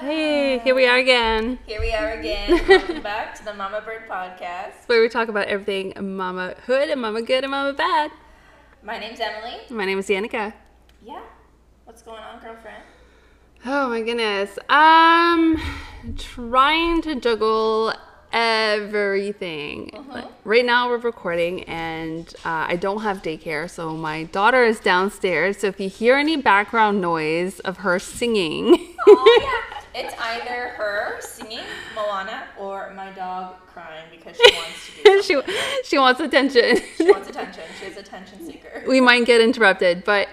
Hey, 0.00 0.58
here 0.60 0.74
we 0.74 0.86
are 0.86 0.96
again, 0.96 1.58
Here 1.66 1.78
we 1.80 1.92
are 1.92 2.12
again. 2.12 2.60
Welcome 2.68 3.02
back 3.02 3.34
to 3.36 3.44
the 3.44 3.52
Mama 3.52 3.82
Bird 3.84 4.08
podcast. 4.08 4.72
where 4.86 5.02
we 5.02 5.08
talk 5.10 5.28
about 5.28 5.46
everything 5.48 5.92
mama 6.16 6.54
hood 6.66 6.88
and 6.88 7.00
mama 7.02 7.20
good 7.22 7.44
and 7.44 7.50
mama 7.50 7.74
bad. 7.74 8.10
My 8.82 8.98
name's 8.98 9.20
Emily. 9.20 9.58
My 9.68 9.84
name 9.84 9.98
is 9.98 10.08
Danika. 10.08 10.54
Yeah. 11.04 11.20
What's 11.84 12.00
going 12.02 12.22
on, 12.22 12.40
girlfriend? 12.40 12.82
Oh 13.66 13.90
my 13.90 14.00
goodness. 14.00 14.58
Um, 14.70 15.60
trying 16.16 17.02
to 17.02 17.16
juggle 17.16 17.92
everything. 18.32 19.90
Like, 20.08 20.24
right 20.44 20.64
now 20.64 20.88
we're 20.88 20.96
recording 20.98 21.64
and 21.64 22.26
uh, 22.46 22.64
I 22.68 22.76
don't 22.76 23.02
have 23.02 23.20
daycare, 23.22 23.68
so 23.68 23.94
my 23.96 24.24
daughter 24.24 24.64
is 24.64 24.80
downstairs. 24.80 25.58
So 25.58 25.66
if 25.66 25.78
you 25.78 25.90
hear 25.90 26.16
any 26.16 26.36
background 26.38 27.02
noise 27.02 27.60
of 27.60 27.78
her 27.78 27.98
singing, 27.98 28.94
Oh 29.06 29.40
yeah. 29.70 29.76
It's 29.94 30.14
either 30.20 30.68
her 30.76 31.20
singing 31.20 31.64
Moana 31.94 32.44
or 32.58 32.92
my 32.94 33.10
dog 33.12 33.56
crying 33.66 34.04
because 34.10 34.36
she 34.36 34.54
wants 34.54 34.86
to 34.86 35.02
do 35.02 35.22
she 35.82 35.82
she 35.84 35.98
wants 35.98 36.20
attention. 36.20 36.76
she 36.96 37.10
wants 37.10 37.28
attention. 37.28 37.64
She's 37.80 37.96
attention 37.96 38.46
seeker. 38.46 38.84
we 38.86 39.00
might 39.00 39.24
get 39.26 39.40
interrupted, 39.40 40.04
but 40.04 40.28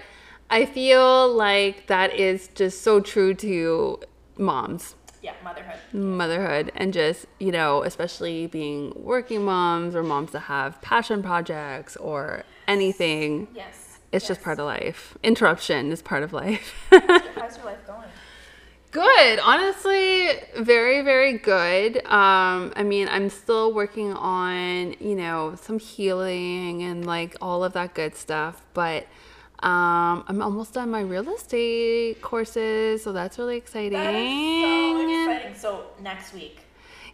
I 0.50 0.64
feel 0.64 1.32
like 1.32 1.88
that 1.88 2.14
is 2.14 2.48
just 2.54 2.82
so 2.82 3.00
true 3.00 3.34
to 3.34 3.98
moms, 4.38 4.94
Yeah, 5.22 5.34
motherhood. 5.44 5.78
motherhood, 5.92 6.72
and 6.74 6.92
just, 6.94 7.26
you 7.38 7.52
know, 7.52 7.82
especially 7.82 8.46
being 8.46 8.92
working 8.96 9.44
moms 9.44 9.94
or 9.94 10.02
moms 10.02 10.30
that 10.32 10.40
have 10.40 10.80
passion 10.80 11.22
projects 11.22 11.96
or 11.96 12.44
anything. 12.66 13.48
Yes. 13.54 13.98
It's 14.10 14.26
just 14.26 14.40
part 14.40 14.58
of 14.58 14.64
life. 14.64 15.18
Interruption 15.22 15.92
is 15.92 16.00
part 16.00 16.22
of 16.22 16.32
life. 16.32 16.72
How's 16.90 17.56
your 17.58 17.66
life 17.66 17.86
going? 17.86 18.08
Good. 18.90 19.38
Honestly, 19.40 20.30
very, 20.58 21.02
very 21.02 21.36
good. 21.36 21.98
Um, 22.06 22.72
I 22.74 22.82
mean, 22.84 23.08
I'm 23.08 23.28
still 23.28 23.74
working 23.74 24.12
on, 24.14 24.94
you 24.98 25.14
know, 25.14 25.56
some 25.60 25.78
healing 25.78 26.82
and 26.82 27.04
like 27.04 27.36
all 27.42 27.64
of 27.64 27.74
that 27.74 27.94
good 27.94 28.16
stuff, 28.16 28.62
but 28.72 29.06
um, 29.60 30.24
I'm 30.28 30.40
almost 30.40 30.72
done 30.74 30.90
my 30.90 31.00
real 31.00 31.28
estate 31.34 32.22
courses, 32.22 33.02
so 33.02 33.12
that's 33.12 33.38
really 33.38 33.56
exciting. 33.56 33.92
That 33.92 34.14
so 34.14 35.32
exciting. 35.32 35.54
So 35.58 35.86
next 36.00 36.32
week. 36.32 36.60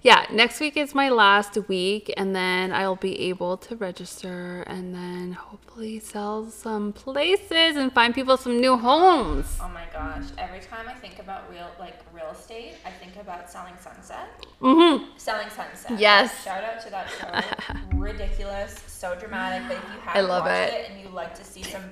Yeah, 0.04 0.26
next 0.30 0.60
week 0.60 0.76
is 0.76 0.94
my 0.94 1.08
last 1.08 1.56
week, 1.66 2.12
and 2.18 2.36
then 2.36 2.72
I'll 2.74 2.94
be 2.94 3.18
able 3.30 3.56
to 3.56 3.74
register 3.74 4.60
and 4.66 4.94
then 4.94 5.32
hopefully 5.32 5.98
sell 5.98 6.50
some 6.50 6.92
places 6.92 7.76
and 7.76 7.90
find 7.90 8.14
people 8.14 8.36
some 8.36 8.60
new 8.60 8.76
homes. 8.76 9.58
Oh 9.62 9.68
my 9.70 9.86
gosh. 9.94 10.24
Every 10.36 10.60
time 10.60 10.86
I 10.88 10.92
think 10.92 11.20
about 11.20 11.50
real 11.50 11.70
like 11.80 11.96
real 12.12 12.28
estate, 12.32 12.74
I 12.84 12.90
think 12.90 13.16
about 13.16 13.50
selling 13.50 13.72
sunset. 13.80 14.28
Mm-hmm. 14.60 15.06
Selling 15.16 15.48
Sunset. 15.48 15.98
Yes. 15.98 16.44
Shout 16.44 16.62
out 16.62 16.82
to 16.82 16.90
that 16.90 17.08
show. 17.08 17.74
Ridiculous, 17.96 18.78
so 18.86 19.16
dramatic. 19.18 19.66
But 19.68 19.78
if 19.78 19.84
you 19.84 20.00
haven't 20.00 20.28
love 20.28 20.44
watched 20.44 20.74
it. 20.74 20.80
it. 20.80 20.90
and 20.90 21.00
you 21.00 21.08
like 21.08 21.34
to 21.34 21.44
see 21.44 21.62
some 21.62 21.84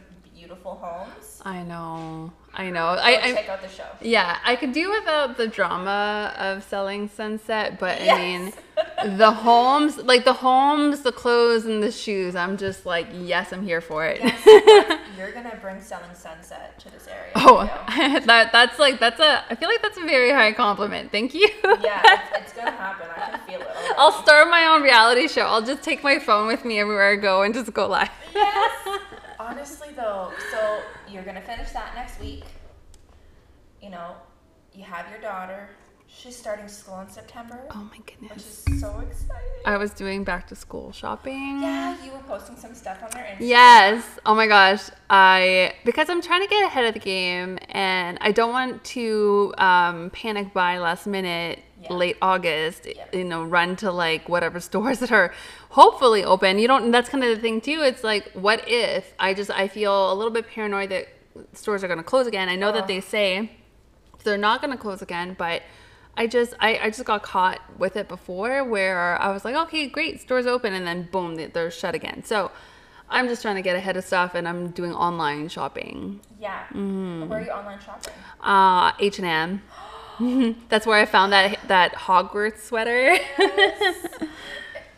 beautiful 0.52 0.74
homes, 0.74 1.40
I 1.44 1.62
know. 1.62 2.30
I 2.54 2.68
know. 2.68 2.84
go 2.96 3.00
I, 3.00 3.22
I 3.22 3.32
check 3.32 3.48
out 3.48 3.62
the 3.62 3.68
show. 3.68 3.86
Yeah, 4.02 4.38
I 4.44 4.56
could 4.56 4.72
do 4.72 4.90
without 4.90 5.38
the 5.38 5.48
drama 5.48 6.34
of 6.36 6.62
selling 6.62 7.08
Sunset, 7.08 7.78
but 7.78 8.02
I 8.02 8.18
mean, 8.18 8.52
the 9.16 9.30
homes, 9.30 9.96
like 9.96 10.24
the 10.26 10.34
homes, 10.34 11.00
the 11.00 11.12
clothes, 11.12 11.64
and 11.64 11.82
the 11.82 11.90
shoes, 11.90 12.36
I'm 12.36 12.58
just 12.58 12.84
like, 12.84 13.06
yes, 13.14 13.52
I'm 13.54 13.62
here 13.62 13.80
for 13.80 14.04
it. 14.04 14.20
Yes, 14.22 15.00
you're 15.18 15.32
gonna 15.32 15.58
bring 15.62 15.80
Selling 15.80 16.14
Sunset 16.14 16.78
to 16.80 16.90
this 16.90 17.08
area. 17.08 17.32
oh, 17.36 17.64
that 18.26 18.52
that's 18.52 18.78
like 18.78 19.00
that's 19.00 19.20
a. 19.20 19.44
I 19.48 19.54
feel 19.54 19.70
like 19.70 19.80
that's 19.80 19.96
a 19.96 20.04
very 20.04 20.32
high 20.32 20.52
compliment. 20.52 21.10
Thank 21.10 21.32
you. 21.32 21.48
yeah, 21.80 22.02
it's, 22.04 22.42
it's 22.42 22.52
gonna 22.52 22.72
happen. 22.72 23.06
I 23.16 23.30
can 23.30 23.40
feel 23.46 23.60
it. 23.62 23.66
already. 23.66 23.94
I'll 23.96 24.22
start 24.22 24.50
my 24.50 24.66
own 24.66 24.82
reality 24.82 25.28
show. 25.28 25.46
I'll 25.46 25.64
just 25.64 25.82
take 25.82 26.04
my 26.04 26.18
phone 26.18 26.46
with 26.46 26.66
me 26.66 26.78
everywhere 26.78 27.10
I 27.10 27.16
go 27.16 27.40
and 27.40 27.54
just 27.54 27.72
go 27.72 27.88
live. 27.88 28.10
yes. 28.34 29.00
Honestly, 29.48 29.88
though, 29.96 30.30
so 30.52 30.80
you're 31.08 31.24
gonna 31.24 31.40
finish 31.42 31.70
that 31.72 31.94
next 31.96 32.20
week. 32.20 32.44
You 33.82 33.90
know, 33.90 34.14
you 34.72 34.84
have 34.84 35.10
your 35.10 35.20
daughter. 35.20 35.68
She's 36.14 36.36
starting 36.36 36.68
school 36.68 37.00
in 37.00 37.08
September, 37.08 37.58
Oh 37.70 37.88
my 37.90 37.96
goodness! 38.04 38.20
which 38.20 38.28
goodness. 38.28 38.68
is 38.68 38.80
so 38.80 39.00
exciting. 39.00 39.48
I 39.64 39.78
was 39.78 39.92
doing 39.92 40.24
back 40.24 40.46
to 40.48 40.54
school 40.54 40.92
shopping. 40.92 41.62
Yeah, 41.62 41.96
you 42.04 42.12
were 42.12 42.18
posting 42.18 42.54
some 42.56 42.74
stuff 42.74 43.02
on 43.02 43.10
their 43.12 43.24
Instagram. 43.24 43.36
Yes. 43.40 44.18
Oh 44.26 44.34
my 44.34 44.46
gosh. 44.46 44.90
I 45.08 45.72
because 45.86 46.10
I'm 46.10 46.20
trying 46.20 46.42
to 46.42 46.48
get 46.48 46.64
ahead 46.66 46.84
of 46.84 46.94
the 46.94 47.00
game 47.00 47.58
and 47.70 48.18
I 48.20 48.30
don't 48.30 48.52
want 48.52 48.84
to 48.96 49.54
um, 49.58 50.10
panic 50.10 50.52
buy 50.52 50.78
last 50.78 51.06
minute, 51.06 51.60
Yeah. 51.82 51.92
late 51.94 52.16
August. 52.22 52.86
You 53.12 53.24
know, 53.24 53.42
run 53.44 53.76
to 53.76 53.90
like 53.90 54.28
whatever 54.28 54.60
stores 54.70 54.98
that 55.00 55.12
are 55.12 55.32
hopefully 55.70 56.22
open. 56.24 56.58
You 56.58 56.68
don't. 56.68 56.90
That's 56.90 57.08
kind 57.08 57.24
of 57.24 57.34
the 57.34 57.40
thing 57.42 57.60
too. 57.60 57.80
It's 57.82 58.04
like, 58.04 58.30
what 58.32 58.64
if 58.68 59.14
I 59.18 59.34
just 59.34 59.50
I 59.50 59.68
feel 59.68 60.12
a 60.12 60.14
little 60.14 60.32
bit 60.32 60.46
paranoid 60.48 60.90
that 60.90 61.08
stores 61.54 61.82
are 61.82 61.88
going 61.88 61.98
to 61.98 62.04
close 62.04 62.26
again. 62.26 62.48
I 62.48 62.56
know 62.56 62.72
that 62.72 62.84
Oh. 62.84 62.86
they 62.86 63.00
say 63.00 63.52
they're 64.24 64.36
not 64.38 64.60
going 64.60 64.72
to 64.72 64.78
close 64.78 65.02
again, 65.02 65.34
but. 65.38 65.62
I 66.14 66.26
just 66.26 66.52
I, 66.60 66.76
I 66.78 66.90
just 66.90 67.06
got 67.06 67.22
caught 67.22 67.58
with 67.78 67.96
it 67.96 68.06
before 68.06 68.62
where 68.64 69.18
I 69.18 69.32
was 69.32 69.46
like, 69.46 69.54
okay, 69.54 69.86
great, 69.88 70.20
stores 70.20 70.46
open, 70.46 70.74
and 70.74 70.86
then 70.86 71.08
boom, 71.10 71.36
they- 71.36 71.46
they're 71.46 71.70
shut 71.70 71.94
again. 71.94 72.22
So 72.22 72.50
I'm 73.08 73.28
just 73.28 73.40
trying 73.40 73.54
to 73.54 73.62
get 73.62 73.76
ahead 73.76 73.96
of 73.96 74.04
stuff, 74.04 74.34
and 74.34 74.46
I'm 74.46 74.72
doing 74.72 74.92
online 74.92 75.48
shopping. 75.48 76.20
Yeah. 76.38 76.64
Mm-hmm. 76.64 77.28
Where 77.30 77.38
are 77.38 77.42
you 77.42 77.50
online 77.50 77.78
shopping? 77.80 78.12
Uh, 78.42 78.92
H 79.00 79.20
and 79.20 79.26
M. 79.26 79.62
That's 80.68 80.86
where 80.86 80.98
I 80.98 81.04
found 81.06 81.32
that 81.32 81.58
that 81.68 81.94
Hogwarts 81.94 82.60
sweater. 82.60 83.16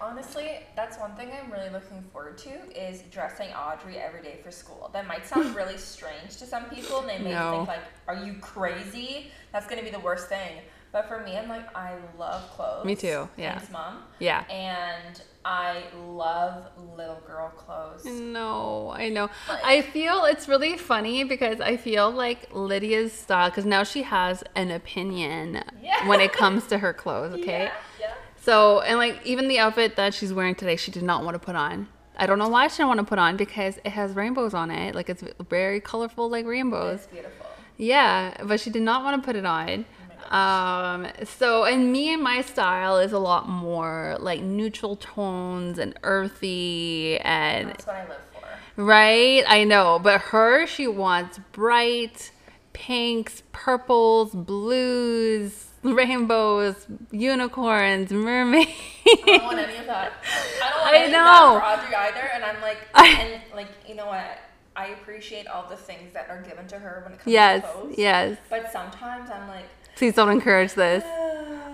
Honestly, 0.01 0.59
that's 0.77 0.99
one 0.99 1.13
thing 1.13 1.31
I'm 1.33 1.51
really 1.51 1.71
looking 1.71 2.03
forward 2.13 2.37
to 2.39 2.51
is 2.79 3.03
dressing 3.11 3.49
Audrey 3.55 3.97
every 3.97 4.21
day 4.21 4.39
for 4.45 4.51
school. 4.51 4.91
That 4.93 5.07
might 5.07 5.27
sound 5.27 5.57
really 5.57 5.79
strange 5.79 6.37
to 6.39 6.47
some 6.47 6.65
people, 6.65 6.99
and 7.01 7.09
they 7.09 7.19
may 7.19 7.31
No. 7.31 7.53
think 7.53 7.69
like, 7.69 7.81
"Are 8.07 8.15
you 8.23 8.35
crazy? 8.41 9.31
That's 9.53 9.67
gonna 9.67 9.83
be 9.83 9.91
the 9.91 10.01
worst 10.01 10.29
thing." 10.29 10.59
But 10.93 11.09
for 11.09 11.21
me, 11.21 11.39
I'm 11.39 11.49
like, 11.49 11.75
I 11.75 11.95
love 12.19 12.43
clothes. 12.51 12.85
Me 12.85 12.95
too, 12.95 13.29
yeah. 13.37 13.59
Thanks, 13.59 13.73
mom. 13.73 14.03
yeah. 14.19 14.45
And 14.51 15.23
I 15.45 15.83
love 16.07 16.65
little 16.97 17.21
girl 17.27 17.51
clothes. 17.51 18.05
No, 18.07 18.93
I 18.97 19.09
know. 19.11 19.29
Like- 19.49 19.65
I 19.65 19.83
feel 19.83 20.25
it's 20.25 20.49
really 20.49 20.77
funny 20.79 21.23
because 21.25 21.61
I 21.61 21.77
feel 21.77 22.11
like 22.11 22.49
Lydia's 22.55 23.13
style, 23.13 23.51
because 23.51 23.67
now 23.67 23.83
she 23.85 24.03
has 24.05 24.43
an 24.55 24.71
opinion 24.71 25.63
Yeah. 25.83 26.09
when 26.09 26.21
it 26.21 26.33
comes 26.33 26.67
to 26.69 26.79
her 26.79 26.93
clothes. 26.93 27.35
Okay. 27.41 27.65
Yeah. 27.65 27.73
yeah. 28.01 28.15
So, 28.41 28.81
and 28.81 28.99
like 28.99 29.21
even 29.25 29.49
the 29.49 29.59
outfit 29.59 29.97
that 29.97 30.15
she's 30.15 30.33
wearing 30.33 30.55
today, 30.55 30.77
she 30.77 30.91
did 30.91 31.03
not 31.03 31.25
want 31.25 31.35
to 31.35 31.39
put 31.39 31.57
on. 31.57 31.89
I 32.17 32.27
don't 32.27 32.39
know 32.39 32.49
why 32.49 32.69
she 32.69 32.77
didn't 32.79 32.89
want 32.89 33.01
to 33.01 33.05
put 33.07 33.19
on 33.19 33.37
because 33.37 33.79
it 33.85 33.91
has 33.91 34.13
rainbows 34.15 34.55
on 34.55 34.71
it. 34.71 34.95
Like 34.95 35.09
it's 35.11 35.25
very 35.51 35.81
colorful, 35.81 36.31
like 36.31 36.47
rainbows. 36.47 37.01
It's 37.01 37.07
beautiful. 37.09 37.47
Yeah, 37.77 38.35
but 38.45 38.61
she 38.61 38.71
did 38.71 38.83
not 38.83 39.03
want 39.03 39.21
to 39.21 39.27
put 39.27 39.35
it 39.37 39.45
on. 39.45 39.85
Um, 40.33 41.07
so, 41.25 41.65
and 41.65 41.93
me 41.93 42.13
and 42.13 42.23
my 42.23 42.41
style 42.43 42.99
is 42.99 43.13
a 43.13 43.19
lot 43.19 43.49
more 43.49 44.17
like 44.21 44.41
neutral 44.41 44.97
tones 44.97 45.79
and 45.79 45.99
earthy 46.03 47.19
and 47.21 47.69
That's 47.71 47.87
what 47.87 47.97
I 47.97 48.09
live 48.09 48.19
for. 48.33 48.83
right. 48.83 49.45
I 49.47 49.65
know, 49.65 49.99
but 50.03 50.21
her, 50.21 50.67
she 50.67 50.87
wants 50.87 51.39
bright 51.53 52.31
pinks, 52.73 53.43
purples, 53.53 54.33
blues, 54.35 55.67
rainbows, 55.83 56.87
unicorns, 57.13 58.11
mermaids. 58.11 58.71
I 59.07 59.23
don't 59.27 59.45
want 59.45 59.59
any 59.59 59.77
of 59.77 59.87
that. 59.87 60.13
I 60.63 60.71
don't 60.71 60.81
want 60.81 60.95
I 60.95 60.99
any 60.99 61.13
know. 61.13 61.57
of 61.57 61.63
that 61.63 61.81
for 61.81 61.85
Audrey 61.87 61.95
either. 61.97 62.31
And 62.35 62.45
I'm 62.45 62.61
like, 62.63 62.79
I- 62.95 63.09
and 63.21 63.43
like, 63.55 63.69
you 63.87 63.95
know 63.95 64.07
what? 64.07 64.39
I 64.77 64.87
appreciate 64.89 65.47
all 65.47 65.69
the 65.69 65.77
things 65.77 66.13
that 66.15 66.29
are 66.29 66.43
given 66.43 66.67
to 66.67 66.79
her 66.81 67.03
when 67.05 67.13
it 67.13 67.21
comes 67.21 67.33
yes, 67.33 67.63
to 67.63 67.69
clothes. 67.69 67.95
yes. 67.97 68.37
But 68.51 68.73
sometimes 68.73 69.31
I'm 69.31 69.47
like, 69.47 69.67
Please 69.97 70.15
don't 70.15 70.31
encourage 70.31 70.75
this. 70.75 71.05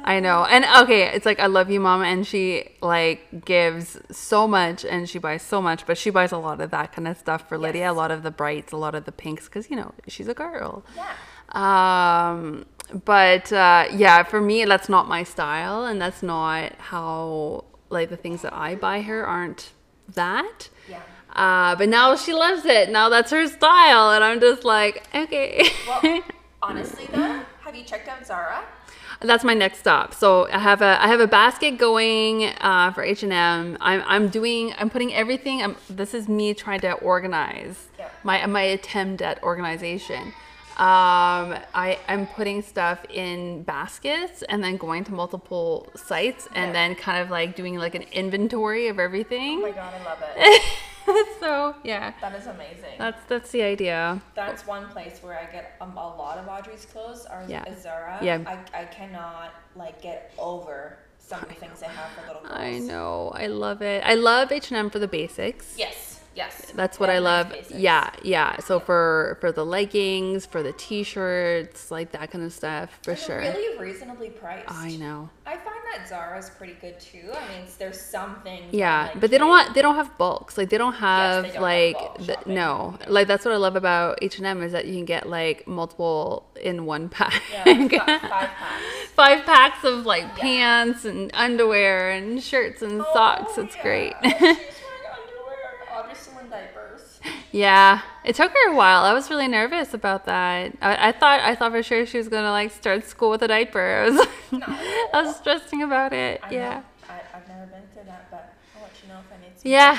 I 0.02 0.18
know. 0.20 0.44
And 0.44 0.64
okay, 0.82 1.08
it's 1.14 1.26
like 1.26 1.40
I 1.40 1.46
love 1.46 1.70
you, 1.70 1.78
mom, 1.80 2.02
and 2.02 2.26
she 2.26 2.70
like 2.80 3.44
gives 3.44 3.98
so 4.10 4.48
much 4.48 4.84
and 4.84 5.08
she 5.08 5.18
buys 5.18 5.42
so 5.42 5.60
much, 5.60 5.86
but 5.86 5.98
she 5.98 6.10
buys 6.10 6.32
a 6.32 6.38
lot 6.38 6.60
of 6.60 6.70
that 6.70 6.92
kind 6.92 7.06
of 7.06 7.16
stuff 7.16 7.48
for 7.48 7.58
Lydia, 7.58 7.90
a 7.90 7.92
lot 7.92 8.10
of 8.10 8.22
the 8.22 8.30
brights, 8.30 8.72
a 8.72 8.76
lot 8.76 8.94
of 8.94 9.04
the 9.04 9.12
pinks, 9.12 9.44
because 9.44 9.70
you 9.70 9.76
know 9.76 9.92
she's 10.08 10.28
a 10.28 10.34
girl. 10.34 10.84
yeah. 10.96 11.14
Um, 11.52 12.66
but 13.04 13.52
uh, 13.52 13.86
yeah, 13.92 14.22
for 14.22 14.40
me, 14.40 14.64
that's 14.64 14.88
not 14.88 15.08
my 15.08 15.22
style, 15.22 15.84
and 15.84 16.00
that's 16.00 16.22
not 16.22 16.72
how 16.78 17.64
like 17.90 18.08
the 18.08 18.16
things 18.16 18.42
that 18.42 18.54
I 18.54 18.74
buy 18.76 19.02
her 19.02 19.26
aren't 19.26 19.72
that. 20.14 20.68
Yeah. 20.88 21.02
Uh, 21.32 21.76
but 21.76 21.88
now 21.88 22.16
she 22.16 22.32
loves 22.32 22.64
it. 22.64 22.90
Now 22.90 23.08
that's 23.08 23.30
her 23.30 23.46
style, 23.46 24.10
and 24.10 24.24
I'm 24.24 24.40
just 24.40 24.64
like, 24.64 25.04
okay. 25.14 25.68
Well, 25.86 26.22
honestly 26.62 27.06
though, 27.12 27.42
have 27.70 27.78
you 27.78 27.84
checked 27.84 28.08
out 28.08 28.26
Zara? 28.26 28.64
That's 29.20 29.44
my 29.44 29.54
next 29.54 29.78
stop. 29.78 30.12
So 30.12 30.48
I 30.50 30.58
have 30.58 30.82
a 30.82 31.00
I 31.00 31.06
have 31.06 31.20
a 31.20 31.26
basket 31.28 31.78
going 31.78 32.46
uh, 32.60 32.90
for 32.92 33.02
H 33.04 33.22
and 33.22 33.32
M. 33.32 33.78
I'm 33.80 34.02
I'm 34.06 34.28
doing 34.28 34.74
I'm 34.78 34.90
putting 34.90 35.14
everything. 35.14 35.62
I'm, 35.62 35.76
this 35.88 36.12
is 36.14 36.28
me 36.28 36.52
trying 36.54 36.80
to 36.80 36.92
organize 36.94 37.86
Yeah. 37.98 38.08
my 38.24 38.44
my 38.46 38.62
attempt 38.62 39.22
at 39.22 39.40
organization. 39.44 40.32
Um, 40.78 41.58
I 41.74 41.98
am 42.08 42.26
putting 42.26 42.62
stuff 42.62 43.04
in 43.10 43.62
baskets 43.64 44.42
and 44.48 44.64
then 44.64 44.76
going 44.78 45.04
to 45.04 45.12
multiple 45.12 45.90
sites 45.94 46.48
and 46.54 46.68
Yeah. 46.68 46.72
then 46.72 46.94
kind 46.96 47.18
of 47.22 47.30
like 47.30 47.54
doing 47.54 47.76
like 47.76 47.94
an 47.94 48.06
inventory 48.12 48.88
of 48.88 48.98
everything. 48.98 49.58
Oh 49.58 49.62
my 49.62 49.70
god, 49.72 49.94
I 49.94 50.04
love 50.04 50.18
it. 50.36 50.62
so 51.40 51.74
yeah, 51.84 52.12
that 52.20 52.34
is 52.34 52.46
amazing. 52.46 52.96
that's 52.98 53.22
that's 53.28 53.50
the 53.50 53.62
idea. 53.62 54.20
That's 54.34 54.66
one 54.66 54.86
place 54.88 55.18
where 55.22 55.38
I 55.38 55.50
get 55.50 55.76
um, 55.80 55.92
a 55.92 55.94
lot 55.94 56.38
of 56.38 56.48
Audrey's 56.48 56.86
clothes 56.86 57.26
are 57.26 57.44
Yeah. 57.48 57.64
Zara. 57.80 58.18
Yeah. 58.22 58.42
I, 58.46 58.80
I 58.82 58.84
cannot 58.86 59.54
like 59.76 60.02
get 60.02 60.32
over 60.38 60.98
some 61.18 61.42
of 61.42 61.48
the 61.48 61.54
things 61.54 61.80
they 61.80 61.86
have 61.86 62.10
for 62.10 62.26
little 62.26 62.42
girls. 62.42 62.54
I 62.54 62.78
know, 62.78 63.30
I 63.34 63.46
love 63.46 63.82
it. 63.82 64.02
I 64.04 64.14
love 64.14 64.52
H 64.52 64.70
and 64.70 64.78
M 64.78 64.90
for 64.90 64.98
the 64.98 65.08
basics. 65.08 65.74
Yes, 65.78 66.19
yes. 66.34 66.72
That's 66.74 66.98
what 67.00 67.10
I 67.10 67.14
have 67.14 67.50
nice 67.50 67.70
love. 67.70 67.80
Yeah, 67.80 68.10
yeah. 68.22 68.58
So 68.60 68.80
for 68.80 69.36
for 69.40 69.52
the 69.52 69.64
leggings, 69.64 70.46
for 70.46 70.62
the 70.62 70.72
t-shirts, 70.72 71.90
like 71.90 72.12
that 72.12 72.30
kind 72.30 72.44
of 72.44 72.52
stuff, 72.52 72.98
for 73.02 73.12
And 73.12 73.20
sure. 73.20 73.38
Really 73.38 73.78
reasonably 73.78 74.30
priced. 74.30 74.70
I 74.70 74.96
know. 74.96 75.30
I 75.46 75.56
find 75.56 75.76
that 75.92 76.08
Zara's 76.08 76.48
pretty 76.50 76.74
good 76.80 76.98
too. 77.00 77.30
I 77.34 77.40
mean, 77.48 77.66
there's 77.78 78.00
some 78.00 78.40
things. 78.42 78.72
Yeah, 78.72 79.08
like, 79.12 79.20
but 79.20 79.30
they 79.30 79.38
don't 79.38 79.48
want 79.48 79.74
they 79.74 79.82
don't 79.82 79.96
have 79.96 80.16
bulks. 80.16 80.56
Like 80.56 80.70
they 80.70 80.78
don't 80.78 80.94
have 80.94 81.42
they 81.44 81.52
don't 81.52 81.62
like 81.62 81.96
bulk 81.98 82.18
the, 82.18 82.38
no. 82.46 82.98
Like 83.08 83.26
that's 83.26 83.44
what 83.44 83.52
I 83.52 83.56
love 83.56 83.74
about 83.76 84.18
H 84.22 84.38
and 84.38 84.46
M 84.46 84.62
is 84.62 84.72
that 84.72 84.86
you 84.86 84.94
can 84.94 85.04
get 85.04 85.28
like 85.28 85.66
multiple 85.66 86.46
in 86.60 86.86
one 86.86 87.08
pack. 87.16 87.42
Yeah, 87.52 87.64
five 87.64 88.20
packs. 88.20 89.10
Five 89.14 89.44
packs 89.44 89.84
of 89.84 90.06
like 90.06 90.36
pants 90.36 91.04
and 91.04 91.30
underwear 91.34 92.10
and 92.10 92.42
shirts 92.42 92.80
and 92.82 93.00
oh, 93.02 93.06
socks. 93.12 93.52
Oh, 93.56 93.62
It's 93.64 93.74
yeah. 93.76 93.82
great. 93.82 94.14
She's 94.22 94.32
wearing 94.32 94.56
underwear. 95.12 95.98
Audrey's 95.98 96.18
still 96.18 96.38
in 96.38 96.48
diapers. 96.48 97.20
Yeah, 97.52 98.02
it 98.24 98.36
took 98.36 98.52
her 98.52 98.72
a 98.72 98.74
while. 98.74 99.04
I 99.04 99.12
was 99.12 99.30
really 99.30 99.48
nervous 99.48 99.92
about 99.94 100.24
that. 100.26 100.72
I, 100.80 101.08
I 101.08 101.12
thought 101.12 101.40
I 101.40 101.54
thought 101.54 101.72
for 101.72 101.82
sure 101.82 102.06
she 102.06 102.18
was 102.18 102.28
gonna 102.28 102.50
like 102.50 102.70
start 102.70 103.04
school 103.04 103.30
with 103.30 103.42
a 103.42 103.48
diaper. 103.48 103.80
I 103.80 104.10
was 104.10 104.28
I 104.52 105.22
was 105.22 105.36
stressing 105.36 105.82
about 105.82 106.12
it. 106.12 106.40
I 106.42 106.50
yeah. 106.50 106.70
Know. 106.70 106.84
I, 107.08 107.36
I've 107.36 107.48
never 107.48 107.66
been 107.66 107.82
through 107.92 108.04
that, 108.04 108.30
but 108.30 108.54
I'll 108.76 108.82
let 108.82 108.92
you 109.02 109.08
know 109.08 109.18
if 109.18 109.32
I 109.32 109.40
need 109.42 109.58
some. 109.58 109.70
Yeah. 109.70 109.98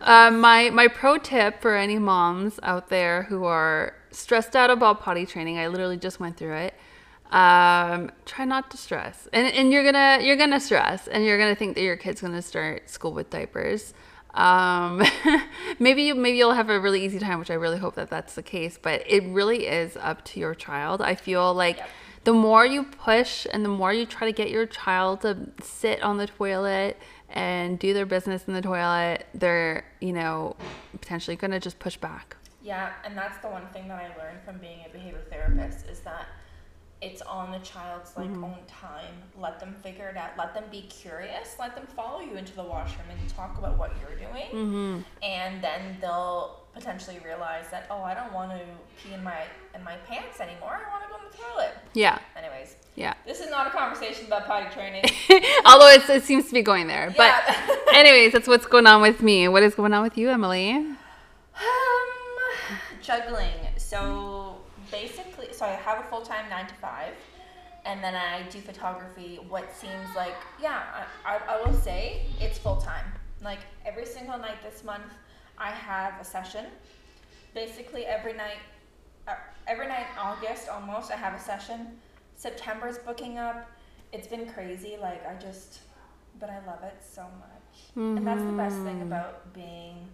Uh, 0.00 0.30
my 0.30 0.70
my 0.70 0.88
pro 0.88 1.18
tip 1.18 1.60
for 1.60 1.76
any 1.76 1.98
moms 1.98 2.58
out 2.62 2.88
there 2.88 3.24
who 3.24 3.44
are 3.44 3.94
stressed 4.10 4.56
out 4.56 4.70
about 4.70 5.02
potty 5.02 5.26
training, 5.26 5.58
I 5.58 5.66
literally 5.68 5.98
just 5.98 6.18
went 6.18 6.36
through 6.36 6.54
it. 6.54 6.74
Um, 7.30 8.10
try 8.24 8.44
not 8.44 8.70
to 8.70 8.76
stress, 8.76 9.28
and 9.32 9.46
and 9.48 9.72
you're 9.72 9.84
gonna 9.84 10.20
you're 10.22 10.36
gonna 10.36 10.60
stress, 10.60 11.08
and 11.08 11.24
you're 11.24 11.38
gonna 11.38 11.56
think 11.56 11.74
that 11.74 11.82
your 11.82 11.96
kid's 11.96 12.20
gonna 12.20 12.40
start 12.40 12.88
school 12.88 13.12
with 13.12 13.30
diapers. 13.30 13.92
Um, 14.36 15.02
maybe 15.78 16.02
you 16.02 16.14
maybe 16.14 16.36
you'll 16.38 16.52
have 16.52 16.68
a 16.70 16.78
really 16.78 17.04
easy 17.04 17.18
time, 17.18 17.38
which 17.38 17.50
I 17.50 17.54
really 17.54 17.78
hope 17.78 17.94
that 17.96 18.10
that's 18.10 18.34
the 18.34 18.42
case. 18.42 18.78
But 18.80 19.02
it 19.06 19.24
really 19.24 19.66
is 19.66 19.96
up 19.96 20.24
to 20.26 20.40
your 20.40 20.54
child. 20.54 21.00
I 21.02 21.14
feel 21.14 21.52
like 21.54 21.78
Yep. 21.78 21.88
the 22.24 22.32
more 22.32 22.66
you 22.66 22.84
push 22.84 23.46
and 23.52 23.64
the 23.64 23.68
more 23.68 23.92
you 23.92 24.06
try 24.06 24.26
to 24.26 24.32
get 24.32 24.50
your 24.50 24.66
child 24.66 25.22
to 25.22 25.36
sit 25.62 26.02
on 26.02 26.18
the 26.18 26.26
toilet 26.26 26.98
and 27.28 27.78
do 27.78 27.92
their 27.92 28.06
business 28.06 28.44
in 28.46 28.54
the 28.54 28.62
toilet, 28.62 29.26
they're, 29.34 29.84
you 30.00 30.12
know, 30.12 30.54
potentially 30.92 31.36
going 31.36 31.50
to 31.50 31.58
just 31.60 31.78
push 31.78 31.96
back. 31.96 32.36
Yeah, 32.62 32.92
and 33.04 33.16
that's 33.16 33.38
the 33.38 33.48
one 33.48 33.66
thing 33.72 33.88
that 33.88 33.98
I 33.98 34.08
learned 34.20 34.40
from 34.44 34.58
being 34.58 34.80
a 34.88 34.92
behavior 34.92 35.22
therapist 35.30 35.86
is 35.86 36.00
that 36.00 36.26
it's 37.02 37.20
on 37.22 37.52
the 37.52 37.58
child's 37.58 38.16
like 38.16 38.28
Mm-hmm. 38.28 38.44
own 38.44 38.58
time. 38.66 39.14
Let 39.38 39.60
them 39.60 39.74
figure 39.82 40.08
it 40.08 40.16
out. 40.16 40.30
Let 40.38 40.54
them 40.54 40.64
be 40.70 40.82
curious. 40.82 41.56
Let 41.58 41.74
them 41.74 41.86
follow 41.94 42.20
you 42.20 42.36
into 42.36 42.54
the 42.54 42.62
washroom 42.64 43.06
and 43.10 43.28
talk 43.28 43.58
about 43.58 43.76
what 43.76 43.92
you're 44.00 44.18
doing. 44.18 44.46
Mm-hmm. 44.52 45.00
And 45.22 45.62
then 45.62 45.98
they'll 46.00 46.60
potentially 46.74 47.18
realize 47.24 47.66
that 47.70 47.86
oh, 47.90 48.02
I 48.02 48.12
don't 48.14 48.32
want 48.32 48.50
to 48.52 48.60
pee 49.02 49.12
in 49.14 49.22
my 49.22 49.42
in 49.74 49.82
my 49.84 49.96
pants 50.08 50.40
anymore. 50.40 50.78
I 50.86 50.90
want 50.90 51.04
to 51.04 51.10
go 51.10 51.16
in 51.16 51.30
the 51.30 51.36
toilet. 51.36 51.74
Yeah. 51.92 52.18
Anyways, 52.36 52.76
Yeah. 52.94 53.12
this 53.26 53.40
is 53.40 53.50
not 53.50 53.66
a 53.66 53.70
conversation 53.70 54.26
about 54.26 54.46
potty 54.46 54.68
training. 54.72 55.04
Although 55.66 55.88
it's, 55.88 56.08
it 56.08 56.22
seems 56.24 56.46
to 56.46 56.52
be 56.54 56.62
going 56.62 56.86
there. 56.86 57.12
But, 57.16 57.26
Yeah. 57.46 57.76
anyways, 57.94 58.32
that's 58.32 58.48
what's 58.48 58.64
going 58.66 58.86
on 58.86 59.02
with 59.02 59.20
me. 59.20 59.48
What 59.48 59.62
is 59.62 59.74
going 59.74 59.92
on 59.92 60.02
with 60.02 60.16
you, 60.16 60.30
Emily? 60.30 60.70
Um, 60.70 60.96
juggling. 63.02 63.52
So 63.76 64.45
basically, 64.90 65.52
so 65.52 65.66
I 65.66 65.70
have 65.70 66.00
a 66.00 66.08
full 66.08 66.22
time 66.22 66.48
nine 66.50 66.66
to 66.66 66.74
five, 66.74 67.14
and 67.84 68.02
then 68.02 68.14
I 68.14 68.42
do 68.50 68.60
photography. 68.60 69.38
What 69.48 69.74
seems 69.74 70.14
like, 70.14 70.34
yeah, 70.60 70.82
I, 71.24 71.36
I, 71.36 71.56
I 71.56 71.62
will 71.62 71.74
say 71.74 72.22
it's 72.40 72.58
full 72.58 72.76
time. 72.76 73.04
Like 73.42 73.60
every 73.84 74.06
single 74.06 74.38
night 74.38 74.62
this 74.62 74.84
month, 74.84 75.12
I 75.58 75.70
have 75.70 76.20
a 76.20 76.24
session. 76.24 76.66
Basically, 77.54 78.04
every 78.06 78.32
night, 78.32 78.58
uh, 79.28 79.34
every 79.66 79.86
night 79.88 80.06
in 80.12 80.18
August 80.18 80.68
almost, 80.68 81.10
I 81.10 81.16
have 81.16 81.34
a 81.34 81.40
session. 81.40 81.98
September's 82.36 82.98
booking 82.98 83.38
up. 83.38 83.70
It's 84.12 84.26
been 84.26 84.46
crazy. 84.46 84.96
Like 85.00 85.26
I 85.26 85.34
just, 85.34 85.80
but 86.38 86.50
I 86.50 86.64
love 86.66 86.82
it 86.82 86.96
so 87.02 87.22
much. 87.22 88.06
And 88.18 88.26
that's 88.26 88.42
the 88.42 88.52
best 88.52 88.76
thing 88.82 89.02
about 89.02 89.52
being 89.54 90.08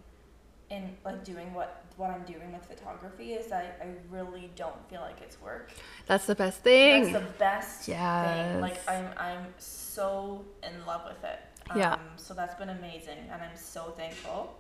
in 0.73 0.97
like 1.05 1.23
doing 1.23 1.53
what 1.53 1.85
what 1.97 2.11
I'm 2.11 2.23
doing 2.23 2.53
with 2.53 2.65
photography 2.65 3.35
is 3.35 3.53
I, 3.53 3.65
I 3.81 3.89
really 4.11 4.51
don't 4.57 4.89
feel 4.89 5.03
like 5.03 5.21
it's 5.21 5.41
work. 5.41 5.71
That's 6.07 6.27
the 6.27 6.35
best 6.35 6.63
thing. 6.63 7.13
That's 7.13 7.25
the 7.25 7.33
best 7.39 7.83
thing. 7.83 8.61
Like 8.61 8.81
I'm 8.89 9.07
I'm 9.19 9.47
so 9.59 10.45
in 10.63 10.87
love 10.87 11.03
with 11.07 11.23
it. 11.23 11.41
Yeah. 11.77 11.93
Um, 11.95 12.01
so 12.17 12.33
that's 12.33 12.55
been 12.55 12.71
amazing 12.71 13.19
and 13.31 13.43
I'm 13.43 13.57
so 13.57 13.95
thankful. 13.97 14.59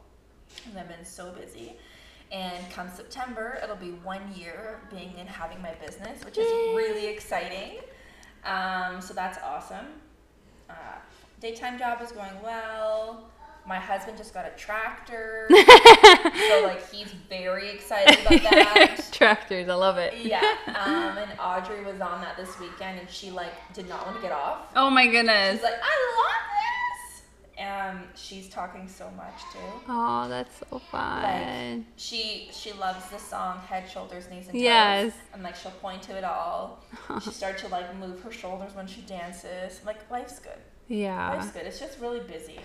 And 0.68 0.78
I've 0.78 0.88
been 0.88 1.04
so 1.04 1.32
busy. 1.32 1.72
And 2.30 2.70
come 2.70 2.88
September, 2.94 3.58
it'll 3.62 3.76
be 3.76 3.92
one 4.02 4.22
year 4.34 4.80
being 4.90 5.14
and 5.18 5.28
having 5.28 5.60
my 5.60 5.72
business, 5.74 6.24
which 6.24 6.38
is 6.38 6.46
really 6.74 7.06
exciting. 7.06 7.78
Um, 8.44 9.00
so 9.00 9.14
that's 9.14 9.38
awesome. 9.44 9.86
Uh, 10.68 10.74
daytime 11.40 11.78
job 11.78 12.00
is 12.02 12.12
going 12.12 12.40
well. 12.42 13.31
My 13.64 13.78
husband 13.78 14.18
just 14.18 14.34
got 14.34 14.44
a 14.44 14.50
tractor, 14.56 15.46
so 15.50 16.62
like 16.64 16.90
he's 16.90 17.12
very 17.28 17.70
excited 17.70 18.18
about 18.26 18.42
that. 18.50 19.08
Tractors, 19.12 19.68
I 19.68 19.74
love 19.74 19.98
it. 19.98 20.14
Yeah, 20.18 20.40
um, 20.66 21.16
and 21.16 21.30
Audrey 21.38 21.84
was 21.84 22.00
on 22.00 22.20
that 22.22 22.36
this 22.36 22.58
weekend, 22.58 22.98
and 22.98 23.08
she 23.08 23.30
like 23.30 23.52
did 23.72 23.88
not 23.88 24.04
want 24.04 24.16
to 24.16 24.22
get 24.22 24.32
off. 24.32 24.66
Oh 24.74 24.90
my 24.90 25.06
goodness. 25.06 25.54
She's 25.54 25.62
like, 25.62 25.74
I 25.80 26.22
love 26.24 26.42
this. 26.48 27.62
Um, 27.64 28.08
she's 28.16 28.48
talking 28.48 28.88
so 28.88 29.08
much 29.16 29.40
too. 29.52 29.58
Oh, 29.88 30.26
that's 30.28 30.58
so 30.68 30.80
fun. 30.90 31.86
She 31.96 32.48
she 32.52 32.72
loves 32.72 33.08
the 33.10 33.18
song 33.18 33.60
Head, 33.60 33.88
Shoulders, 33.88 34.28
Knees, 34.28 34.46
and 34.46 34.54
Toes. 34.54 34.62
Yes. 34.62 35.12
And 35.34 35.44
like 35.44 35.54
she'll 35.54 35.70
point 35.72 36.02
to 36.02 36.16
it 36.18 36.24
all. 36.24 36.82
she 37.22 37.30
started 37.30 37.58
to 37.58 37.68
like 37.68 37.94
move 37.96 38.20
her 38.22 38.32
shoulders 38.32 38.74
when 38.74 38.88
she 38.88 39.02
dances. 39.02 39.80
Like 39.86 40.10
life's 40.10 40.40
good. 40.40 40.58
yeah. 40.88 41.30
Life's 41.30 41.52
good. 41.52 41.64
It's 41.64 41.78
just 41.78 42.00
really 42.00 42.20
busy. 42.20 42.58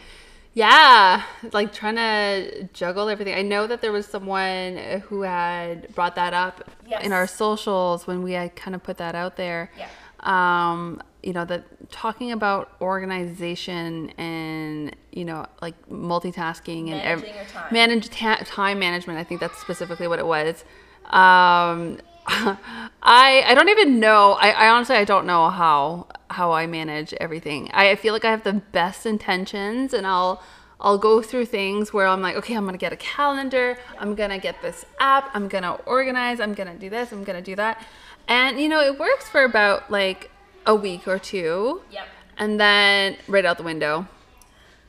Yeah, 0.57 1.21
like 1.53 1.71
trying 1.71 1.97
to 1.97 2.63
juggle 2.73 3.09
everything. 3.09 3.35
I 3.35 3.43
know 3.43 3.67
that 3.67 3.81
there 3.81 3.91
was 3.91 4.07
someone 4.07 4.77
who 5.07 5.21
had 5.21 5.93
brought 5.93 6.15
that 6.15 6.33
up 6.33 6.67
Yes. 6.87 7.03
in 7.05 7.11
our 7.13 7.27
socials 7.27 8.07
when 8.07 8.23
we 8.23 8.31
had 8.33 8.55
kind 8.55 8.73
of 8.73 8.81
put 8.81 8.97
that 8.97 9.13
out 9.13 9.35
there. 9.35 9.69
Yeah. 9.77 9.87
Um, 10.21 10.99
you 11.21 11.31
know, 11.33 11.45
that 11.45 11.91
talking 11.91 12.31
about 12.31 12.71
organization 12.81 14.09
and, 14.17 14.95
you 15.11 15.25
know, 15.25 15.45
like 15.61 15.75
multitasking 15.89 16.89
and 16.89 17.01
ev- 17.01 17.19
Managing 17.21 17.35
your 17.35 17.45
time. 17.45 17.67
manage 17.71 18.09
ta- 18.09 18.41
time 18.43 18.79
management. 18.79 19.19
I 19.19 19.23
think 19.23 19.39
that's 19.41 19.59
specifically 19.59 20.07
what 20.07 20.17
it 20.17 20.25
was. 20.25 20.65
Um, 21.11 21.99
I 22.27 23.43
I 23.45 23.53
don't 23.55 23.69
even 23.69 23.99
know. 23.99 24.33
I, 24.33 24.49
I 24.51 24.69
honestly 24.69 24.95
I 24.95 25.05
don't 25.05 25.25
know 25.25 25.49
how 25.49 26.07
how 26.29 26.51
I 26.51 26.67
manage 26.67 27.13
everything. 27.15 27.69
I 27.73 27.95
feel 27.95 28.13
like 28.13 28.25
I 28.25 28.31
have 28.31 28.43
the 28.43 28.53
best 28.53 29.05
intentions, 29.05 29.93
and 29.93 30.05
I'll 30.05 30.41
I'll 30.79 30.97
go 30.97 31.21
through 31.21 31.45
things 31.45 31.93
where 31.93 32.05
I'm 32.07 32.21
like, 32.21 32.35
okay, 32.35 32.53
I'm 32.55 32.65
gonna 32.65 32.77
get 32.77 32.93
a 32.93 32.97
calendar. 32.97 33.77
I'm 33.97 34.13
gonna 34.13 34.37
get 34.39 34.61
this 34.61 34.85
app. 34.99 35.29
I'm 35.33 35.47
gonna 35.47 35.73
organize. 35.85 36.39
I'm 36.39 36.53
gonna 36.53 36.75
do 36.75 36.89
this. 36.89 37.11
I'm 37.11 37.23
gonna 37.23 37.41
do 37.41 37.55
that. 37.55 37.83
And 38.27 38.59
you 38.59 38.67
know, 38.67 38.81
it 38.81 38.99
works 38.99 39.29
for 39.29 39.43
about 39.43 39.89
like 39.89 40.29
a 40.65 40.75
week 40.75 41.07
or 41.07 41.17
two, 41.17 41.81
Yep. 41.91 42.07
and 42.37 42.59
then 42.59 43.15
right 43.29 43.45
out 43.45 43.57
the 43.57 43.63
window. 43.63 44.05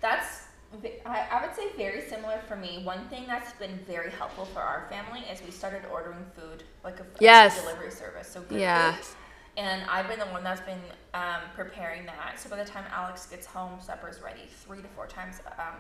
That's, 0.01 0.38
I, 1.07 1.27
I 1.33 1.47
would 1.47 1.55
say, 1.57 1.65
very 1.77 2.03
similar 2.03 2.41
for 2.47 2.57
me. 2.57 2.83
One 2.85 3.09
thing 3.09 3.27
that's 3.27 3.53
been 3.55 3.79
very 3.87 4.11
helpful 4.11 4.45
for 4.47 4.61
our 4.61 4.87
family 4.91 5.21
is 5.31 5.43
we 5.45 5.51
started 5.51 5.83
ordering 5.93 6.25
food, 6.37 6.63
like 6.85 7.01
a, 7.01 7.07
a 7.59 7.63
delivery 7.63 7.91
service. 7.91 8.29
So 8.29 8.41
good 8.43 8.61
Yes. 8.61 8.97
food. 8.97 9.17
And 9.57 9.83
I've 9.91 10.07
been 10.07 10.21
the 10.21 10.27
one 10.27 10.45
that's 10.45 10.61
been 10.61 10.79
um, 11.15 11.41
preparing 11.55 12.07
that. 12.07 12.39
So 12.39 12.49
by 12.49 12.57
the 12.57 12.65
time 12.65 12.85
Alex 12.93 13.27
gets 13.27 13.45
home, 13.47 13.81
supper's 13.81 14.21
ready 14.23 14.43
three 14.65 14.83
to 14.83 14.89
four 14.89 15.07
times 15.09 15.41
um, 15.59 15.75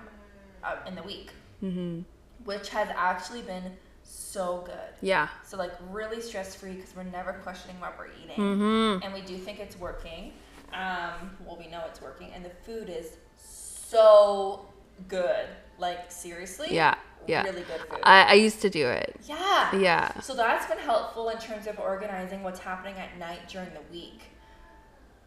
uh, 0.64 0.76
in 0.88 0.96
the 0.96 1.02
week, 1.04 1.30
mm-hmm. 1.62 2.00
which 2.44 2.70
has 2.70 2.88
actually 2.96 3.42
been 3.42 3.76
so 4.02 4.62
good. 4.66 4.94
Yeah. 5.00 5.28
So 5.44 5.56
like 5.56 5.72
really 5.90 6.20
stress 6.20 6.56
free 6.56 6.72
because 6.72 6.96
we're 6.96 7.04
never 7.04 7.34
questioning 7.34 7.78
what 7.78 7.96
we're 7.96 8.08
eating, 8.22 8.36
Mm-hmm. 8.36 9.02
and 9.04 9.14
we 9.14 9.20
do 9.20 9.36
think 9.38 9.60
it's 9.60 9.78
working. 9.78 10.32
Um, 10.72 11.36
well, 11.46 11.56
we 11.56 11.68
know 11.68 11.82
it's 11.86 12.00
working, 12.02 12.30
and 12.34 12.44
the 12.44 12.50
food 12.64 12.88
is 12.90 13.16
so 13.36 14.66
good. 15.06 15.46
Like 15.78 16.10
seriously, 16.10 16.68
Yeah. 16.70 16.96
yeah. 17.26 17.42
really 17.44 17.62
good 17.62 17.80
food. 17.88 18.00
I, 18.02 18.22
I 18.24 18.32
used 18.34 18.60
to 18.62 18.70
do 18.70 18.88
it. 18.88 19.14
yeah. 19.24 19.74
Yeah. 19.76 20.20
So 20.20 20.34
that's 20.34 20.66
been 20.66 20.78
helpful 20.78 21.28
in 21.28 21.38
terms 21.38 21.66
of 21.68 21.78
organizing 21.78 22.42
what's 22.42 22.58
happening 22.58 22.96
at 22.96 23.16
night 23.18 23.48
during 23.48 23.70
the 23.70 23.82
week. 23.92 24.22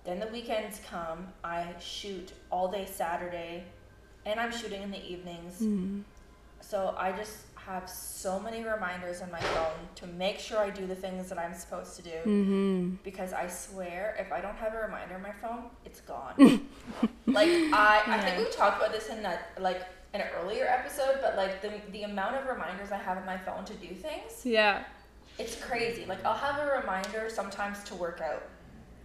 Then 0.04 0.20
the 0.20 0.28
weekends 0.28 0.82
come, 0.90 1.28
I 1.44 1.68
shoot 1.80 2.34
all 2.52 2.70
day 2.72 2.86
Saturday, 2.92 3.64
and 4.26 4.40
I'm 4.40 4.52
shooting 4.52 4.82
in 4.82 4.92
the 4.92 5.04
evenings. 5.06 5.62
Mm. 5.62 6.02
So 6.60 6.96
I 6.98 7.12
just 7.12 7.51
have 7.68 7.90
so 7.90 8.40
many 8.40 8.64
reminders 8.64 9.22
on 9.22 9.32
my 9.32 9.40
phone 9.40 9.74
to 9.96 10.08
make 10.08 10.40
sure 10.40 10.58
I 10.60 10.70
do 10.70 10.86
the 10.88 10.96
things 10.96 11.30
that 11.30 11.38
I'm 11.38 11.54
supposed 11.54 11.96
to 11.98 12.02
do. 12.02 12.10
Mm-hmm. 12.26 12.96
Because 13.04 13.34
I 13.34 13.48
swear, 13.48 14.16
if 14.20 14.32
I 14.32 14.42
don't 14.42 14.56
have 14.58 14.74
a 14.74 14.78
reminder 14.78 15.16
on 15.16 15.22
my 15.22 15.32
phone, 15.32 15.66
it's 15.86 16.02
gone. 16.02 16.34
like 17.28 17.50
I, 17.50 18.02
I 18.08 18.20
think 18.22 18.38
Yeah. 18.38 18.44
we 18.44 18.52
talked 18.52 18.78
about 18.82 18.92
this 18.92 19.10
in 19.10 19.22
that 19.24 19.50
like 19.60 19.82
an 20.14 20.24
earlier 20.40 20.66
episode, 20.68 21.20
but 21.22 21.36
like 21.38 21.62
the 21.62 21.72
the 21.92 22.04
amount 22.04 22.36
of 22.36 22.46
reminders 22.48 22.92
I 22.92 22.98
have 22.98 23.18
on 23.18 23.26
my 23.26 23.38
phone 23.38 23.64
to 23.66 23.74
do 23.76 23.94
things, 23.96 24.46
Yeah. 24.46 24.84
it's 25.38 25.56
crazy. 25.64 26.06
Like 26.06 26.24
I'll 26.26 26.34
have 26.38 26.60
a 26.60 26.80
reminder 26.80 27.30
sometimes 27.30 27.84
to 27.86 27.96
work 27.96 28.22
out. 28.22 28.44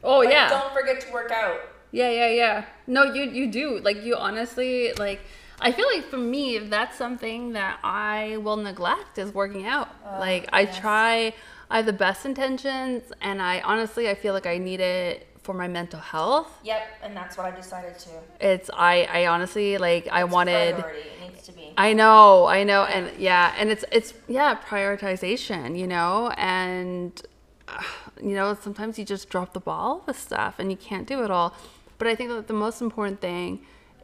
Oh 0.02 0.18
Like, 0.20 0.30
yeah. 0.30 0.48
Don't 0.48 0.72
forget 0.72 1.00
to 1.02 1.12
work 1.12 1.30
out. 1.30 1.60
Yeah, 1.92 2.10
yeah, 2.10 2.28
yeah. 2.30 2.64
No, 2.86 3.04
you 3.04 3.22
you 3.24 3.50
do. 3.50 3.78
Like 3.80 4.02
you 4.02 4.16
honestly 4.16 4.92
like 4.94 5.20
I 5.60 5.72
feel 5.72 5.86
like 5.94 6.04
for 6.04 6.18
me 6.18 6.56
if 6.56 6.70
that's 6.70 6.96
something 6.96 7.52
that 7.52 7.78
I 7.82 8.36
will 8.38 8.56
neglect 8.56 9.18
is 9.18 9.32
working 9.32 9.66
out. 9.66 9.88
Oh, 10.04 10.20
like 10.20 10.48
I 10.52 10.62
yes. 10.62 10.76
try 10.78 11.34
I 11.70 11.76
have 11.76 11.86
the 11.86 11.92
best 11.92 12.26
intentions 12.26 13.04
and 13.20 13.40
I 13.40 13.60
honestly 13.60 14.08
I 14.08 14.14
feel 14.14 14.34
like 14.34 14.46
I 14.46 14.58
need 14.58 14.80
it 14.80 15.26
for 15.42 15.54
my 15.54 15.68
mental 15.68 16.00
health. 16.00 16.48
Yep, 16.64 16.82
and 17.02 17.16
that's 17.16 17.36
what 17.36 17.46
I 17.46 17.50
decided 17.56 17.98
to. 18.00 18.10
It's 18.40 18.70
I 18.74 19.04
I 19.10 19.26
honestly 19.26 19.78
like 19.78 20.08
I 20.10 20.24
It's 20.24 20.32
wanted 20.32 20.74
priority. 20.76 21.00
It 21.00 21.20
needs 21.20 21.42
to 21.46 21.52
be. 21.52 21.72
I 21.78 21.92
know, 21.92 22.46
I 22.46 22.64
know, 22.64 22.84
and 22.84 23.10
yeah, 23.18 23.54
and 23.58 23.70
it's 23.70 23.84
it's 23.92 24.14
yeah 24.28 24.56
prioritization, 24.66 25.78
you 25.78 25.86
know, 25.86 26.30
and 26.36 27.20
uh, 27.68 27.82
you 28.22 28.34
know 28.34 28.56
sometimes 28.60 28.98
you 28.98 29.04
just 29.04 29.28
drop 29.30 29.52
the 29.52 29.60
ball 29.60 30.02
with 30.06 30.18
stuff 30.18 30.56
and 30.58 30.70
you 30.70 30.76
can't 30.76 31.06
do 31.06 31.22
it 31.24 31.30
all. 31.30 31.54
But 31.98 32.08
I 32.08 32.14
think 32.14 32.30
that 32.30 32.46
the 32.46 32.52
most 32.54 32.80
important 32.82 33.20
thing 33.20 33.60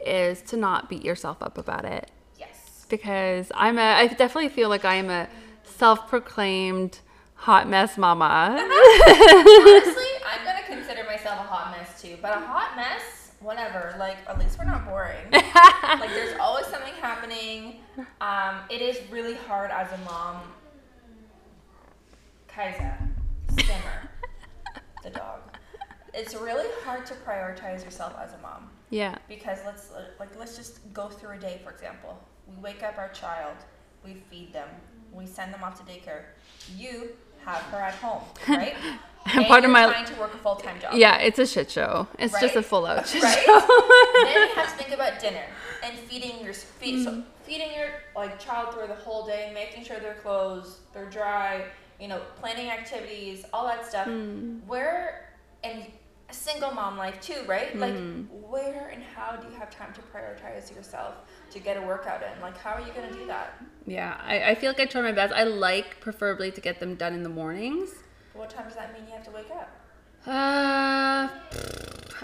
is 0.06 0.42
to 0.42 0.56
not 0.56 0.88
beat 0.88 1.04
yourself 1.04 1.42
up 1.42 1.58
about 1.58 1.84
it 1.84 2.10
yes. 2.38 2.86
because 2.88 3.50
I'm 3.54 3.78
a 3.78 3.82
I 3.82 4.06
definitely 4.08 4.48
feel 4.48 4.68
like 4.68 4.84
I 4.84 4.96
am 4.96 5.10
a 5.10 5.28
self-proclaimed 5.64 7.00
hot 7.34 7.68
mess 7.68 7.98
mama. 7.98 8.56
Honestly, 8.56 10.04
I'm 10.26 10.44
gonna 10.44 10.64
consider 10.66 11.04
myself 11.04 11.40
a 11.40 11.42
hot 11.42 11.76
mess 11.76 12.00
too. 12.00 12.16
But 12.22 12.36
a 12.36 12.40
hot 12.40 12.76
mess, 12.76 13.32
whatever. 13.40 13.96
Like 13.98 14.18
at 14.28 14.38
least 14.38 14.58
we're 14.58 14.64
not 14.64 14.84
boring. 14.86 15.24
like 15.32 16.10
there's 16.10 16.38
always 16.38 16.66
something 16.66 16.94
happening. 16.94 17.80
Um, 18.20 18.60
it 18.70 18.80
is 18.80 18.98
really 19.10 19.34
hard 19.34 19.70
as 19.70 19.90
a 19.92 19.98
mom. 20.04 20.40
Kaiser, 22.46 22.96
simmer, 23.60 24.10
the 25.02 25.10
dog. 25.10 25.40
It's 26.14 26.34
really 26.34 26.68
hard 26.84 27.06
to 27.06 27.14
prioritize 27.14 27.84
yourself 27.84 28.14
as 28.22 28.34
a 28.34 28.38
mom 28.38 28.68
yeah. 29.00 29.16
because 29.28 29.58
let's 29.68 29.84
like 30.20 30.32
let's 30.38 30.54
just 30.56 30.74
go 30.92 31.04
through 31.08 31.32
a 31.36 31.38
day. 31.38 31.56
For 31.64 31.70
example, 31.76 32.12
we 32.48 32.54
wake 32.62 32.82
up 32.88 32.96
our 32.98 33.08
child, 33.22 33.56
we 34.04 34.12
feed 34.30 34.52
them, 34.52 34.68
we 35.12 35.24
send 35.26 35.52
them 35.52 35.62
off 35.64 35.74
to 35.80 35.84
daycare. 35.92 36.22
You 36.76 36.94
have 37.44 37.62
her 37.72 37.78
at 37.78 37.94
home, 37.94 38.22
right? 38.48 38.76
And 39.24 39.46
part 39.46 39.64
of 39.64 39.70
my- 39.70 39.86
trying 39.86 40.04
to 40.14 40.18
work 40.18 40.34
a 40.34 40.38
full 40.38 40.56
time 40.56 40.80
job. 40.80 40.94
Yeah, 40.94 41.16
it's 41.18 41.38
a 41.38 41.46
shit 41.46 41.70
show. 41.70 42.08
It's 42.18 42.34
just 42.40 42.56
a 42.56 42.62
full 42.62 42.84
out 42.86 43.06
shit 43.12 43.22
Right? 43.22 43.38
show. 43.46 43.60
then 44.24 44.48
you 44.48 44.54
have 44.56 44.76
to 44.76 44.82
think 44.82 44.92
about 44.92 45.20
dinner 45.20 45.44
and 45.84 45.96
feeding 46.08 46.42
your 46.44 46.52
feed, 46.54 46.96
Mm. 46.96 47.04
so 47.04 47.22
feeding 47.44 47.70
your 47.78 47.90
like 48.16 48.40
child 48.40 48.74
through 48.74 48.88
the 48.88 48.96
whole 49.06 49.24
day, 49.24 49.52
making 49.54 49.84
sure 49.84 50.00
their 50.00 50.14
clothes 50.24 50.80
they're 50.92 51.08
dry, 51.08 51.66
you 52.00 52.08
know, 52.08 52.20
planning 52.40 52.68
activities, 52.68 53.44
all 53.52 53.64
that 53.68 53.86
stuff. 53.86 54.08
Mm. 54.08 54.64
Where 54.66 55.28
and 55.62 55.84
single 56.32 56.70
mom 56.72 56.96
life 56.96 57.20
too, 57.20 57.42
right? 57.46 57.74
Like 57.76 57.94
Mm. 57.94 58.28
where 58.30 58.88
and 58.88 59.02
how 59.02 59.36
do 59.36 59.48
you 59.48 59.54
have 59.54 59.70
time 59.70 59.92
to 59.94 60.00
prioritize 60.00 60.74
yourself 60.74 61.14
to 61.50 61.58
get 61.58 61.76
a 61.76 61.82
workout 61.82 62.22
in? 62.22 62.40
Like 62.40 62.56
how 62.58 62.70
are 62.74 62.80
you 62.80 62.92
gonna 62.92 63.12
do 63.12 63.26
that? 63.26 63.60
Yeah, 63.86 64.18
I, 64.24 64.50
I 64.50 64.54
feel 64.54 64.70
like 64.70 64.80
I 64.80 64.86
try 64.86 65.02
my 65.02 65.12
best. 65.12 65.32
I 65.34 65.44
like 65.44 66.00
preferably 66.00 66.50
to 66.52 66.60
get 66.60 66.80
them 66.80 66.94
done 66.94 67.14
in 67.14 67.22
the 67.22 67.28
mornings. 67.28 67.90
What 68.34 68.50
time 68.50 68.64
does 68.64 68.76
that 68.76 68.92
mean 68.92 69.02
you 69.06 69.12
have 69.12 69.24
to 69.24 69.30
wake 69.30 69.50
up? 69.50 69.68
Uh, 70.26 71.28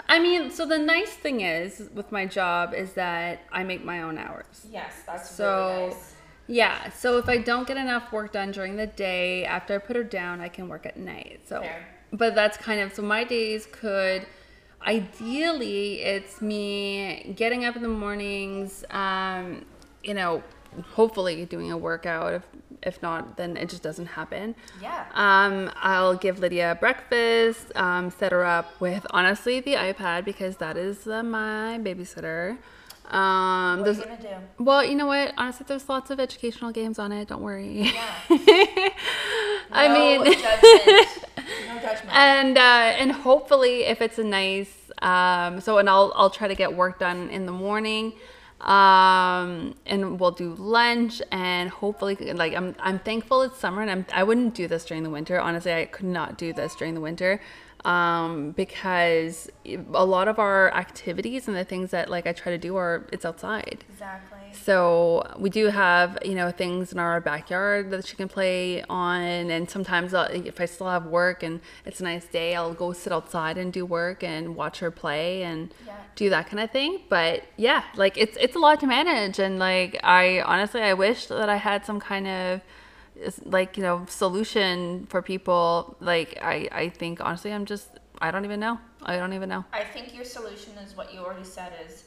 I 0.07 0.19
mean, 0.19 0.49
so 0.51 0.65
the 0.65 0.77
nice 0.79 1.11
thing 1.13 1.41
is 1.41 1.89
with 1.93 2.11
my 2.11 2.25
job 2.25 2.73
is 2.73 2.93
that 2.93 3.41
I 3.51 3.63
make 3.63 3.83
my 3.83 4.01
own 4.01 4.17
hours. 4.17 4.65
Yes, 4.71 4.93
that's 5.05 5.29
So- 5.29 5.67
really 5.77 5.89
nice. 5.89 6.15
Yeah, 6.51 6.89
so 6.89 7.19
if 7.19 7.29
I 7.29 7.37
don't 7.37 7.67
get 7.67 7.77
enough 7.77 8.11
work 8.11 8.31
done 8.31 8.49
during 8.51 8.75
the 8.75 8.87
day, 8.87 9.45
after 9.45 9.75
I 9.75 9.77
put 9.77 9.95
her 9.95 10.03
down, 10.03 10.41
I 10.41 10.49
can 10.49 10.67
work 10.67 10.87
at 10.87 10.97
night. 10.97 11.41
So, 11.45 11.61
Fair. 11.61 11.85
But 12.11 12.35
that's 12.35 12.57
kind 12.57 12.79
of 12.81 12.93
so 12.93 13.01
my 13.01 13.23
days 13.23 13.67
could 13.71 14.25
ideally 14.85 16.01
it's 16.01 16.41
me 16.41 17.33
getting 17.35 17.65
up 17.65 17.75
in 17.75 17.81
the 17.81 17.89
mornings, 17.89 18.85
um, 18.91 19.65
you 20.03 20.13
know, 20.13 20.41
hopefully 20.93 21.45
doing 21.45 21.71
a 21.71 21.77
workout. 21.77 22.33
If 22.33 22.43
if 22.81 23.01
not, 23.01 23.35
then 23.35 23.57
it 23.57 23.67
just 23.67 23.83
doesn't 23.83 24.05
happen. 24.05 24.55
Yeah. 24.81 25.03
Um, 25.13 25.69
I'll 25.75 26.15
give 26.15 26.39
Lydia 26.39 26.77
breakfast, 26.79 27.75
um, 27.75 28.09
set 28.09 28.31
her 28.31 28.45
up 28.45 28.79
with 28.79 29.05
honestly 29.09 29.59
the 29.59 29.73
iPad 29.73 30.23
because 30.23 30.55
that 30.57 30.77
is 30.77 31.05
uh, 31.05 31.21
my 31.23 31.77
babysitter. 31.81 32.57
Um, 33.11 33.79
What 33.81 33.87
are 33.89 33.91
you 33.91 34.03
gonna 34.03 34.17
do? 34.21 34.63
well, 34.63 34.85
you 34.85 34.95
know 34.95 35.07
what? 35.07 35.33
Honestly, 35.37 35.65
there's 35.67 35.89
lots 35.89 36.09
of 36.09 36.19
educational 36.21 36.71
games 36.71 36.99
on 36.99 37.11
it. 37.11 37.27
Don't 37.27 37.41
worry. 37.41 37.91
Yeah. 37.91 38.13
I 39.71 39.87
mean. 39.93 40.35
and 42.09 42.57
uh, 42.57 42.61
and 42.61 43.11
hopefully, 43.11 43.83
if 43.83 44.01
it's 44.01 44.19
a 44.19 44.23
nice, 44.23 44.91
um, 45.01 45.61
so 45.61 45.77
and 45.77 45.89
I'll 45.89 46.11
I'll 46.15 46.29
try 46.29 46.47
to 46.47 46.55
get 46.55 46.75
work 46.75 46.99
done 46.99 47.29
in 47.29 47.45
the 47.45 47.51
morning, 47.51 48.13
um, 48.61 49.75
and 49.85 50.19
we'll 50.19 50.31
do 50.31 50.55
lunch, 50.55 51.21
and 51.31 51.69
hopefully, 51.69 52.15
like 52.33 52.53
I'm 52.53 52.75
I'm 52.79 52.99
thankful 52.99 53.41
it's 53.43 53.57
summer, 53.57 53.81
and 53.81 53.91
I'm 53.91 54.05
I 54.13 54.23
wouldn't 54.23 54.53
do 54.55 54.67
this 54.67 54.85
during 54.85 55.03
the 55.03 55.09
winter. 55.09 55.39
Honestly, 55.39 55.73
I 55.73 55.85
could 55.85 56.05
not 56.05 56.37
do 56.37 56.53
this 56.53 56.75
during 56.75 56.93
the 56.93 57.01
winter, 57.01 57.41
um, 57.85 58.51
because 58.51 59.49
a 59.93 60.05
lot 60.05 60.27
of 60.27 60.39
our 60.39 60.73
activities 60.73 61.47
and 61.47 61.55
the 61.55 61.63
things 61.63 61.91
that 61.91 62.09
like 62.09 62.27
I 62.27 62.33
try 62.33 62.51
to 62.51 62.57
do 62.57 62.75
are 62.75 63.07
it's 63.11 63.25
outside. 63.25 63.83
exactly. 63.89 64.39
So 64.51 65.23
we 65.37 65.49
do 65.49 65.67
have, 65.67 66.17
you 66.25 66.35
know, 66.35 66.51
things 66.51 66.91
in 66.91 66.99
our 66.99 67.21
backyard 67.21 67.91
that 67.91 68.05
she 68.05 68.15
can 68.15 68.27
play 68.27 68.83
on, 68.89 69.21
and 69.21 69.69
sometimes 69.69 70.13
I'll, 70.13 70.25
if 70.31 70.59
I 70.59 70.65
still 70.65 70.87
have 70.89 71.05
work 71.05 71.43
and 71.43 71.61
it's 71.85 71.99
a 71.99 72.03
nice 72.03 72.25
day, 72.25 72.55
I'll 72.55 72.73
go 72.73 72.91
sit 72.93 73.13
outside 73.13 73.57
and 73.57 73.71
do 73.71 73.85
work 73.85 74.23
and 74.23 74.55
watch 74.55 74.79
her 74.79 74.91
play 74.91 75.43
and 75.43 75.73
Yeah. 75.85 75.93
do 76.15 76.29
that 76.29 76.47
kind 76.47 76.59
of 76.59 76.71
thing. 76.71 76.99
But 77.09 77.43
yeah, 77.57 77.83
like 77.95 78.17
it's 78.17 78.37
it's 78.39 78.55
a 78.55 78.59
lot 78.59 78.79
to 78.81 78.87
manage, 78.87 79.39
and 79.39 79.59
like 79.59 79.99
I 80.03 80.41
honestly 80.41 80.81
I 80.81 80.93
wish 80.93 81.27
that 81.27 81.49
I 81.49 81.57
had 81.57 81.85
some 81.85 81.99
kind 81.99 82.27
of 82.27 82.61
like 83.45 83.77
you 83.77 83.83
know 83.83 84.05
solution 84.07 85.05
for 85.09 85.21
people. 85.21 85.95
Like 85.99 86.37
I 86.41 86.67
I 86.71 86.89
think 86.89 87.21
honestly 87.21 87.51
I'm 87.53 87.65
just 87.65 87.89
I 88.21 88.31
don't 88.31 88.45
even 88.45 88.59
know. 88.59 88.79
I 89.03 89.17
don't 89.17 89.33
even 89.33 89.49
know. 89.49 89.63
I 89.73 89.83
think 89.83 90.13
your 90.15 90.25
solution 90.25 90.73
is 90.85 90.95
what 90.97 91.13
you 91.13 91.19
already 91.21 91.45
said 91.45 91.71
is 91.85 92.03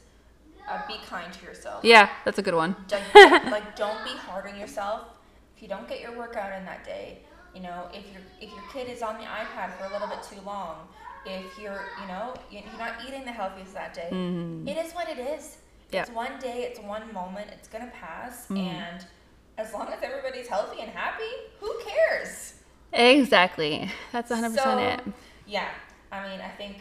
uh, 0.69 0.81
be 0.87 0.95
kind 1.09 1.33
to 1.33 1.45
yourself. 1.45 1.85
Yeah, 1.85 2.09
that's 2.25 2.39
a 2.39 2.43
good 2.43 2.55
one. 2.55 2.77
Like, 2.91 3.45
like 3.51 3.77
don't 3.77 4.03
be 4.05 4.11
hard 4.11 4.47
on 4.47 4.59
yourself. 4.59 5.03
If 5.57 5.63
you 5.63 5.69
don't 5.69 5.89
get 5.89 6.01
your 6.01 6.17
workout 6.17 6.53
in 6.59 6.65
that 6.67 6.85
day, 6.85 7.19
you 7.55 7.63
know, 7.63 7.89
if 7.95 8.05
your 8.13 8.23
if 8.41 8.51
your 8.51 8.65
kid 8.73 8.89
is 8.95 9.03
on 9.03 9.17
the 9.19 9.25
iPad 9.25 9.77
for 9.79 9.85
a 9.87 9.93
little 9.93 10.09
bit 10.09 10.23
too 10.23 10.41
long, 10.45 10.87
if 11.25 11.59
you're, 11.61 11.83
you 12.01 12.09
know, 12.09 12.35
you're 12.51 12.63
not 12.79 12.95
eating 13.07 13.25
the 13.25 13.33
healthiest 13.33 13.75
that 13.75 13.95
day, 13.95 14.09
it 14.67 14.77
is 14.85 14.93
what 14.93 15.09
it 15.09 15.19
is. 15.19 15.59
Yeah. 15.91 16.03
It's 16.03 16.11
one 16.11 16.39
day, 16.41 16.63
it's 16.69 16.81
one 16.81 17.13
moment, 17.13 17.49
it's 17.53 17.69
gonna 17.69 17.93
pass, 18.01 18.45
Mm-hmm. 18.49 18.57
and 18.57 19.07
as 19.63 19.73
long 19.73 19.89
as 19.89 20.03
everybody's 20.03 20.49
healthy 20.49 20.81
and 20.81 20.91
happy, 20.91 21.23
who 21.61 21.73
cares? 21.87 22.55
Exactly. 22.93 23.91
That's 24.13 24.31
100% 24.31 24.55
So, 24.57 24.79
it. 24.79 25.01
Yeah, 25.47 25.69
I 26.11 26.29
mean, 26.29 26.41
I 26.41 26.49
think 26.49 26.77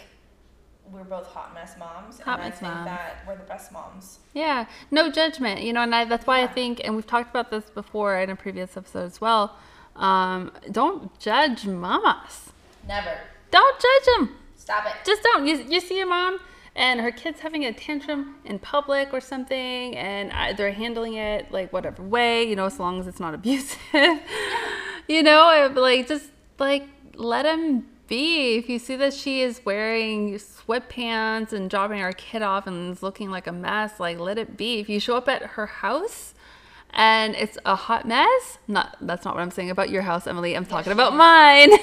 we're 0.92 1.04
both 1.06 1.28
hot 1.28 1.54
mess 1.54 1.76
moms, 1.80 2.20
Hot 2.22 2.40
and 2.40 2.48
I 2.48 2.52
think 2.52 2.74
moms. 2.74 2.86
that 2.86 3.24
we're 3.28 3.38
the 3.38 3.44
best 3.44 3.72
moms. 3.72 4.20
Yeah, 4.34 4.66
no 4.92 5.10
judgment, 5.10 5.62
you 5.62 5.72
know, 5.74 5.82
and 5.82 5.96
I, 5.96 6.04
that's 6.06 6.28
why 6.28 6.44
I 6.44 6.48
think, 6.48 6.82
and 6.84 6.96
we've 6.96 7.08
talked 7.08 7.30
about 7.30 7.50
this 7.50 7.70
before 7.70 8.18
in 8.20 8.30
a 8.30 8.36
previous 8.36 8.76
episode 8.76 9.06
as 9.06 9.22
well. 9.22 9.56
Um, 9.96 10.52
don't 10.72 11.18
judge 11.20 11.66
mamas. 11.66 12.52
Never 12.88 13.18
Don't 13.52 13.80
judge 13.80 14.06
them. 14.18 14.36
stop 14.58 14.86
it. 14.86 14.94
Just 15.06 15.22
don't. 15.24 15.46
You, 15.46 15.58
you 15.70 15.80
see 15.80 16.00
a 16.02 16.06
mom 16.06 16.40
and 16.76 17.02
her 17.02 17.12
kid's 17.12 17.42
having 17.42 17.66
a 17.66 17.74
tantrum 17.74 18.36
in 18.46 18.60
public 18.60 19.14
or 19.14 19.20
something, 19.20 19.96
and 19.96 20.32
I, 20.32 20.54
they're 20.54 20.72
handling 20.72 21.16
it 21.16 21.52
like 21.52 21.74
whatever 21.74 22.02
way, 22.02 22.48
you 22.48 22.56
know, 22.56 22.66
as 22.66 22.80
long 22.80 23.00
as 23.00 23.08
it's 23.08 23.20
not 23.20 23.34
abusive. 23.36 23.80
you 25.08 25.24
know, 25.24 25.72
like 25.76 26.08
just 26.08 26.30
like 26.60 26.88
let 27.16 27.46
him 27.46 27.88
be. 28.08 28.58
If 28.58 28.70
you 28.70 28.80
see 28.80 28.96
that 28.98 29.14
she 29.14 29.42
is 29.42 29.62
wearing 29.66 30.36
sweatpants 30.36 31.54
and 31.54 31.70
dropping 31.70 32.00
her 32.00 32.14
kid 32.14 32.42
off 32.42 32.68
and 32.68 32.92
is 32.92 33.04
looking 33.04 33.32
like 33.32 33.48
a 33.48 33.52
mess, 33.52 34.00
like 34.00 34.20
let 34.20 34.38
it 34.38 34.58
be. 34.58 34.80
If 34.80 34.90
you 34.90 35.00
show 35.00 35.18
up 35.18 35.28
at 35.28 35.42
her 35.42 35.66
house 35.66 36.34
and 36.94 37.36
it's 37.36 37.58
a 37.66 37.76
hot 37.76 38.08
mess. 38.08 38.58
Not 38.68 38.98
that's 39.02 39.26
not 39.26 39.36
what 39.36 39.42
I'm 39.42 39.52
saying 39.52 39.70
about 39.70 39.90
your 39.90 40.02
house, 40.02 40.28
Emily. 40.28 40.56
I'm 40.56 40.66
talking 40.66 40.92
about 40.92 41.16
mine. 41.16 41.72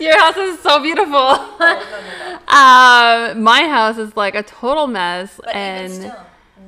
your 0.00 0.18
house 0.18 0.36
is 0.36 0.58
so 0.60 0.82
beautiful. 0.82 1.14
Oh, 1.14 1.56
no, 1.60 1.66
no, 1.68 2.30
no. 2.30 2.38
Uh, 2.48 3.34
my 3.36 3.68
house 3.68 3.98
is 3.98 4.16
like 4.16 4.34
a 4.34 4.42
total 4.42 4.86
mess, 4.86 5.38
But 5.42 5.54
and 5.54 5.92
even 5.92 6.08
still, 6.10 6.20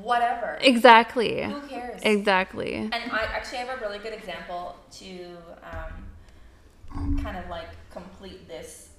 whatever. 0.02 0.58
exactly, 0.60 1.42
Who 1.44 1.60
cares? 1.68 2.00
exactly. 2.02 2.74
And 2.76 2.94
I 2.94 3.24
actually 3.32 3.58
have 3.58 3.78
a 3.78 3.80
really 3.80 3.98
good 3.98 4.12
example 4.12 4.76
to 4.92 5.36
um, 5.64 7.18
kind 7.22 7.36
of 7.36 7.48
like 7.48 7.68
complete 7.90 8.46
this 8.48 8.90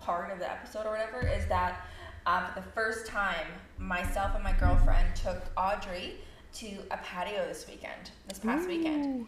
part 0.00 0.30
of 0.32 0.38
the 0.38 0.50
episode 0.50 0.86
or 0.86 0.92
whatever 0.92 1.26
is 1.26 1.46
that 1.46 1.84
um, 2.26 2.44
for 2.46 2.60
the 2.60 2.66
first 2.72 3.06
time, 3.06 3.46
myself 3.78 4.34
and 4.34 4.42
my 4.44 4.52
girlfriend 4.52 5.14
took 5.14 5.42
Audrey 5.56 6.14
to 6.54 6.66
a 6.90 6.96
patio 6.98 7.46
this 7.46 7.66
weekend, 7.68 8.10
this 8.26 8.38
past 8.38 8.66
weekend. 8.68 9.26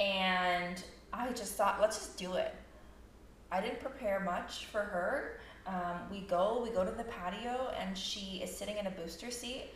And 0.00 0.82
I 1.12 1.28
just 1.30 1.54
thought, 1.54 1.80
let's 1.80 1.96
just 1.96 2.16
do 2.16 2.34
it. 2.34 2.54
I 3.50 3.60
didn't 3.60 3.80
prepare 3.80 4.20
much 4.20 4.66
for 4.66 4.80
her. 4.80 5.40
Um, 5.66 6.00
we 6.10 6.20
go, 6.20 6.60
we 6.62 6.70
go 6.70 6.84
to 6.84 6.90
the 6.90 7.04
patio, 7.04 7.72
and 7.78 7.96
she 7.96 8.40
is 8.42 8.54
sitting 8.54 8.76
in 8.76 8.86
a 8.86 8.90
booster 8.90 9.30
seat, 9.30 9.66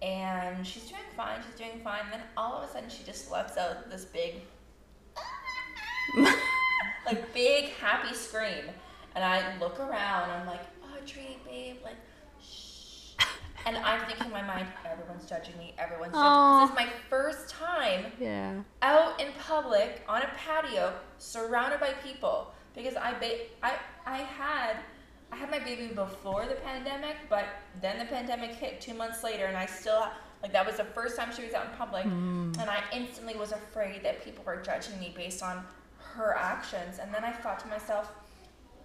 and 0.00 0.66
she's 0.66 0.84
doing 0.84 1.02
fine. 1.16 1.40
She's 1.46 1.58
doing 1.58 1.80
fine. 1.82 2.02
Then 2.10 2.20
all 2.36 2.54
of 2.62 2.68
a 2.68 2.72
sudden, 2.72 2.88
she 2.90 3.04
just 3.04 3.30
lets 3.30 3.56
out 3.56 3.90
this 3.90 4.04
big, 4.04 4.36
like 7.06 7.32
big 7.34 7.70
happy 7.80 8.14
scream, 8.14 8.64
and 9.14 9.24
I 9.24 9.58
look 9.58 9.78
around. 9.80 10.30
I'm 10.30 10.46
like, 10.46 10.60
Audrey, 10.94 11.38
babe, 11.44 11.76
like, 11.82 11.96
shh. 12.42 13.14
And 13.66 13.76
I'm 13.76 14.04
thinking 14.06 14.26
in 14.26 14.32
my 14.32 14.42
mind, 14.42 14.66
everyone's 14.90 15.24
judging 15.28 15.56
me. 15.58 15.74
Everyone's 15.78 16.12
judging. 16.12 16.22
Aw. 16.26 16.60
This 16.66 16.70
is 16.70 16.76
my 16.76 16.88
first 17.08 17.48
time 17.48 18.06
Yeah. 18.18 18.54
out 18.82 19.20
in 19.20 19.28
public 19.38 20.02
on 20.08 20.22
a 20.22 20.26
patio 20.36 20.92
surrounded 21.18 21.78
by 21.78 21.92
people 22.04 22.52
because 22.74 22.96
I 22.96 23.12
ba- 23.14 23.46
I 23.62 23.74
I 24.06 24.18
had 24.18 24.76
I 25.30 25.36
had 25.36 25.50
my 25.50 25.58
baby 25.58 25.88
before 25.88 26.46
the 26.46 26.56
pandemic, 26.56 27.16
but 27.28 27.46
then 27.80 27.98
the 27.98 28.04
pandemic 28.04 28.50
hit 28.50 28.80
two 28.80 28.94
months 28.94 29.24
later, 29.24 29.46
and 29.46 29.56
I 29.56 29.66
still 29.66 30.08
like 30.42 30.52
that 30.52 30.66
was 30.66 30.76
the 30.76 30.84
first 30.84 31.16
time 31.16 31.30
she 31.34 31.44
was 31.44 31.54
out 31.54 31.66
in 31.66 31.70
public, 31.72 32.04
mm. 32.04 32.58
and 32.58 32.68
I 32.68 32.82
instantly 32.92 33.34
was 33.34 33.52
afraid 33.52 34.02
that 34.04 34.24
people 34.24 34.44
were 34.44 34.56
judging 34.56 34.98
me 34.98 35.12
based 35.16 35.42
on 35.42 35.64
her 35.98 36.34
actions, 36.36 36.98
and 37.00 37.12
then 37.14 37.24
I 37.24 37.32
thought 37.32 37.60
to 37.60 37.68
myself, 37.68 38.12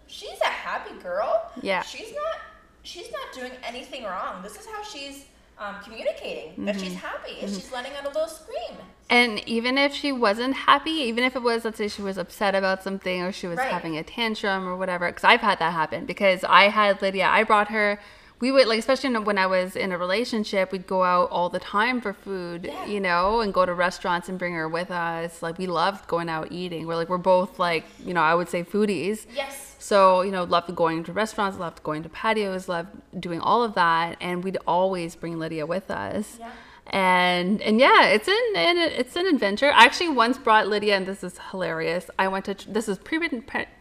she's 0.06 0.40
a 0.42 0.46
happy 0.46 0.98
girl. 1.00 1.52
Yeah. 1.62 1.82
she's 1.82 2.14
not 2.14 2.40
she's 2.84 3.12
not 3.12 3.34
doing 3.34 3.52
anything 3.64 4.04
wrong. 4.04 4.42
This 4.42 4.58
is 4.58 4.66
how 4.66 4.84
she's. 4.84 5.26
Um, 5.60 5.76
communicating 5.84 6.66
that 6.66 6.80
she's 6.80 6.94
happy 6.94 7.32
is 7.42 7.56
she's 7.56 7.72
letting 7.72 7.92
out 7.94 8.04
a 8.06 8.10
little 8.10 8.28
scream. 8.28 8.78
And 9.10 9.42
even 9.48 9.78
if 9.80 9.92
she 9.92 10.12
wasn't 10.12 10.54
happy, 10.54 10.92
even 10.92 11.24
if 11.24 11.36
it 11.36 11.42
was, 11.42 11.66
let's 11.66 11.80
say 11.80 11.88
she 11.88 12.04
was 12.04 12.18
upset 12.20 12.54
about 12.54 12.84
something 12.84 13.24
or 13.24 13.32
she 13.32 13.48
was 13.48 13.58
Right. 13.58 13.72
having 13.72 13.98
a 13.98 14.04
tantrum 14.04 14.68
or 14.68 14.76
whatever, 14.78 15.08
because 15.08 15.24
I've 15.24 15.42
had 15.42 15.58
that 15.58 15.74
happen. 15.74 16.06
Because 16.06 16.44
I 16.44 16.66
had 16.66 17.02
Lydia, 17.02 17.26
I 17.26 17.44
brought 17.44 17.70
her, 17.70 18.00
we 18.40 18.52
would, 18.52 18.68
like, 18.68 18.78
especially 18.78 19.18
when 19.18 19.40
I 19.40 19.48
was 19.48 19.76
in 19.76 19.92
a 19.92 19.98
relationship, 19.98 20.72
we'd 20.72 20.86
go 20.86 21.04
out 21.04 21.32
all 21.32 21.50
the 21.50 21.58
time 21.60 22.02
for 22.02 22.14
food, 22.14 22.66
Yeah. 22.66 22.86
you 22.86 23.00
know, 23.00 23.40
and 23.42 23.52
go 23.52 23.66
to 23.66 23.74
restaurants 23.74 24.30
and 24.30 24.38
bring 24.38 24.54
her 24.54 24.70
with 24.70 24.92
us. 24.92 25.42
Like, 25.42 25.58
we 25.58 25.66
loved 25.66 26.08
going 26.08 26.30
out 26.30 26.52
eating. 26.52 26.86
We're 26.86 26.98
like, 26.98 27.10
we're 27.10 27.18
both, 27.18 27.58
like, 27.58 27.84
you 28.06 28.14
know, 28.14 28.22
I 28.22 28.36
would 28.36 28.48
say 28.50 28.64
foodies. 28.64 29.26
Yes. 29.34 29.67
So, 29.80 30.22
you 30.22 30.32
know, 30.32 30.44
loved 30.44 30.76
going 30.76 31.04
to 31.04 31.14
restaurants, 31.14 31.58
loved 31.58 31.84
going 31.84 32.04
to 32.04 32.10
patios, 32.10 32.68
loved 32.68 32.90
doing 33.20 33.40
all 33.40 33.64
of 33.64 33.76
that. 33.76 34.18
And 34.20 34.44
we'd 34.44 34.58
always 34.68 35.16
bring 35.16 35.38
Lydia 35.40 35.66
with 35.66 35.92
us. 35.92 36.38
Yeah. 36.40 36.52
And 36.90 37.62
and 37.64 37.82
yeah, 37.82 38.06
it's 38.06 38.30
an, 38.30 38.54
an 38.56 38.78
it's 38.78 39.18
an 39.18 39.28
adventure. 39.28 39.72
I 39.72 39.84
actually 39.84 40.08
once 40.08 40.38
brought 40.38 40.68
Lydia, 40.68 40.96
and 40.96 41.06
this 41.06 41.22
is 41.22 41.38
hilarious. 41.52 42.10
I 42.18 42.30
went 42.30 42.46
to 42.46 42.54
this 42.72 42.88
is 42.88 42.98
pre 42.98 43.20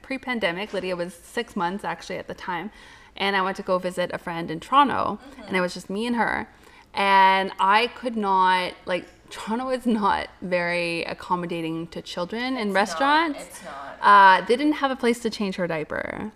pre 0.02 0.18
pandemic. 0.18 0.72
Lydia 0.72 0.96
was 0.96 1.14
six 1.14 1.54
months 1.54 1.84
actually 1.84 2.16
at 2.16 2.26
the 2.26 2.34
time, 2.34 2.72
and 3.16 3.36
I 3.36 3.42
went 3.42 3.56
to 3.58 3.62
go 3.62 3.78
visit 3.78 4.10
a 4.12 4.18
friend 4.18 4.50
in 4.50 4.58
Toronto, 4.58 5.20
mm-hmm. 5.22 5.42
and 5.42 5.56
it 5.56 5.60
was 5.60 5.74
just 5.74 5.88
me 5.88 6.04
and 6.04 6.16
her, 6.16 6.48
and 6.94 7.52
I 7.60 7.86
could 7.88 8.16
not 8.16 8.72
like 8.86 9.06
Toronto 9.30 9.70
is 9.70 9.86
not 9.86 10.28
very 10.42 11.02
accommodating 11.04 11.86
to 11.88 12.02
children 12.02 12.56
in 12.56 12.72
restaurants. 12.72 13.40
It's 13.42 13.62
not. 13.64 13.98
Uh, 14.00 14.46
they 14.46 14.56
didn't 14.56 14.74
have 14.74 14.90
a 14.90 14.96
place 14.96 15.18
to 15.20 15.30
change 15.30 15.56
her 15.56 15.66
diaper. 15.66 16.32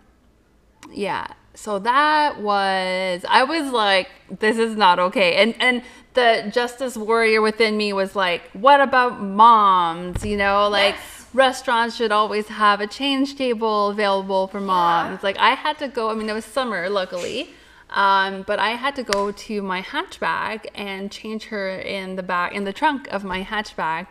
Yeah. 0.92 1.26
So 1.54 1.78
that 1.80 2.40
was 2.40 3.24
I 3.28 3.42
was 3.44 3.70
like, 3.72 4.08
this 4.38 4.56
is 4.58 4.76
not 4.76 4.98
okay. 4.98 5.34
And 5.36 5.54
and 5.60 5.82
the 6.14 6.50
justice 6.52 6.96
warrior 6.96 7.40
within 7.42 7.76
me 7.76 7.92
was 7.92 8.16
like, 8.16 8.42
what 8.52 8.80
about 8.80 9.20
moms? 9.20 10.24
You 10.24 10.36
know, 10.36 10.68
like 10.68 10.94
Yes. 10.94 11.26
restaurants 11.34 11.96
should 11.96 12.12
always 12.12 12.48
have 12.48 12.80
a 12.80 12.86
change 12.86 13.36
table 13.36 13.90
available 13.90 14.46
for 14.48 14.60
moms. 14.60 15.22
Like 15.22 15.38
I 15.38 15.50
had 15.50 15.78
to 15.78 15.88
go, 15.88 16.10
I 16.10 16.14
mean 16.14 16.28
it 16.28 16.32
was 16.34 16.44
summer 16.44 16.88
luckily. 16.88 17.50
Um, 17.90 18.42
but 18.46 18.58
I 18.58 18.70
had 18.70 18.94
to 18.96 19.02
go 19.02 19.32
to 19.32 19.62
my 19.62 19.82
hatchback 19.82 20.66
and 20.74 21.10
change 21.10 21.44
her 21.46 21.68
in 21.70 22.16
the 22.16 22.22
back 22.22 22.52
in 22.54 22.64
the 22.64 22.72
trunk 22.72 23.08
of 23.08 23.24
my 23.24 23.42
hatchback. 23.42 24.06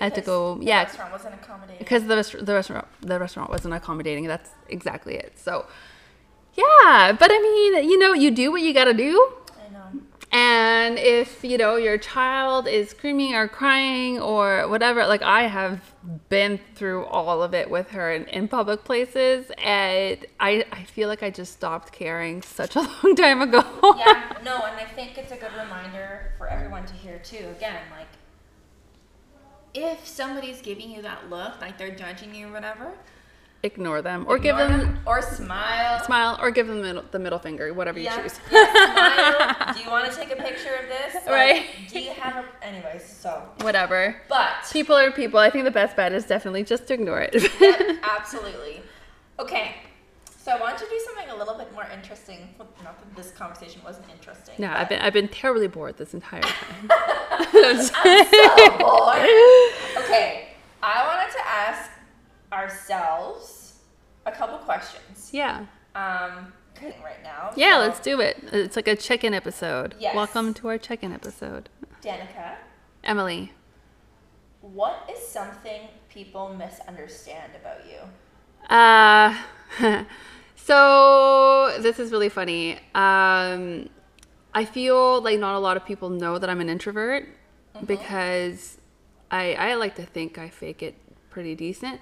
I 0.00 0.04
had 0.04 0.14
to 0.14 0.20
go, 0.20 0.56
the 0.56 0.64
yeah, 0.66 0.82
restaurant 0.84 1.12
wasn't 1.12 1.34
accommodating. 1.34 1.78
because 1.78 2.06
the 2.06 2.16
rest- 2.16 2.46
the 2.46 2.54
restaurant 2.54 2.86
the 3.00 3.18
restaurant 3.18 3.50
wasn't 3.50 3.74
accommodating. 3.74 4.26
That's 4.26 4.50
exactly 4.68 5.16
it. 5.16 5.38
So, 5.38 5.66
yeah, 6.54 7.12
but 7.18 7.30
I 7.30 7.38
mean, 7.38 7.90
you 7.90 7.98
know, 7.98 8.12
you 8.12 8.30
do 8.30 8.52
what 8.52 8.62
you 8.62 8.72
got 8.72 8.84
to 8.84 8.94
do. 8.94 9.32
And 10.32 10.96
if 10.96 11.42
you 11.42 11.58
know 11.58 11.74
your 11.74 11.98
child 11.98 12.68
is 12.68 12.90
screaming 12.90 13.34
or 13.34 13.48
crying 13.48 14.20
or 14.20 14.68
whatever, 14.68 15.04
like 15.06 15.22
I 15.22 15.42
have 15.48 15.92
been 16.28 16.60
through 16.76 17.04
all 17.06 17.42
of 17.42 17.52
it 17.52 17.68
with 17.68 17.90
her 17.90 18.12
in, 18.12 18.26
in 18.26 18.46
public 18.46 18.84
places, 18.84 19.50
and 19.58 20.24
I 20.38 20.64
I 20.70 20.84
feel 20.84 21.08
like 21.08 21.24
I 21.24 21.30
just 21.30 21.52
stopped 21.52 21.92
caring 21.92 22.42
such 22.42 22.76
a 22.76 22.80
long 23.04 23.16
time 23.16 23.42
ago. 23.42 23.64
Yeah, 23.98 24.38
no, 24.44 24.62
and 24.62 24.76
I 24.76 24.84
think 24.94 25.18
it's 25.18 25.32
a 25.32 25.36
good 25.36 25.52
reminder 25.52 26.32
for 26.38 26.48
everyone 26.48 26.86
to 26.86 26.94
hear 26.94 27.18
too. 27.18 27.48
Again, 27.56 27.82
like 27.90 28.06
if 29.74 30.06
somebody's 30.06 30.60
giving 30.60 30.90
you 30.90 31.02
that 31.02 31.28
look, 31.28 31.60
like 31.60 31.76
they're 31.76 31.94
judging 31.94 32.34
you 32.34 32.48
or 32.48 32.52
whatever, 32.52 32.92
Ignore 33.62 34.00
them 34.00 34.24
or 34.26 34.38
give 34.38 34.58
ignore 34.58 34.68
them 34.78 34.98
or 35.06 35.20
smile. 35.20 36.02
smile 36.04 36.38
or 36.40 36.50
give 36.50 36.66
them 36.66 36.78
the 36.78 36.82
middle, 36.86 37.04
the 37.10 37.18
middle 37.18 37.38
finger, 37.38 37.74
whatever 37.74 37.98
you 37.98 38.06
Yeah, 38.06 38.22
choose. 38.22 38.40
yeah, 38.50 39.54
smile. 39.54 39.74
Do 39.74 39.80
you 39.82 39.90
want 39.90 40.10
to 40.10 40.16
take 40.16 40.32
a 40.32 40.36
picture 40.36 40.74
of 40.76 40.88
this? 40.88 41.14
Like, 41.14 41.26
Right. 41.26 41.66
Do 41.92 42.00
you 42.00 42.10
have 42.12 42.42
a 42.42 42.64
anyways, 42.64 43.04
so 43.04 43.42
Whatever. 43.60 44.16
but 44.30 44.48
People 44.72 44.96
are 44.96 45.10
people. 45.10 45.38
I 45.38 45.50
think 45.50 45.64
the 45.64 45.70
best 45.70 45.94
bet 45.94 46.12
is 46.14 46.24
definitely 46.24 46.64
just 46.64 46.86
to 46.88 46.94
ignore 46.94 47.20
it. 47.20 47.34
Yep, 47.60 47.98
absolutely. 48.02 48.80
Okay, 49.38 49.74
so 50.38 50.52
I 50.52 50.58
want 50.60 50.78
to 50.78 50.86
do 50.86 50.98
something 51.04 51.28
a 51.28 51.36
little 51.36 51.58
bit 51.58 51.70
more 51.74 51.86
interesting. 51.92 52.48
Well, 52.58 52.68
not 52.82 52.98
that 52.98 53.14
this 53.14 53.30
conversation 53.32 53.82
wasn't 53.84 54.06
interesting. 54.10 54.54
no, 54.58 54.72
I've 54.72 54.88
been 54.88 55.02
I've 55.02 55.12
been 55.12 55.28
terribly 55.28 55.68
bored 55.68 55.98
this 55.98 56.14
entire 56.14 56.40
time. 56.40 56.90
I'm 56.90 57.82
so 57.82 57.92
bored. 58.78 59.28
Okay, 60.04 60.48
I 60.82 61.04
wanted 61.06 61.30
to 61.32 61.46
ask 61.46 61.90
ourselves 62.52 63.74
a 64.26 64.32
couple 64.32 64.58
questions. 64.58 65.30
yeah. 65.32 65.66
Um, 65.94 66.52
right 66.82 67.22
now. 67.22 67.50
Yeah, 67.56 67.74
so, 67.74 67.78
let's 67.80 68.00
do 68.00 68.20
it. 68.20 68.38
It's 68.52 68.76
like 68.76 68.88
a 68.88 68.96
check-in 68.96 69.34
episode. 69.34 69.94
Yes. 69.98 70.14
Welcome 70.14 70.54
to 70.54 70.68
our 70.68 70.78
check-in 70.78 71.12
episode. 71.12 71.68
Danika, 72.02 72.54
Emily. 73.04 73.52
what 74.62 75.08
is 75.12 75.18
something 75.26 75.88
people 76.08 76.54
misunderstand 76.54 77.52
about 77.60 77.80
you? 77.86 78.74
Uh, 78.74 80.04
so 80.56 81.76
this 81.80 81.98
is 81.98 82.12
really 82.12 82.28
funny. 82.30 82.74
Um, 82.94 83.90
I 84.54 84.64
feel 84.64 85.20
like 85.20 85.38
not 85.38 85.54
a 85.56 85.58
lot 85.58 85.76
of 85.76 85.84
people 85.84 86.08
know 86.10 86.38
that 86.38 86.48
I'm 86.48 86.60
an 86.60 86.68
introvert 86.70 87.28
because 87.86 88.78
I 89.30 89.54
I 89.54 89.74
like 89.74 89.94
to 89.96 90.02
think 90.04 90.38
I 90.38 90.48
fake 90.48 90.82
it 90.82 90.94
pretty 91.30 91.54
decent. 91.54 92.00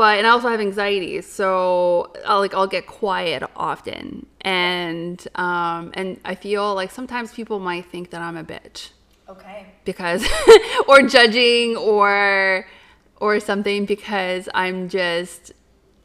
But 0.00 0.16
and 0.16 0.26
I 0.26 0.30
also 0.30 0.48
have 0.48 0.60
anxiety, 0.60 1.20
so 1.20 2.10
I'll 2.24 2.38
like 2.38 2.54
I'll 2.54 2.66
get 2.66 2.86
quiet 2.86 3.42
often, 3.54 4.24
and 4.40 5.22
um, 5.34 5.90
and 5.92 6.18
I 6.24 6.36
feel 6.36 6.74
like 6.74 6.90
sometimes 6.90 7.34
people 7.34 7.58
might 7.58 7.84
think 7.84 8.08
that 8.12 8.22
I'm 8.22 8.38
a 8.38 8.42
bitch. 8.42 8.92
Okay. 9.28 9.66
because 9.84 10.26
or 10.88 11.02
judging 11.02 11.76
or 11.76 12.66
or 13.16 13.40
something 13.40 13.84
because 13.84 14.48
I'm 14.54 14.88
just 14.88 15.52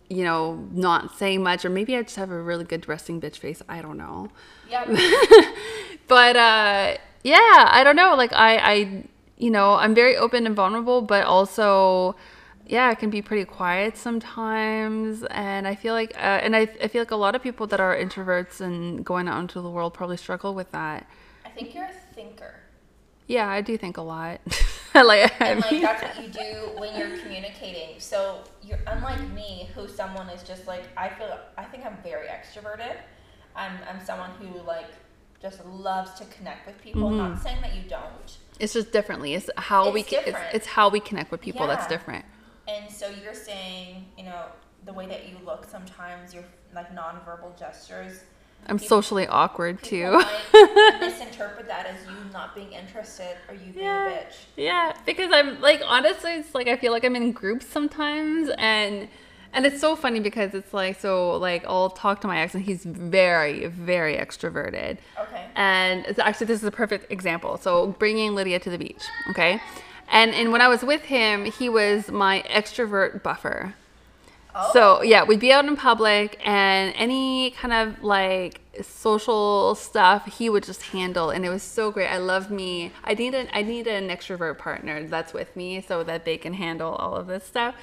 you 0.10 0.25
know 0.25 0.67
not 0.73 1.17
saying 1.17 1.41
much. 1.41 1.63
Or 1.63 1.69
maybe 1.69 1.95
I 1.95 2.03
just 2.03 2.17
have 2.17 2.31
a 2.31 2.41
really 2.41 2.65
good 2.65 2.89
resting 2.89 3.21
bitch 3.21 3.38
face. 3.38 3.62
I 3.69 3.81
don't 3.81 3.97
know. 3.97 4.29
Yep. 4.69 4.88
but 6.10 6.36
uh 6.36 6.97
yeah 7.23 7.69
I 7.71 7.81
don't 7.86 7.95
know. 7.95 8.13
Like 8.15 8.34
I 8.34 8.58
I 8.58 9.03
you 9.38 9.51
know 9.51 9.75
I'm 9.75 9.95
very 9.95 10.17
open 10.17 10.45
and 10.45 10.53
vulnerable 10.53 11.01
but 11.01 11.25
also 11.25 12.17
yeah 12.67 12.88
I 12.88 12.95
can 12.95 13.10
be 13.10 13.21
pretty 13.21 13.45
quiet 13.45 13.97
sometimes 13.97 15.23
and 15.23 15.67
I 15.67 15.75
feel 15.75 15.93
like 15.93 16.13
uh, 16.15 16.39
and 16.43 16.56
I, 16.56 16.62
I 16.82 16.88
feel 16.88 17.01
like 17.01 17.12
a 17.12 17.15
lot 17.15 17.36
of 17.36 17.41
people 17.43 17.67
that 17.67 17.80
are 17.80 17.95
introverts 17.95 18.62
and 18.62 19.06
going 19.06 19.28
out 19.28 19.39
into 19.39 19.62
the 19.62 19.69
world 19.69 19.93
probably 19.93 20.17
struggle 20.17 20.54
with 20.54 20.71
that 20.71 21.08
I 21.45 21.49
think 21.49 21.73
you're 21.73 21.86
a 21.86 22.13
thinker. 22.15 22.56
Yeah, 23.28 23.47
I 23.49 23.62
do 23.62 23.78
think 23.78 23.97
a 23.97 24.01
lot. 24.01 24.41
like, 24.93 25.41
And 25.41 25.62
like 25.62 25.82
that's 25.82 26.04
what 26.04 26.21
you 26.23 26.30
do 26.30 26.69
when 26.80 26.95
you're 26.97 27.17
communicating. 27.19 27.99
So 27.99 28.43
you're 28.62 28.80
unlike 28.88 29.21
me, 29.32 29.69
who 29.73 29.88
someone 29.88 30.30
is 30.30 30.43
just 30.43 30.67
like 30.67 30.84
I 30.97 31.10
feel. 31.10 31.39
I 31.58 31.63
think 31.63 31.86
I'm 31.86 31.97
very 32.04 32.28
extroverted. 32.28 32.97
I'm 33.56 33.71
I'm 33.89 34.04
someone 34.06 34.32
who 34.39 34.62
like 34.62 34.91
just 35.41 35.65
loves 35.65 36.13
to 36.19 36.25
connect 36.25 36.67
with 36.67 36.80
people. 36.82 37.10
Mm-hmm. 37.10 37.17
Not 37.17 37.41
saying 37.41 37.62
that 37.62 37.73
you 37.75 37.84
don't. 37.89 38.38
it's 38.60 38.73
just 38.73 38.91
differently. 38.91 39.34
It's 39.34 39.49
how 39.58 39.91
we 39.91 40.01
It's 40.01 40.12
it's, 40.12 40.25
different. 40.25 40.54
it's 40.54 40.67
how 40.67 40.89
we 40.89 40.99
connect 40.99 41.32
with 41.32 41.41
people 41.41 41.67
that's 41.67 41.88
different. 41.88 42.25
And 42.67 42.89
so 42.91 43.10
you're 43.10 43.34
saying, 43.36 44.06
you 44.17 44.25
know, 44.25 44.45
the 44.86 44.93
way 44.93 45.08
that 45.08 45.28
you 45.30 45.38
look 45.45 45.65
sometimes, 45.69 46.34
your 46.34 46.43
like 46.73 46.89
nonverbal 46.95 47.58
gestures. 47.58 48.23
I'm 48.67 48.78
People- 48.80 48.88
socially 49.01 49.28
awkward 49.28 49.84
too. 49.84 50.12
might 50.12 50.97
misinterpret 50.99 51.67
that 51.67 51.86
as 51.86 51.97
you 52.08 52.15
not 52.34 52.56
being 52.56 52.71
interested 52.71 53.38
or 53.47 53.54
you 53.54 53.71
being 53.73 53.86
Yeah. 53.86 54.08
a 54.08 54.12
bitch. 54.12 54.34
Yeah, 54.58 54.93
because 55.06 55.32
I'm 55.32 55.62
like 55.62 55.82
honestly, 55.86 56.32
it's 56.32 56.56
like 56.56 56.67
I 56.67 56.75
feel 56.75 56.91
like 56.91 57.04
I'm 57.06 57.15
in 57.15 57.32
groups 57.32 57.67
sometimes, 57.67 58.49
and 58.58 59.08
and 59.54 59.65
it's 59.67 59.80
so 59.80 59.95
funny 59.95 60.19
because 60.19 60.54
it's 60.56 60.73
like 60.73 60.99
so 60.99 61.34
like 61.38 61.63
I'll 61.67 61.91
talk 61.91 62.21
to 62.21 62.28
my 62.28 62.39
ex, 62.39 62.56
and 62.56 62.63
he's 62.63 62.84
very 62.86 63.67
very 63.67 64.15
extroverted, 64.17 64.97
Okay. 65.21 65.45
and 65.56 66.04
it's 66.08 66.17
actually 66.17 66.47
this 66.47 66.62
is 66.62 66.67
a 66.67 66.71
perfect 66.71 67.12
example. 67.12 67.58
So 67.58 67.88
bringing 67.99 68.34
Lydia 68.34 68.60
to 68.60 68.69
the 68.71 68.80
beach, 68.80 69.04
okay, 69.30 69.62
and 70.09 70.33
and 70.33 70.51
when 70.51 70.61
I 70.61 70.67
was 70.67 70.83
with 70.83 71.03
him, 71.03 71.45
he 71.45 71.69
was 71.69 72.11
my 72.11 72.43
extrovert 72.49 73.23
buffer. 73.23 73.75
Oh. 74.57 74.69
So 74.71 75.01
yeah, 75.03 75.23
we'd 75.23 75.41
be 75.41 75.51
out 75.51 75.65
in 75.65 75.75
public, 75.75 76.39
and 76.45 76.93
any 76.95 77.51
kind 77.51 77.73
of 77.73 78.03
like 78.03 78.61
social 78.81 79.75
stuff 79.75 80.37
he 80.37 80.49
would 80.49 80.63
just 80.63 80.81
handle, 80.83 81.29
and 81.29 81.45
it 81.45 81.49
was 81.49 81.63
so 81.63 81.91
great. 81.91 82.07
I 82.07 82.17
love 82.17 82.49
me. 82.49 82.91
I 83.03 83.13
need 83.13 83.33
an 83.33 83.49
I 83.53 83.63
need 83.63 83.87
an 83.87 84.07
extrovert 84.07 84.57
partner 84.57 85.05
that's 85.07 85.33
with 85.33 85.53
me 85.55 85.81
so 85.81 86.03
that 86.03 86.23
they 86.23 86.37
can 86.37 86.53
handle 86.53 86.93
all 86.93 87.15
of 87.15 87.27
this 87.27 87.43
stuff. 87.43 87.75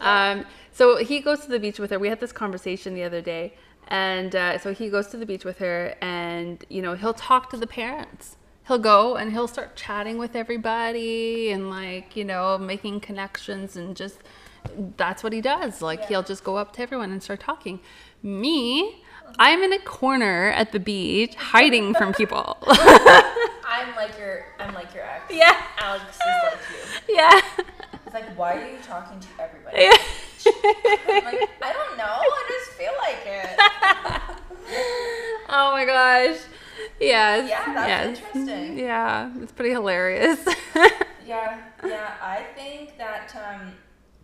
Um, 0.00 0.44
so 0.72 0.96
he 0.96 1.20
goes 1.20 1.40
to 1.40 1.48
the 1.48 1.58
beach 1.58 1.78
with 1.78 1.90
her. 1.90 1.98
We 1.98 2.08
had 2.08 2.20
this 2.20 2.32
conversation 2.32 2.94
the 2.94 3.04
other 3.04 3.20
day, 3.20 3.54
and 3.88 4.34
uh, 4.36 4.58
so 4.58 4.72
he 4.72 4.90
goes 4.90 5.08
to 5.08 5.16
the 5.16 5.26
beach 5.26 5.44
with 5.44 5.58
her, 5.58 5.94
and 6.00 6.64
you 6.68 6.82
know 6.82 6.94
he'll 6.94 7.14
talk 7.14 7.50
to 7.50 7.56
the 7.56 7.66
parents. 7.66 8.36
He'll 8.68 8.78
go 8.78 9.16
and 9.16 9.32
he'll 9.32 9.48
start 9.48 9.76
chatting 9.76 10.18
with 10.18 10.36
everybody 10.36 11.50
and 11.50 11.70
like 11.70 12.14
you 12.16 12.24
know 12.24 12.58
making 12.58 13.00
connections 13.00 13.76
and 13.76 13.96
just 13.96 14.18
that's 14.96 15.22
what 15.22 15.32
he 15.32 15.40
does. 15.40 15.80
Like 15.82 16.00
Yeah. 16.00 16.06
he'll 16.08 16.22
just 16.22 16.44
go 16.44 16.56
up 16.58 16.72
to 16.74 16.82
everyone 16.82 17.10
and 17.10 17.22
start 17.22 17.40
talking. 17.40 17.80
Me, 18.22 19.02
I'm 19.38 19.62
in 19.62 19.72
a 19.72 19.78
corner 19.78 20.50
at 20.50 20.72
the 20.72 20.80
beach 20.80 21.34
hiding 21.34 21.94
from 21.94 22.12
people. 22.12 22.58
I'm 22.66 23.94
like 23.96 24.18
your 24.18 24.44
I'm 24.58 24.74
like 24.74 24.94
your 24.94 25.04
ex. 25.04 25.24
Yeah. 25.30 25.56
Alex 25.78 26.04
is 26.14 26.20
like 26.20 26.58
you. 27.08 27.16
yeah. 27.16 27.40
It's 28.04 28.14
like 28.14 28.36
why 28.38 28.60
are 28.62 28.68
you 28.70 28.78
talking 28.82 29.18
to 29.20 29.28
everybody? 29.40 29.82
yeah. 29.82 29.96
I'm 31.08 31.24
like, 31.24 31.50
I 31.62 31.72
don't 31.72 31.96
know. 31.96 32.04
I 32.04 32.44
just 32.48 32.70
feel 32.76 32.92
like 33.00 33.22
it. 33.26 34.38
oh 35.48 35.72
my 35.72 35.84
gosh. 35.86 36.38
Yes. 37.00 37.48
Yeah, 37.48 37.74
that's 37.74 37.88
yes. 37.88 38.18
interesting. 38.18 38.78
Yeah, 38.78 39.32
it's 39.42 39.52
pretty 39.52 39.70
hilarious. 39.72 40.38
Yeah, 41.26 41.58
yeah. 41.84 42.14
I 42.22 42.42
think 42.56 42.96
that 42.96 43.36
um, 43.36 43.72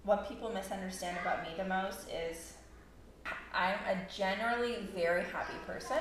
what 0.05 0.27
people 0.27 0.51
misunderstand 0.51 1.19
about 1.21 1.43
me 1.43 1.51
the 1.55 1.67
most 1.67 2.09
is 2.09 2.55
I'm 3.53 3.75
a 3.87 3.99
generally 4.11 4.77
very 4.97 5.23
happy 5.25 5.53
person, 5.67 5.99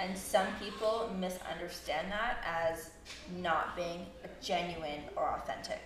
and 0.00 0.18
some 0.18 0.46
people 0.60 1.10
misunderstand 1.20 2.10
that 2.10 2.38
as 2.44 2.90
not 3.40 3.76
being 3.76 4.06
genuine 4.42 5.02
or 5.14 5.38
authentic. 5.40 5.78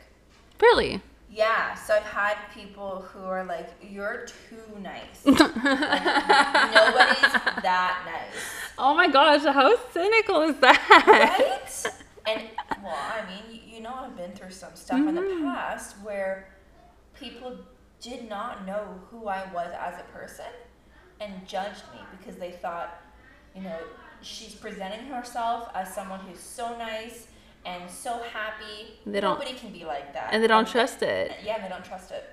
really? 0.63 1.03
Yeah, 1.31 1.75
so 1.75 1.95
I've 1.95 2.03
had 2.03 2.37
people 2.55 3.03
who 3.13 3.25
are 3.25 3.45
like, 3.45 3.69
"You're 3.83 4.27
too 4.27 4.79
nice. 4.81 5.25
Like, 5.25 5.39
nobody's 6.73 7.33
that 7.63 8.03
nice." 8.07 8.62
Oh 8.79 8.95
my 8.95 9.09
gosh, 9.09 9.43
how 9.43 9.77
cynical 9.93 10.43
is 10.43 10.57
that? 10.57 11.05
right? 11.07 11.93
And 12.27 12.43
well, 12.83 12.95
I 12.97 13.23
mean, 13.29 13.43
you, 13.61 13.77
you 13.77 13.81
know, 13.83 13.93
I've 13.95 14.17
been 14.17 14.33
through 14.33 14.51
some 14.51 14.75
stuff 14.75 14.99
in 14.99 15.15
the 15.15 15.21
Mm-hmm. 15.21 15.45
past 15.45 15.97
where 16.03 16.49
people 17.19 17.57
did 18.01 18.29
not 18.29 18.67
know 18.67 18.85
who 19.11 19.27
I 19.29 19.51
was 19.53 19.73
as 19.79 19.95
a 20.01 20.05
person 20.17 20.47
and 21.21 21.47
judged 21.47 21.83
me 21.93 22.01
because 22.19 22.37
they 22.37 22.53
thought, 22.53 23.01
you 23.55 23.63
know, 23.63 23.77
she's 24.23 24.55
presenting 24.55 25.07
herself 25.07 25.69
as 25.75 25.93
someone 25.93 26.21
who's 26.21 26.41
so 26.41 26.77
nice 26.79 27.27
and 27.65 27.89
so 27.91 28.23
happy. 28.33 28.99
They 29.07 29.21
don't- 29.21 29.39
Nobody 29.39 29.55
can 29.57 29.71
be 29.73 29.85
like 29.85 30.13
that. 30.15 30.31
And 30.33 30.43
they 30.43 30.49
don't 30.49 30.67
trust 30.67 31.03
it. 31.03 31.33
Yeah, 31.45 31.57
and 31.57 31.65
they 31.65 31.69
don't 31.69 31.85
trust 31.85 32.11
it. 32.13 32.25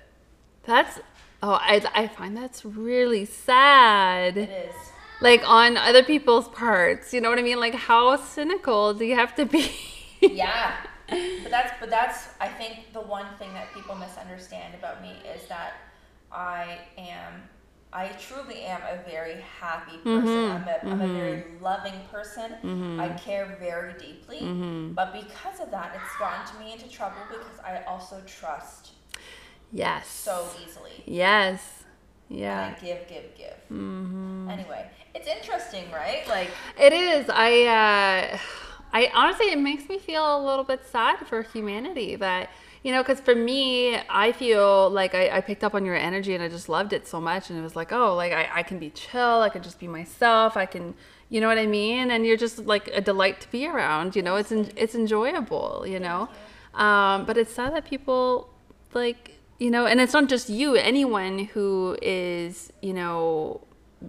That's 0.64 0.98
oh, 1.42 1.52
I 1.60 1.82
I 1.94 2.06
find 2.08 2.36
that's 2.36 2.64
really 2.64 3.24
sad. 3.24 4.36
It 4.36 4.50
is. 4.50 4.74
Like 5.20 5.42
on 5.48 5.76
other 5.76 6.02
people's 6.02 6.48
parts, 6.48 7.12
you 7.12 7.20
know 7.20 7.28
what 7.30 7.38
I 7.38 7.42
mean? 7.42 7.60
Like 7.60 7.74
how 7.74 8.16
cynical 8.16 8.94
do 8.94 9.04
you 9.04 9.14
have 9.14 9.34
to 9.36 9.44
be? 9.44 9.70
yeah. 10.20 10.76
But 11.08 11.50
that's 11.50 11.72
but 11.80 11.90
that's 11.90 12.28
i 12.40 12.46
think 12.46 12.92
the 12.92 13.00
one 13.00 13.26
thing 13.38 13.52
that 13.54 13.74
people 13.74 13.96
misunderstand 13.96 14.74
about 14.74 15.02
me 15.02 15.12
is 15.34 15.48
that 15.48 15.72
i 16.30 16.78
am 16.96 17.42
i 17.92 18.06
truly 18.08 18.60
am 18.62 18.80
a 18.82 19.02
very 19.10 19.40
happy 19.58 19.96
person. 20.04 20.28
Mm-hmm. 20.28 20.52
I'm, 20.52 20.68
a, 20.68 20.92
I'm 20.92 21.00
a 21.00 21.04
mm-hmm. 21.04 21.16
very 21.16 21.44
loving 21.60 22.00
person. 22.12 22.52
Mm-hmm. 22.62 23.00
I 23.00 23.08
care 23.08 23.56
very 23.58 23.94
deeply. 23.94 24.38
But 24.94 25.12
because 25.12 25.58
of 25.60 25.72
that 25.72 25.96
it's 25.96 26.16
gotten 26.18 26.64
me 26.64 26.72
into 26.74 26.88
trouble 26.88 27.22
because 27.28 27.58
i 27.64 27.82
also 27.88 28.22
trust 28.26 28.90
yes. 29.72 30.06
so 30.06 30.46
easily. 30.64 31.02
Yes. 31.06 31.79
Yeah. 32.30 32.74
give 32.80 33.06
give 33.08 33.24
give 33.36 33.54
anyway 34.50 34.88
it's 35.14 35.28
interesting 35.28 35.90
right 35.92 36.26
like 36.28 36.48
It 36.78 36.92
is. 36.92 37.28
I 37.28 37.64
uh 37.66 38.38
I 38.92 39.10
honestly 39.14 39.46
it 39.46 39.58
makes 39.58 39.88
me 39.88 39.98
feel 39.98 40.24
a 40.38 40.40
little 40.44 40.64
bit 40.64 40.86
sad 40.86 41.18
for 41.26 41.42
humanity 41.42 42.16
that 42.16 42.50
you 42.82 42.92
know, 42.92 43.02
because 43.02 43.20
for 43.20 43.34
me, 43.34 43.98
I 44.08 44.32
feel 44.32 44.88
like 44.88 45.14
I, 45.14 45.28
I 45.36 45.40
picked 45.42 45.64
up 45.64 45.74
on 45.74 45.84
your 45.84 45.96
energy 45.96 46.34
and 46.34 46.42
I 46.42 46.48
just 46.48 46.68
loved 46.70 46.94
it 46.94 47.06
so 47.06 47.20
much. 47.20 47.50
And 47.50 47.58
it 47.58 47.62
was 47.62 47.76
like, 47.76 47.92
oh, 47.92 48.14
like 48.14 48.32
I, 48.32 48.48
I 48.54 48.62
can 48.62 48.78
be 48.78 48.88
chill. 48.88 49.42
I 49.42 49.50
can 49.50 49.62
just 49.62 49.78
be 49.78 49.86
myself. 49.86 50.56
I 50.56 50.64
can, 50.64 50.94
you 51.28 51.42
know 51.42 51.48
what 51.48 51.58
I 51.58 51.66
mean? 51.66 52.10
And 52.10 52.24
you're 52.24 52.38
just 52.38 52.60
like 52.60 52.88
a 52.94 53.02
delight 53.02 53.38
to 53.42 53.50
be 53.50 53.66
around. 53.66 54.16
You 54.16 54.22
know, 54.22 54.36
it's 54.36 54.50
en- 54.50 54.72
it's 54.76 54.94
enjoyable. 54.94 55.84
You 55.86 56.00
know, 56.00 56.30
um, 56.72 57.26
but 57.26 57.36
it's 57.36 57.52
sad 57.52 57.74
that 57.74 57.84
people 57.84 58.48
like 58.94 59.39
you 59.60 59.70
know, 59.70 59.86
and 59.86 60.00
it's 60.00 60.14
not 60.14 60.28
just 60.28 60.48
you. 60.48 60.74
Anyone 60.74 61.44
who 61.44 61.96
is 62.02 62.72
you 62.80 62.94
know 62.94 63.60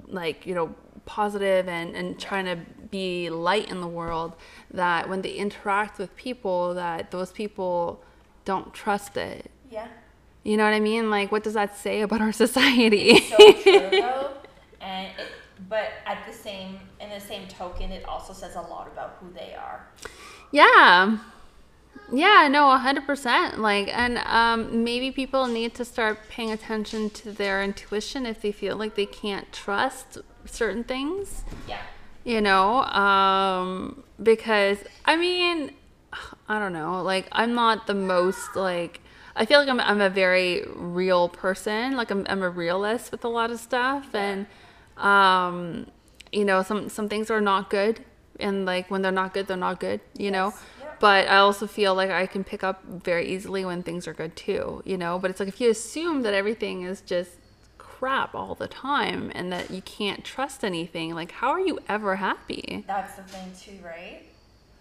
like 0.07 0.47
you 0.47 0.55
know 0.55 0.73
positive 1.05 1.67
and 1.67 1.95
and 1.95 2.19
trying 2.19 2.45
to 2.45 2.57
be 2.89 3.29
light 3.29 3.69
in 3.69 3.81
the 3.81 3.87
world 3.87 4.33
that 4.71 5.09
when 5.09 5.21
they 5.21 5.33
interact 5.33 5.99
with 5.99 6.15
people 6.15 6.73
that 6.73 7.11
those 7.11 7.31
people 7.31 8.01
don't 8.45 8.73
trust 8.73 9.17
it. 9.17 9.51
Yeah. 9.69 9.87
You 10.43 10.57
know 10.57 10.63
what 10.63 10.73
i 10.73 10.79
mean? 10.79 11.09
Like 11.09 11.31
what 11.31 11.43
does 11.43 11.53
that 11.53 11.77
say 11.77 12.01
about 12.01 12.21
our 12.21 12.31
society? 12.45 13.19
So 13.19 13.37
true 13.53 13.89
though. 13.91 14.31
And 14.79 15.07
it, 15.07 15.27
but 15.69 15.91
at 16.05 16.25
the 16.25 16.33
same 16.33 16.79
in 17.01 17.09
the 17.09 17.19
same 17.19 17.47
token 17.47 17.91
it 17.91 18.05
also 18.05 18.31
says 18.33 18.55
a 18.55 18.61
lot 18.61 18.87
about 18.87 19.17
who 19.19 19.31
they 19.33 19.53
are. 19.53 19.85
Yeah 20.51 21.17
yeah 22.11 22.47
no 22.49 22.63
100% 22.77 23.57
like 23.57 23.87
and 23.97 24.17
um, 24.19 24.83
maybe 24.83 25.11
people 25.11 25.47
need 25.47 25.73
to 25.75 25.85
start 25.85 26.19
paying 26.29 26.51
attention 26.51 27.09
to 27.09 27.31
their 27.31 27.63
intuition 27.63 28.25
if 28.25 28.41
they 28.41 28.51
feel 28.51 28.75
like 28.75 28.95
they 28.95 29.05
can't 29.05 29.51
trust 29.51 30.17
certain 30.45 30.83
things. 30.83 31.43
Yeah. 31.67 31.81
You 32.23 32.41
know 32.41 32.83
um 32.83 34.03
because 34.21 34.77
i 35.05 35.15
mean 35.17 35.71
i 36.47 36.59
don't 36.59 36.73
know 36.73 37.01
like 37.01 37.27
i'm 37.31 37.55
not 37.55 37.87
the 37.87 37.95
most 37.95 38.55
like 38.55 38.99
i 39.35 39.43
feel 39.45 39.59
like 39.59 39.69
i'm, 39.69 39.79
I'm 39.79 40.01
a 40.01 40.09
very 40.09 40.63
real 40.75 41.29
person. 41.29 41.95
Like 41.95 42.11
I'm, 42.11 42.25
I'm 42.29 42.43
a 42.43 42.49
realist 42.49 43.11
with 43.11 43.23
a 43.25 43.27
lot 43.27 43.49
of 43.49 43.59
stuff 43.59 44.13
and 44.13 44.45
um 44.97 45.87
you 46.31 46.45
know 46.45 46.61
some 46.61 46.89
some 46.89 47.09
things 47.09 47.31
are 47.31 47.41
not 47.41 47.69
good. 47.69 48.05
And 48.39 48.65
like 48.65 48.91
when 48.91 49.01
they're 49.01 49.11
not 49.11 49.33
good 49.33 49.47
they're 49.47 49.57
not 49.57 49.79
good 49.79 50.01
you 50.17 50.29
know? 50.29 50.47
Yes. 50.53 50.63
Yep. 50.79 50.80
But 51.01 51.27
i 51.27 51.37
also 51.37 51.67
feel 51.67 51.93
like 51.93 52.09
i 52.09 52.25
can 52.25 52.43
pick 52.43 52.63
up 52.63 52.83
very 52.85 53.27
easily 53.27 53.65
when 53.65 53.83
things 53.83 54.07
are 54.07 54.13
good 54.13 54.35
too 54.35 54.81
you 54.85 54.97
know? 54.97 55.19
But 55.19 55.31
it's 55.31 55.39
like 55.39 55.49
if 55.49 55.61
you 55.61 55.69
assume 55.69 56.21
that 56.23 56.33
everything 56.33 56.83
is 56.83 57.01
just 57.01 57.31
crap 57.77 58.33
all 58.33 58.55
the 58.55 58.67
time 58.67 59.31
and 59.35 59.51
that 59.51 59.69
you 59.71 59.81
can't 59.81 60.23
trust 60.23 60.63
anything 60.63 61.13
like 61.13 61.31
how 61.31 61.49
are 61.49 61.59
you 61.59 61.79
ever 61.87 62.15
happy? 62.15 62.83
That's 62.87 63.15
the 63.15 63.23
thing 63.23 63.51
too 63.59 63.83
right? 63.83 64.23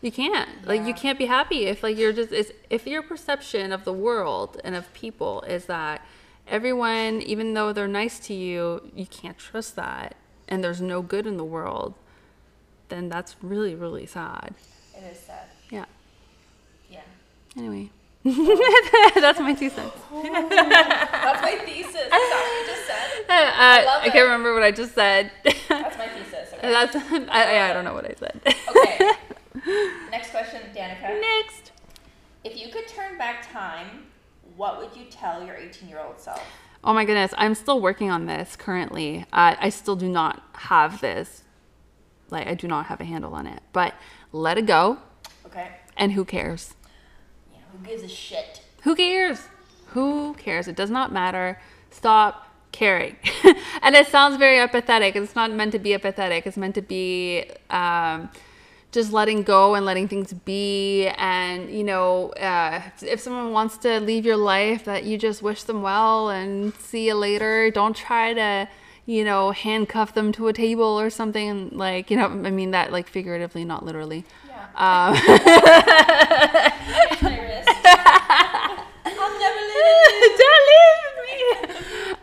You 0.01 0.11
can't. 0.11 0.67
Like 0.67 0.85
you 0.87 0.95
can't 0.95 1.19
be 1.19 1.27
happy 1.27 1.67
if 1.67 1.83
like 1.83 1.97
you're 1.99 2.13
just 2.13 2.33
if 2.71 2.87
your 2.87 3.03
perception 3.03 3.73
of 3.73 3.85
the 3.85 3.93
world 3.93 4.61
and 4.65 4.75
of 4.75 4.93
people 4.95 5.43
is 5.43 5.67
that 5.67 6.05
everyone 6.49 7.21
even 7.23 7.55
though 7.55 7.73
they're 7.73 7.87
nice 7.89 8.19
to 8.21 8.35
you 8.35 8.91
you 8.95 9.07
can't 9.07 9.39
trust 9.39 9.77
that 9.77 10.17
and 10.49 10.65
there's 10.65 10.81
no 10.81 11.03
good 11.03 11.27
in 11.27 11.37
the 11.37 11.45
world 11.45 11.95
then 12.89 13.09
that's 13.09 13.37
really 13.43 13.75
really 13.75 14.07
sad. 14.07 14.55
It 14.97 15.05
is 15.13 15.19
sad. 15.19 15.47
Yeah 15.71 15.81
Yeah. 15.81 15.85
Anyway, 17.57 17.91
that's 18.25 19.41
my 19.41 19.55
two 19.55 19.71
cents. 19.71 19.93
That's 20.13 21.43
my 21.43 21.59
thesis. 21.65 21.95
Is 21.95 22.11
that 22.11 22.11
what 22.11 22.61
you 22.61 22.75
just 22.75 22.87
said? 22.87 22.97
Uh, 23.31 23.83
love 23.87 24.03
I 24.03 24.09
can't 24.11 24.25
remember 24.25 24.53
what 24.55 24.63
I 24.65 24.73
just 24.73 24.95
said. 24.95 25.31
That's 25.45 25.97
my 25.99 26.09
thesis. 26.09 26.53
Okay. 26.55 26.61
That's 26.71 26.97
I, 26.97 27.71
I 27.71 27.73
don't 27.73 27.85
know 27.85 27.95
what 27.95 28.05
I 28.05 28.15
said. 28.19 28.41
Okay. 28.69 29.11
Next 30.11 30.31
question, 30.31 30.63
Danika. 30.75 31.21
Next. 31.21 31.71
If 32.43 32.61
you 32.61 32.73
could 32.73 32.89
turn 32.89 33.17
back 33.19 33.49
time, 33.53 34.07
what 34.57 34.79
would 34.79 34.97
you 34.99 35.05
tell 35.11 35.45
your 35.45 35.55
18 35.57 35.89
year 35.89 36.01
old 36.01 36.19
self? 36.19 36.43
Oh 36.83 36.93
my 36.93 37.05
goodness, 37.05 37.33
I'm 37.37 37.55
still 37.55 37.81
working 37.81 38.11
on 38.11 38.27
this 38.27 38.57
currently. 38.57 39.27
Uh, 39.33 39.55
I 39.61 39.69
still 39.69 39.97
do 39.97 40.09
not 40.09 40.43
have 40.55 41.01
this. 41.01 41.45
Like, 42.31 42.47
I 42.49 42.55
do 42.55 42.67
not 42.67 42.87
have 42.87 43.01
a 43.01 43.05
handle 43.05 43.35
on 43.35 43.47
it. 43.47 43.63
But 43.73 43.95
let 44.33 44.57
it 44.59 44.67
go, 44.67 44.99
Okay. 45.47 45.69
and 45.97 46.13
who 46.13 46.25
cares? 46.25 46.75
Who 47.81 47.87
gives 47.87 48.03
a 48.03 48.09
shit? 48.09 48.61
Who 48.83 48.95
cares? 48.95 49.49
Who 49.89 50.35
cares? 50.35 50.69
It 50.69 50.77
does 50.77 50.91
not 50.91 51.13
matter. 51.13 51.59
Stop 51.91 52.51
caring. 52.73 53.17
and 53.83 53.95
it 53.95 54.07
sounds 54.07 54.37
very 54.37 54.59
apathetic. 54.59 55.17
It's 55.17 55.35
not 55.35 55.51
meant 55.51 55.73
to 55.73 55.79
be 55.79 55.95
apathetic. 55.95 56.47
It's 56.47 56.57
meant 56.57 56.75
to 56.75 56.83
be 56.83 57.51
um, 57.71 58.29
just 58.93 59.13
letting 59.13 59.43
go 59.43 59.75
and 59.75 59.87
letting 59.87 60.09
things 60.09 60.33
be. 60.33 61.09
And, 61.17 61.71
you 61.71 61.85
know, 61.85 62.31
uh, 62.33 62.83
if 63.03 63.21
someone 63.21 63.53
wants 63.53 63.79
to 63.79 64.01
leave 64.01 64.27
your 64.27 64.37
life, 64.37 64.85
that 64.85 65.05
you 65.05 65.17
just 65.17 65.43
wish 65.43 65.63
them 65.63 65.83
well 65.83 66.29
and 66.29 66.75
see 66.75 67.07
you 67.07 67.15
later. 67.15 67.71
Don't 67.71 67.97
try 67.97 68.35
to, 68.35 68.69
you 69.07 69.25
know, 69.25 69.53
handcuff 69.53 70.15
them 70.15 70.33
to 70.33 70.49
a 70.49 70.53
table 70.53 71.01
or 71.01 71.09
something. 71.11 71.71
Like, 71.71 72.11
you 72.11 72.17
know, 72.17 72.27
I 72.27 72.51
mean 72.51 72.73
that 72.73 72.93
like 72.93 73.09
figuratively, 73.09 73.65
not 73.65 73.85
literally. 73.85 74.25
Yeah. 74.47 74.67
Um, 74.77 75.15
Pinch 77.09 77.23
my 77.23 77.41
wrist. 77.41 77.69
I'll 79.05 79.39
never 79.39 79.61
leave. 79.61 79.70
Don't 80.41 80.67
leave 80.71 81.27
me. 81.27 81.37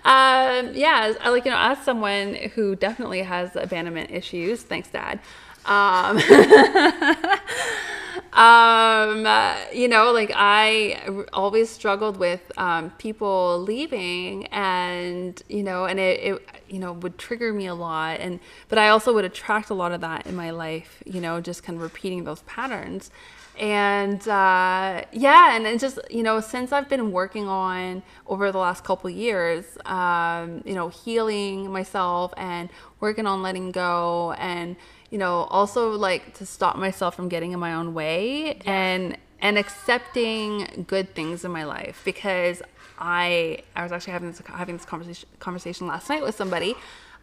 Um, 0.06 0.72
yeah, 0.74 1.14
like 1.26 1.46
you 1.46 1.52
know, 1.52 1.58
as 1.60 1.80
someone 1.80 2.36
who 2.56 2.76
definitely 2.76 3.22
has 3.24 3.56
abandonment 3.56 4.12
issues, 4.12 4.64
thanks, 4.64 4.90
Dad. 4.90 5.20
Um, 5.66 6.18
um, 8.34 9.26
uh, 9.26 9.58
you 9.74 9.90
know, 9.90 10.12
like 10.14 10.32
I 10.34 11.26
always 11.34 11.70
struggled 11.70 12.18
with 12.18 12.52
um, 12.58 12.92
people 12.92 13.60
leaving, 13.60 14.46
and 14.48 15.42
you 15.50 15.64
know, 15.64 15.86
and 15.86 16.00
it, 16.00 16.20
it 16.22 16.50
you 16.70 16.80
know 16.80 16.94
would 16.94 17.18
trigger 17.18 17.52
me 17.52 17.68
a 17.68 17.76
lot, 17.76 18.22
and 18.22 18.40
but 18.70 18.78
I 18.78 18.90
also 18.90 19.14
would 19.14 19.26
attract 19.26 19.70
a 19.70 19.74
lot 19.74 19.92
of 19.92 20.00
that 20.02 20.26
in 20.26 20.36
my 20.36 20.52
life. 20.52 21.04
You 21.06 21.20
know, 21.20 21.42
just 21.42 21.64
kind 21.64 21.76
of 21.76 21.84
repeating 21.84 22.24
those 22.24 22.44
patterns 22.44 23.12
and 23.60 24.28
uh, 24.28 25.04
yeah 25.12 25.56
and 25.56 25.66
it 25.66 25.80
just 25.80 26.00
you 26.10 26.24
know 26.24 26.40
since 26.40 26.72
i've 26.72 26.88
been 26.88 27.12
working 27.12 27.48
on 27.48 28.04
over 28.28 28.52
the 28.52 28.58
last 28.58 28.84
couple 28.84 29.10
years 29.10 29.66
um, 29.86 30.62
you 30.66 30.74
know 30.74 30.90
healing 30.90 31.72
myself 31.72 32.34
and 32.38 32.70
working 33.00 33.26
on 33.26 33.42
letting 33.42 33.72
go 33.72 34.34
and 34.34 34.76
you 35.10 35.18
know 35.18 35.48
also 35.50 35.92
like 35.92 36.34
to 36.34 36.46
stop 36.46 36.76
myself 36.76 37.16
from 37.16 37.30
getting 37.30 37.52
in 37.52 37.60
my 37.60 37.74
own 37.74 37.94
way 37.94 38.60
and 38.66 39.18
and 39.40 39.58
accepting 39.58 40.86
good 40.88 41.14
things 41.16 41.44
in 41.44 41.52
my 41.52 41.64
life 41.64 42.02
because 42.06 42.62
i 43.00 43.58
i 43.76 43.84
was 43.84 43.92
actually 43.92 44.14
having 44.14 44.30
this 44.30 44.42
having 44.48 44.78
this 44.78 44.86
conversation 44.86 45.28
conversation 45.40 45.88
last 45.88 46.10
night 46.10 46.24
with 46.24 46.36
somebody 46.36 46.76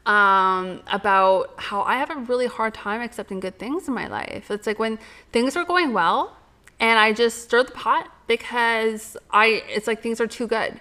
um, 0.06 0.82
about 0.86 1.54
how 1.56 1.82
I 1.82 1.96
have 1.96 2.10
a 2.10 2.16
really 2.16 2.46
hard 2.46 2.74
time 2.74 3.00
accepting 3.00 3.40
good 3.40 3.58
things 3.58 3.88
in 3.88 3.94
my 3.94 4.06
life. 4.06 4.50
It's 4.50 4.66
like 4.66 4.78
when 4.78 4.98
things 5.32 5.56
are 5.56 5.64
going 5.64 5.92
well 5.92 6.36
and 6.80 6.98
I 6.98 7.12
just 7.12 7.42
stir 7.42 7.64
the 7.64 7.72
pot 7.72 8.10
because 8.26 9.16
I 9.30 9.62
it's 9.68 9.86
like 9.86 10.02
things 10.02 10.20
are 10.20 10.26
too 10.26 10.46
good. 10.46 10.80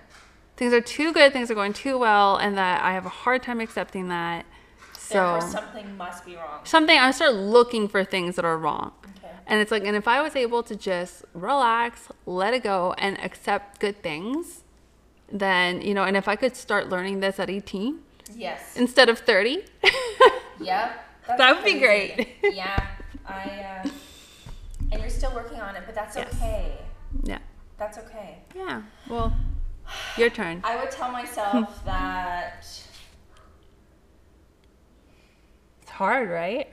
Things 0.55 0.73
are 0.73 0.81
too 0.81 1.11
good, 1.13 1.33
things 1.33 1.49
are 1.49 1.55
going 1.55 1.73
too 1.73 1.97
well, 1.97 2.37
and 2.37 2.55
that 2.57 2.83
I 2.83 2.93
have 2.93 3.05
a 3.07 3.09
hard 3.09 3.41
time 3.41 3.59
accepting 3.59 4.09
that. 4.09 4.45
So 4.97 5.15
Therefore, 5.15 5.49
something 5.49 5.97
must 5.97 6.25
be 6.25 6.35
wrong. 6.35 6.59
something 6.63 6.97
I 6.97 7.11
start 7.11 7.33
looking 7.33 7.87
for 7.87 8.03
things 8.03 8.35
that 8.35 8.45
are 8.45 8.57
wrong. 8.57 8.91
Okay. 9.17 9.33
And 9.47 9.59
it's 9.59 9.71
like, 9.71 9.83
and 9.83 9.95
if 9.95 10.07
I 10.07 10.21
was 10.21 10.35
able 10.35 10.61
to 10.63 10.75
just 10.75 11.25
relax, 11.33 12.07
let 12.25 12.53
it 12.53 12.63
go, 12.63 12.93
and 12.97 13.19
accept 13.19 13.79
good 13.79 14.01
things, 14.03 14.63
then, 15.31 15.81
you 15.81 15.93
know, 15.93 16.03
and 16.03 16.15
if 16.15 16.27
I 16.27 16.35
could 16.35 16.55
start 16.55 16.89
learning 16.89 17.19
this 17.19 17.39
at 17.39 17.49
18 17.49 17.99
Yes. 18.35 18.75
instead 18.77 19.09
of 19.09 19.19
30, 19.19 19.63
Yeah. 20.59 20.93
That 21.27 21.55
would 21.55 21.63
be 21.65 21.79
great. 21.79 22.27
yeah. 22.43 22.87
I. 23.25 23.81
Uh, 23.85 23.89
and 24.91 25.01
you're 25.01 25.09
still 25.09 25.33
working 25.33 25.59
on 25.61 25.75
it, 25.75 25.83
but 25.85 25.95
that's 25.95 26.15
Yes. 26.15 26.33
okay. 26.35 26.77
yeah. 27.23 27.39
That's 27.77 27.97
okay. 27.97 28.39
Yeah. 28.55 28.81
Well, 29.09 29.33
your 30.17 30.29
turn. 30.29 30.61
I 30.63 30.75
would 30.77 30.91
tell 30.91 31.11
myself 31.11 31.83
that 31.85 32.65
It's 35.81 35.91
hard, 35.91 36.29
right? 36.29 36.71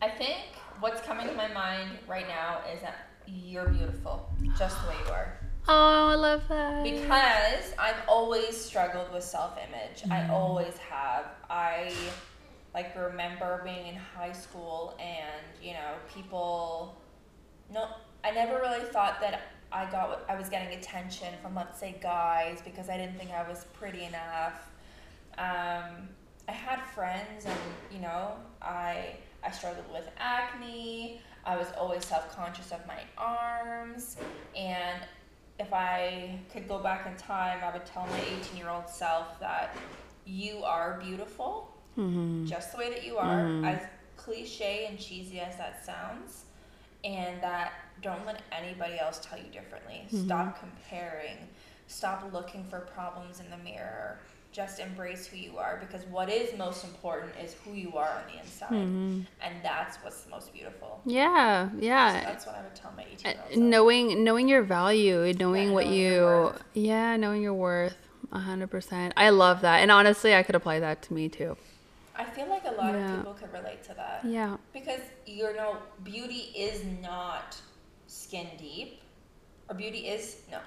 I 0.00 0.08
think 0.08 0.38
what's 0.80 1.00
coming 1.02 1.26
to 1.28 1.34
my 1.34 1.48
mind 1.48 1.90
right 2.08 2.26
now 2.28 2.58
is 2.74 2.80
that 2.82 3.08
you're 3.26 3.68
beautiful, 3.68 4.28
just 4.58 4.80
the 4.82 4.88
way 4.88 4.94
you 5.06 5.12
are. 5.12 5.38
Oh, 5.68 6.08
I 6.08 6.14
love 6.16 6.42
that. 6.48 6.82
Because 6.82 7.74
I've 7.78 8.02
always 8.08 8.56
struggled 8.56 9.12
with 9.12 9.24
self 9.24 9.56
image. 9.58 10.02
I 10.10 10.20
Mm-hmm. 10.22 10.32
always 10.32 10.76
have. 10.78 11.26
I 11.48 11.92
like 12.74 12.96
remember 12.96 13.60
being 13.64 13.86
in 13.88 13.94
high 13.96 14.32
school 14.32 14.96
and, 14.98 15.42
you 15.62 15.74
know, 15.74 15.94
people 16.12 16.96
no 17.72 17.86
I 18.24 18.30
never 18.30 18.54
really 18.60 18.84
thought 18.86 19.20
that 19.20 19.42
I 19.70 19.90
got 19.90 20.22
I 20.28 20.36
was 20.36 20.48
getting 20.48 20.78
attention 20.78 21.28
from 21.42 21.54
let's 21.54 21.78
say 21.78 21.96
guys 22.02 22.60
because 22.64 22.88
I 22.88 22.96
didn't 22.96 23.16
think 23.18 23.30
I 23.30 23.48
was 23.48 23.64
pretty 23.74 24.04
enough. 24.04 24.70
Um, 25.38 26.08
I 26.48 26.52
had 26.52 26.80
friends 26.94 27.44
and 27.46 27.58
you 27.92 28.00
know, 28.00 28.32
I 28.60 29.16
I 29.44 29.50
struggled 29.50 29.90
with 29.92 30.08
acne. 30.18 31.20
I 31.44 31.56
was 31.56 31.68
always 31.78 32.04
self-conscious 32.04 32.70
of 32.72 32.86
my 32.86 33.00
arms 33.18 34.16
and 34.56 35.00
if 35.62 35.72
I 35.72 36.38
could 36.52 36.68
go 36.68 36.78
back 36.78 37.06
in 37.06 37.16
time, 37.16 37.60
I 37.62 37.72
would 37.72 37.86
tell 37.86 38.06
my 38.06 38.20
18 38.20 38.56
year 38.56 38.68
old 38.68 38.88
self 38.88 39.38
that 39.40 39.76
you 40.26 40.62
are 40.64 41.00
beautiful 41.02 41.68
Mm-hmm. 41.98 42.46
just 42.46 42.72
the 42.72 42.78
way 42.78 42.88
that 42.88 43.04
you 43.04 43.18
are, 43.18 43.46
as 43.66 43.82
cliche 44.16 44.86
and 44.88 44.98
cheesy 44.98 45.40
as 45.40 45.58
that 45.58 45.84
sounds, 45.84 46.44
and 47.04 47.38
that 47.42 47.72
don't 48.00 48.24
let 48.24 48.40
anybody 48.50 48.98
else 48.98 49.20
tell 49.22 49.38
you 49.38 49.50
differently. 49.52 50.04
Stop 50.08 50.58
comparing, 50.58 51.36
stop 51.88 52.32
looking 52.32 52.64
for 52.64 52.80
problems 52.80 53.40
in 53.40 53.50
the 53.50 53.58
mirror. 53.58 54.20
Just 54.52 54.80
embrace 54.80 55.26
who 55.26 55.38
you 55.38 55.56
are 55.56 55.78
because 55.80 56.04
what 56.06 56.28
is 56.28 56.56
most 56.58 56.84
important 56.84 57.32
is 57.42 57.54
who 57.64 57.72
you 57.72 57.96
are 57.96 58.10
on 58.20 58.32
the 58.32 58.38
inside, 58.38 58.70
and 59.42 59.54
that's 59.62 59.96
what's 60.04 60.20
the 60.24 60.30
most 60.30 60.52
beautiful. 60.52 61.00
Yeah, 61.06 61.70
So 61.70 61.76
yeah. 61.80 62.20
that's 62.26 62.44
what 62.46 62.56
I 62.56 62.62
would 62.62 62.74
tell 62.74 62.92
my 62.96 63.04
18 63.10 63.26
Uh, 63.26 63.30
year 63.34 63.40
old. 63.50 63.58
knowing 63.58 64.24
knowing 64.24 64.48
your 64.48 64.62
value, 64.62 65.32
knowing 65.38 65.68
Yeah, 65.68 65.74
what 65.74 65.86
knowing 65.86 65.98
you 65.98 66.54
yeah, 66.74 67.16
knowing 67.16 67.42
your 67.42 67.54
worth. 67.54 67.96
a 68.30 68.38
hundred 68.38 68.70
percent. 68.70 69.14
I 69.16 69.30
love 69.30 69.62
that, 69.62 69.78
and 69.80 69.90
honestly, 69.90 70.34
I 70.34 70.42
could 70.42 70.54
apply 70.54 70.80
that 70.80 71.02
to 71.02 71.14
me 71.14 71.28
too. 71.28 71.56
I 72.14 72.24
feel 72.24 72.46
like 72.48 72.64
a 72.66 72.72
lot 72.72 72.94
Yeah. 72.94 73.10
of 73.10 73.16
people 73.18 73.34
could 73.34 73.52
relate 73.52 73.82
to 73.84 73.94
that. 73.94 74.24
Yeah. 74.24 74.56
Because 74.72 75.00
you 75.26 75.54
know, 75.54 75.78
beauty 76.04 76.52
is 76.54 76.84
not 77.02 77.56
skin 78.06 78.46
deep, 78.58 79.00
or 79.68 79.74
beauty 79.74 80.08
is 80.08 80.42
no. 80.50 80.58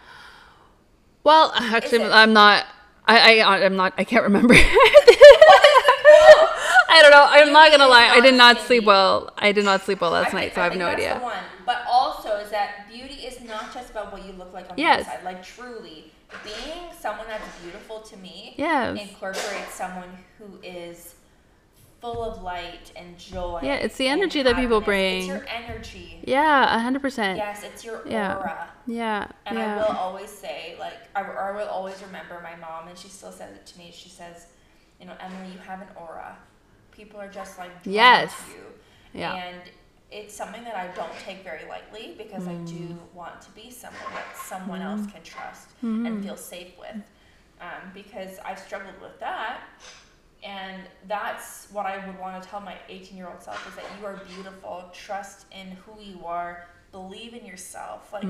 Well, 1.24 1.52
actually, 1.56 2.04
it? 2.04 2.12
I'm 2.12 2.34
not. 2.34 2.66
I, 3.08 3.42
I 3.42 3.66
I'm 3.66 3.76
not. 3.76 3.94
I 3.98 4.04
can't 4.04 4.24
remember. 4.24 4.54
I 6.88 7.02
don't 7.02 7.12
know. 7.12 7.26
I'm 7.28 7.52
not 7.52 7.72
gonna 7.72 7.88
lie. 7.88 8.08
I 8.10 8.22
did 8.22 8.36
not 8.36 8.60
sleep 8.62 8.86
well. 8.86 9.34
I 9.38 9.52
did 9.52 9.66
not 9.66 9.82
sleep 9.82 10.02
well 10.02 10.12
last 10.12 10.34
I 10.34 10.38
night, 10.38 10.42
think- 10.46 10.56
so 10.56 10.62
I 10.62 10.64
have 10.66 10.76
no 10.78 10.88
idea. 10.88 11.20
One. 11.20 11.38
But 11.66 11.84
also 11.90 12.36
is 12.38 12.50
that 12.52 12.88
beauty 12.92 13.16
is 13.26 13.42
not 13.42 13.74
just 13.74 13.90
about 13.92 14.12
what 14.14 14.26
you 14.26 14.32
look 14.34 14.54
like 14.54 14.70
on 14.72 14.78
Yes. 14.78 15.06
the 15.06 15.12
inside. 15.14 15.26
Like 15.26 15.44
truly, 15.44 16.12
being 16.44 16.92
someone 16.98 17.28
that's 17.28 17.44
beautiful 17.62 18.00
to 18.02 18.18
me 18.18 18.54
Yes. 18.58 18.98
incorporates 19.00 19.74
someone 19.74 20.10
who 20.38 20.46
is 20.64 21.16
full 22.06 22.24
of 22.24 22.44
light 22.44 22.92
and 22.96 23.18
joy. 23.18 23.60
Yeah, 23.64 23.76
it's 23.76 23.98
the 23.98 24.08
energy 24.08 24.44
that 24.44 24.56
people 24.56 24.82
bring. 24.82 25.20
It's 25.20 25.28
your 25.28 25.46
energy. 25.48 26.22
Yeah, 26.24 26.76
a 26.76 26.80
hundred 26.80 27.02
percent. 27.02 27.38
Yes, 27.38 27.64
it's 27.64 27.84
your 27.84 28.02
Yeah. 28.08 28.38
aura. 28.38 28.70
Yeah. 28.86 29.28
And 29.46 29.58
I 29.58 29.78
will 29.78 29.98
always 29.98 30.30
say, 30.30 30.76
like, 30.80 31.00
I, 31.16 31.22
I 31.22 31.52
will 31.52 31.68
always 31.68 32.02
remember 32.04 32.40
my 32.44 32.56
mom, 32.56 32.88
and 32.88 32.98
she 32.98 33.08
still 33.08 33.32
says 33.32 33.56
it 33.56 33.66
to 33.66 33.78
me. 33.78 33.92
She 33.94 34.10
says, 34.10 34.48
you 35.00 35.08
know, 35.08 35.14
Emily, 35.20 35.52
you 35.54 35.60
have 35.60 35.82
an 35.82 35.88
aura. 35.96 36.38
People 36.92 37.20
are 37.20 37.28
just 37.28 37.58
like 37.58 37.72
drawn 37.84 37.96
Yes. 37.96 38.34
to 38.46 38.52
you. 38.52 38.66
Yeah. 39.14 39.36
And 39.36 39.62
it's 40.12 40.34
something 40.34 40.64
that 40.64 40.76
I 40.76 40.88
don't 40.96 41.18
take 41.26 41.44
very 41.44 41.68
lightly 41.68 42.16
because 42.18 42.48
I 42.48 42.54
do 42.54 42.76
mm. 42.76 42.98
want 43.14 43.42
to 43.42 43.52
be 43.52 43.70
someone 43.72 44.14
that 44.14 44.38
someone 44.38 44.80
mm-hmm. 44.80 45.02
else 45.02 45.12
can 45.12 45.24
trust 45.24 45.70
and 45.82 46.06
mm-hmm. 46.06 46.22
feel 46.22 46.38
safe 46.38 46.74
with. 46.80 47.02
Um, 47.60 47.92
because 47.94 48.38
I've 48.46 48.60
struggled 48.60 49.00
with 49.02 49.20
that. 49.20 49.62
And 50.46 50.84
that's 51.08 51.68
what 51.72 51.88
I 51.88 52.06
would 52.06 52.20
want 52.20 52.42
to 52.42 52.48
tell 52.48 52.62
my 52.62 52.76
18 52.88 53.18
year 53.18 53.28
old 53.28 53.42
self 53.42 53.68
is 53.68 53.76
that 53.76 53.86
you 54.00 54.06
are 54.06 54.22
beautiful. 54.36 54.86
Trust 54.94 55.48
in 55.52 55.72
who 55.72 56.00
you 56.00 56.24
are. 56.26 56.68
believe 56.92 57.34
in 57.34 57.46
yourself. 57.46 58.14
Like 58.14 58.22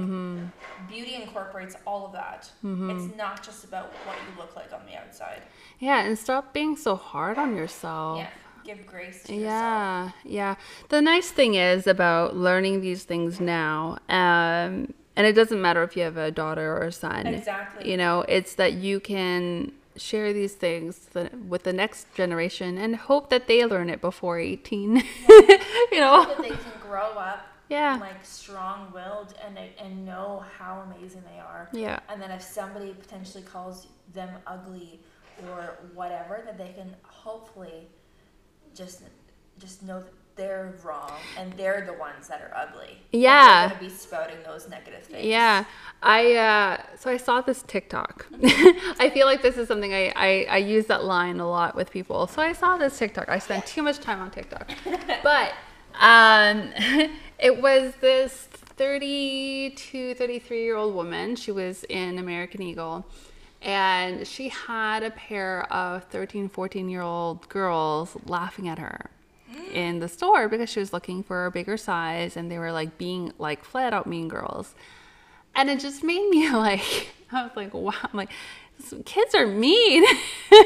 beauty 0.90 1.16
incorporates 1.22 1.76
all 1.86 2.06
of 2.08 2.14
that. 2.14 2.50
It's 2.64 3.16
not 3.16 3.44
just 3.44 3.64
about 3.64 3.92
what 4.08 4.16
you 4.16 4.42
look 4.42 4.56
like 4.56 4.74
on 4.74 4.82
the 4.90 4.98
outside. 4.98 5.42
Yeah, 5.80 6.04
and 6.04 6.18
stop 6.18 6.52
being 6.54 6.76
so 6.76 6.96
hard 6.96 7.38
on 7.38 7.56
yourself. 7.56 8.20
Yeah. 8.20 8.30
Give 8.64 8.84
grace 8.88 9.22
to 9.26 9.34
yourself. 9.36 9.44
Yeah, 9.44 10.12
yeah. 10.24 10.56
The 10.90 11.00
nice 11.00 11.30
thing 11.30 11.54
is 11.54 11.86
about 11.86 12.36
learning 12.36 12.82
these 12.82 13.04
things 13.04 13.40
now, 13.40 14.00
um, 14.10 14.94
and 15.16 15.28
it 15.28 15.34
doesn't 15.34 15.62
matter 15.62 15.84
if 15.84 15.96
you 15.96 16.02
have 16.02 16.18
a 16.18 16.32
daughter 16.32 16.76
or 16.76 16.86
a 16.86 16.92
son. 16.92 17.28
Exactly. 17.28 17.92
You 17.92 17.98
know, 17.98 18.26
it's 18.28 18.56
that 18.56 18.74
you 18.74 19.00
can 19.00 19.72
share 19.98 20.34
these 20.34 20.54
things 20.54 21.08
th- 21.14 21.32
with 21.48 21.64
the 21.64 21.74
next 21.74 22.14
generation 22.16 22.78
and 22.78 22.96
hope 22.96 23.30
that 23.30 23.48
they 23.48 23.66
learn 23.66 23.90
it 23.90 24.02
before 24.02 24.40
18. 24.40 24.96
you 25.30 26.00
know? 26.00 26.26
that 26.26 26.38
they 26.42 26.50
can 26.50 26.58
grow 26.82 27.12
up 27.18 27.48
Yeah. 27.70 27.98
like 28.00 28.24
strong-willed 28.24 29.34
and 29.46 29.58
and 29.80 30.06
know 30.06 30.44
how 30.58 30.84
amazing 30.92 31.24
they 31.32 31.40
are. 31.40 31.70
Yeah. 31.74 32.00
And 32.10 32.22
then 32.22 32.32
if 32.32 32.42
somebody 32.42 32.94
potentially 32.94 33.44
calls 33.44 33.88
them 34.14 34.30
ugly 34.46 35.00
or 35.48 35.78
whatever, 35.94 36.42
that 36.46 36.58
they 36.58 36.72
can 36.74 36.96
hopefully 37.04 37.88
just 38.76 39.02
just 39.60 39.84
know 39.84 40.00
that 40.00 40.14
they're 40.36 40.74
wrong 40.84 41.14
and 41.38 41.54
they're 41.54 41.86
the 41.86 41.94
ones 41.94 42.28
that 42.28 42.42
are 42.42 42.52
ugly. 42.56 42.98
Yeah. 43.12 43.68
They're 43.68 43.78
gonna 43.78 43.90
be 43.90 43.96
spouting 43.96 44.38
those 44.46 44.68
negative 44.68 45.04
things. 45.04 45.26
Yeah, 45.26 45.66
I 46.02 46.36
uh, 46.36 46.82
so 46.98 47.10
I 47.10 47.18
saw 47.18 47.42
this 47.42 47.64
TikTok. 47.64 48.28
I 48.44 49.10
feel 49.14 49.26
like 49.26 49.42
this 49.42 49.58
is 49.58 49.68
something 49.68 49.94
I, 49.94 50.12
I 50.16 50.48
I 50.50 50.58
use 50.58 50.88
that 50.88 51.06
line 51.06 51.40
a 51.40 51.50
lot 51.50 51.76
with 51.76 51.92
people. 51.92 52.28
So 52.28 52.42
I 52.42 52.54
saw 52.54 52.78
this 52.78 52.98
TikTok. 52.98 53.30
I 53.30 53.40
spend 53.40 53.66
too 53.66 53.82
much 53.82 54.00
time 54.00 54.20
on 54.20 54.32
TikTok, 54.32 54.70
but 55.24 55.54
um, 56.00 56.72
it 57.40 57.62
was 57.62 57.94
this 58.02 58.48
32, 58.78 60.16
33 60.16 60.64
year 60.64 60.76
old 60.76 60.94
woman. 60.94 61.36
She 61.36 61.52
was 61.52 61.84
in 61.86 62.20
American 62.20 62.62
Eagle. 62.62 63.06
And 63.62 64.28
she 64.28 64.50
had 64.50 65.02
a 65.02 65.10
pair 65.10 65.64
of 65.74 66.04
13, 66.06 66.50
14 66.50 66.88
year 66.88 67.02
old 67.02 67.50
girls 67.50 68.16
laughing 68.28 68.68
at 68.68 68.78
her 68.78 69.10
in 69.74 70.00
the 70.00 70.08
store 70.08 70.48
because 70.48 70.70
she 70.70 70.80
was 70.80 70.94
looking 70.94 71.24
for 71.24 71.46
a 71.46 71.52
bigger 71.52 71.78
size 71.78 72.38
and 72.38 72.50
they 72.50 72.58
were 72.58 72.72
like 72.72 72.98
being 72.98 73.32
like 73.38 73.64
flat 73.64 73.94
out 73.94 74.08
mean 74.08 74.28
girls. 74.28 74.76
And 75.56 75.70
it 75.70 75.80
just 75.80 76.04
made 76.04 76.30
me 76.30 76.50
like, 76.54 77.10
I 77.32 77.44
was 77.44 77.52
like, 77.56 77.74
wow, 77.74 77.94
I'm 78.04 78.10
like, 78.14 78.32
kids 79.06 79.34
are 79.36 79.48
mean. 79.48 80.06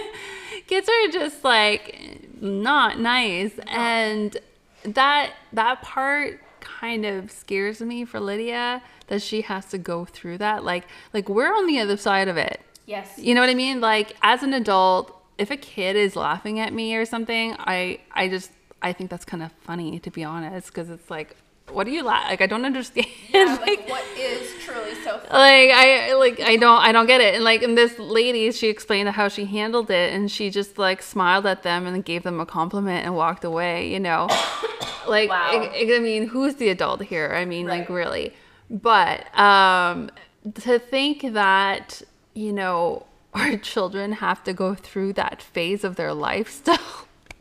kids 0.67 0.89
are 0.89 1.11
just 1.11 1.43
like 1.43 2.41
not 2.41 2.99
nice. 2.99 3.53
And 3.67 4.37
that, 4.83 5.33
that 5.53 5.81
part 5.81 6.41
kind 6.59 7.05
of 7.05 7.31
scares 7.31 7.81
me 7.81 8.05
for 8.05 8.19
Lydia 8.19 8.81
that 9.07 9.21
she 9.21 9.41
has 9.41 9.65
to 9.67 9.77
go 9.77 10.05
through 10.05 10.37
that. 10.39 10.63
Like, 10.63 10.87
like 11.13 11.29
we're 11.29 11.53
on 11.53 11.67
the 11.67 11.79
other 11.79 11.97
side 11.97 12.27
of 12.27 12.37
it. 12.37 12.61
Yes. 12.85 13.19
You 13.19 13.35
know 13.35 13.41
what 13.41 13.51
I 13.51 13.53
mean? 13.53 13.81
Like 13.81 14.15
as 14.23 14.41
an 14.41 14.53
adult, 14.53 15.15
if 15.37 15.51
a 15.51 15.57
kid 15.57 15.95
is 15.95 16.15
laughing 16.15 16.59
at 16.59 16.73
me 16.73 16.95
or 16.95 17.05
something, 17.05 17.55
I 17.59 17.99
I 18.11 18.27
just 18.27 18.51
I 18.81 18.93
think 18.93 19.09
that's 19.09 19.25
kind 19.25 19.43
of 19.43 19.51
funny 19.51 19.99
to 19.99 20.09
be 20.09 20.23
honest 20.23 20.67
because 20.67 20.89
it's 20.89 21.09
like 21.09 21.35
what 21.71 21.83
do 21.83 21.91
you 21.91 22.03
laugh 22.03 22.27
like 22.29 22.41
I 22.41 22.47
don't 22.47 22.65
understand. 22.65 23.07
Yeah, 23.29 23.57
like, 23.61 23.67
like 23.67 23.89
what 23.89 24.03
is 24.17 24.51
truly 24.63 24.95
so 25.03 25.19
funny? 25.19 25.29
like 25.29 25.69
I 25.69 26.13
like 26.15 26.39
I 26.39 26.55
don't 26.55 26.81
I 26.81 26.91
don't 26.91 27.05
get 27.05 27.21
it. 27.21 27.35
And 27.35 27.43
like 27.43 27.61
and 27.61 27.77
this 27.77 27.99
lady, 27.99 28.51
she 28.51 28.69
explained 28.69 29.07
how 29.09 29.27
she 29.27 29.45
handled 29.45 29.91
it 29.91 30.13
and 30.13 30.31
she 30.31 30.49
just 30.49 30.79
like 30.79 31.03
smiled 31.03 31.45
at 31.45 31.61
them 31.61 31.85
and 31.85 32.03
gave 32.03 32.23
them 32.23 32.39
a 32.39 32.45
compliment 32.45 33.05
and 33.05 33.15
walked 33.15 33.43
away, 33.43 33.91
you 33.91 33.99
know. 33.99 34.27
like 35.07 35.29
Wow. 35.29 35.49
I, 35.51 35.93
I 35.95 35.99
mean, 35.99 36.27
who's 36.27 36.55
the 36.55 36.69
adult 36.69 37.03
here? 37.03 37.33
I 37.35 37.45
mean, 37.45 37.67
like 37.67 37.87
really. 37.87 38.33
But 38.71 39.37
um 39.37 40.09
to 40.55 40.79
think 40.79 41.33
that, 41.33 42.01
you 42.33 42.51
know, 42.51 43.05
our 43.35 43.57
children 43.57 44.13
have 44.13 44.43
to 44.45 44.53
go 44.53 44.73
through 44.73 45.13
that 45.13 45.39
phase 45.39 45.83
of 45.83 45.97
their 45.97 46.13
life 46.15 46.49
still. 46.49 46.77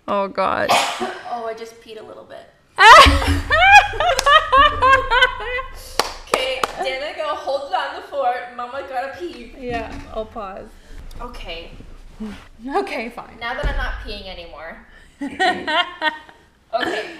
Oh 0.08 0.26
god. 0.28 0.70
Oh, 1.30 1.44
I 1.46 1.54
just 1.54 1.80
peed 1.82 2.00
a 2.00 2.02
little 2.02 2.24
bit. 2.24 2.50
Okay, 6.26 6.60
Dana, 6.82 7.12
go 7.16 7.34
hold 7.34 7.70
it 7.70 7.74
on 7.76 7.96
the 7.96 8.02
fort. 8.08 8.36
Mama 8.56 8.84
gotta 8.88 9.16
pee. 9.18 9.52
yeah, 9.58 9.92
I'll 10.14 10.24
pause. 10.24 10.68
Okay, 11.20 11.70
Okay, 12.76 13.08
fine. 13.10 13.36
now 13.40 13.54
that 13.54 13.66
I'm 13.66 13.76
not 13.76 13.92
peeing 14.04 14.26
anymore. 14.26 14.86
okay, 15.22 17.10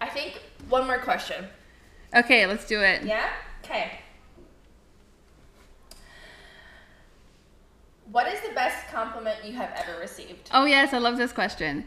I 0.00 0.08
think 0.08 0.40
one 0.68 0.86
more 0.86 0.98
question. 0.98 1.44
Okay, 2.14 2.46
let's 2.46 2.66
do 2.66 2.80
it. 2.80 3.02
Yeah? 3.04 3.28
Okay. 3.64 4.00
What 8.10 8.26
is 8.32 8.40
the 8.46 8.54
best 8.54 8.88
compliment 8.92 9.44
you 9.44 9.52
have 9.54 9.70
ever 9.76 9.98
received? 10.00 10.50
Oh 10.52 10.64
yes, 10.66 10.92
I 10.92 10.98
love 10.98 11.16
this 11.16 11.32
question. 11.32 11.84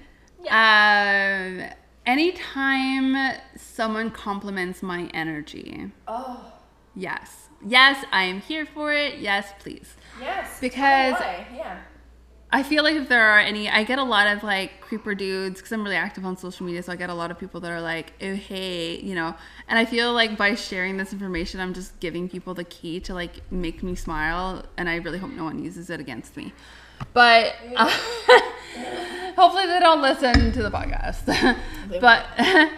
Um, 0.49 1.63
anytime 2.05 3.37
someone 3.57 4.11
compliments 4.11 4.81
my 4.83 5.09
energy, 5.13 5.91
Oh, 6.07 6.53
yes, 6.95 7.49
yes, 7.65 8.05
I 8.11 8.23
am 8.23 8.41
here 8.41 8.65
for 8.65 8.93
it. 8.93 9.19
Yes, 9.19 9.51
please. 9.59 9.95
yes. 10.21 10.59
Because- 10.59 11.15
yeah. 11.55 11.79
I 12.49 12.63
feel 12.63 12.81
like 12.85 12.95
if 12.95 13.09
there 13.09 13.23
are 13.27 13.39
any, 13.39 13.67
I 13.69 13.83
get 13.83 13.99
a 13.99 14.03
lot 14.05 14.25
of 14.27 14.41
like 14.41 14.79
creeper 14.79 15.13
dudes 15.13 15.59
because 15.59 15.73
I'm 15.73 15.83
really 15.83 15.97
active 15.97 16.25
on 16.25 16.37
social 16.37 16.65
media. 16.65 16.81
So 16.81 16.93
I 16.93 16.95
get 16.95 17.09
a 17.09 17.13
lot 17.13 17.29
of 17.29 17.37
people 17.37 17.59
that 17.59 17.69
are 17.71 17.81
like, 17.81 18.13
oh, 18.21 18.35
hey, 18.35 19.01
you 19.01 19.15
know. 19.15 19.35
And 19.67 19.77
I 19.77 19.83
feel 19.83 20.13
like 20.13 20.37
by 20.37 20.55
sharing 20.55 20.95
this 20.95 21.11
information, 21.11 21.59
I'm 21.59 21.73
just 21.73 21.99
giving 21.99 22.29
people 22.29 22.53
the 22.53 22.63
key 22.63 23.01
to 23.01 23.13
like 23.13 23.51
make 23.51 23.83
me 23.83 23.95
smile. 23.95 24.63
And 24.77 24.87
I 24.87 24.95
really 24.95 25.17
hope 25.19 25.31
no 25.31 25.43
one 25.43 25.61
uses 25.61 25.89
it 25.89 25.99
against 25.99 26.37
me. 26.37 26.53
But 27.13 27.55
uh, 27.75 27.89
hopefully 29.35 29.65
they 29.65 29.79
don't 29.79 30.01
listen 30.01 30.51
to 30.51 30.63
the 30.63 30.71
podcast. 30.71 31.57
But 32.01 32.25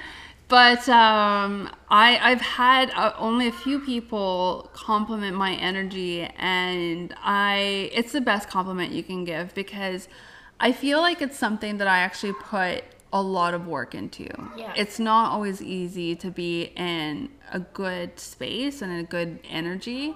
but 0.49 0.87
um, 0.87 1.69
I 1.89 2.19
I've 2.21 2.41
had 2.41 2.91
uh, 2.91 3.13
only 3.17 3.47
a 3.47 3.51
few 3.51 3.79
people 3.79 4.69
compliment 4.73 5.35
my 5.35 5.53
energy, 5.55 6.29
and 6.37 7.13
I 7.23 7.89
it's 7.91 8.11
the 8.11 8.21
best 8.21 8.49
compliment 8.49 8.91
you 8.91 9.01
can 9.01 9.25
give 9.25 9.55
because 9.55 10.07
I 10.59 10.71
feel 10.71 10.99
like 10.99 11.23
it's 11.23 11.39
something 11.39 11.77
that 11.77 11.87
I 11.87 11.99
actually 11.99 12.33
put 12.33 12.83
a 13.11 13.21
lot 13.21 13.53
of 13.53 13.67
work 13.67 13.95
into. 13.95 14.27
Yeah. 14.55 14.73
It's 14.75 14.99
not 14.99 15.31
always 15.31 15.61
easy 15.61 16.15
to 16.17 16.29
be 16.29 16.71
in 16.75 17.29
a 17.51 17.59
good 17.59 18.19
space 18.19 18.81
and 18.81 18.91
a 18.99 19.03
good 19.03 19.39
energy. 19.49 20.15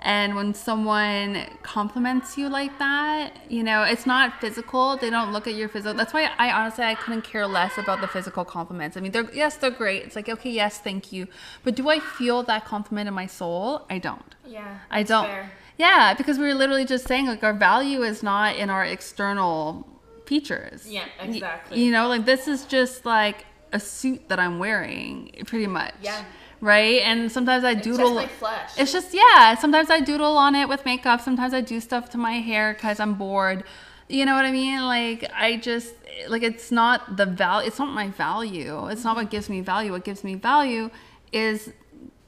And 0.00 0.36
when 0.36 0.54
someone 0.54 1.44
compliments 1.62 2.38
you 2.38 2.48
like 2.48 2.78
that, 2.78 3.50
you 3.50 3.64
know, 3.64 3.82
it's 3.82 4.06
not 4.06 4.40
physical. 4.40 4.96
They 4.96 5.10
don't 5.10 5.32
look 5.32 5.48
at 5.48 5.54
your 5.54 5.68
physical. 5.68 5.94
That's 5.94 6.14
why 6.14 6.30
I 6.38 6.52
honestly 6.52 6.84
I 6.84 6.94
couldn't 6.94 7.22
care 7.22 7.46
less 7.46 7.78
about 7.78 8.00
the 8.00 8.06
physical 8.06 8.44
compliments. 8.44 8.96
I 8.96 9.00
mean, 9.00 9.10
they're 9.10 9.28
yes, 9.32 9.56
they're 9.56 9.72
great. 9.72 10.04
It's 10.04 10.14
like 10.14 10.28
okay, 10.28 10.50
yes, 10.50 10.78
thank 10.78 11.12
you. 11.12 11.26
But 11.64 11.74
do 11.74 11.88
I 11.88 11.98
feel 11.98 12.44
that 12.44 12.64
compliment 12.64 13.08
in 13.08 13.14
my 13.14 13.26
soul? 13.26 13.86
I 13.90 13.98
don't. 13.98 14.34
Yeah. 14.46 14.78
I 14.90 15.02
don't. 15.02 15.26
fair. 15.26 15.50
Yeah, 15.78 16.14
because 16.14 16.38
we 16.38 16.46
were 16.46 16.54
literally 16.54 16.84
just 16.84 17.06
saying 17.06 17.26
like 17.26 17.42
our 17.42 17.54
value 17.54 18.02
is 18.02 18.22
not 18.22 18.56
in 18.56 18.70
our 18.70 18.84
external 18.84 19.86
features. 20.26 20.86
Yeah, 20.88 21.06
exactly. 21.20 21.82
You 21.82 21.90
know, 21.90 22.08
like 22.08 22.24
this 22.24 22.46
is 22.46 22.66
just 22.66 23.04
like 23.04 23.46
a 23.72 23.80
suit 23.80 24.28
that 24.28 24.38
I'm 24.38 24.58
wearing, 24.58 25.32
pretty 25.46 25.66
much. 25.66 25.94
Yeah. 26.02 26.24
Right. 26.60 27.02
And 27.02 27.30
sometimes 27.30 27.64
I 27.64 27.74
doodle. 27.74 28.18
It's 28.18 28.28
just 28.28 28.38
flesh. 28.38 28.70
It's 28.78 28.92
just 28.92 29.14
yeah. 29.14 29.54
Sometimes 29.54 29.90
I 29.90 30.00
doodle 30.00 30.36
on 30.36 30.54
it 30.54 30.68
with 30.68 30.84
makeup. 30.84 31.20
Sometimes 31.20 31.54
I 31.54 31.60
do 31.60 31.80
stuff 31.80 32.10
to 32.10 32.18
my 32.18 32.34
hair 32.34 32.74
because 32.74 32.98
I'm 32.98 33.14
bored. 33.14 33.64
You 34.08 34.24
know 34.24 34.34
what 34.34 34.44
I 34.44 34.50
mean? 34.50 34.80
Like 34.82 35.30
I 35.34 35.56
just 35.56 35.94
like 36.28 36.42
it's 36.42 36.72
not 36.72 37.16
the 37.16 37.26
value. 37.26 37.68
It's 37.68 37.78
not 37.78 37.92
my 37.92 38.08
value. 38.08 38.88
It's 38.88 39.04
not 39.04 39.16
what 39.16 39.26
mm-hmm. 39.26 39.30
gives 39.30 39.48
me 39.48 39.60
value. 39.60 39.92
What 39.92 40.04
gives 40.04 40.24
me 40.24 40.34
value 40.34 40.90
is 41.32 41.72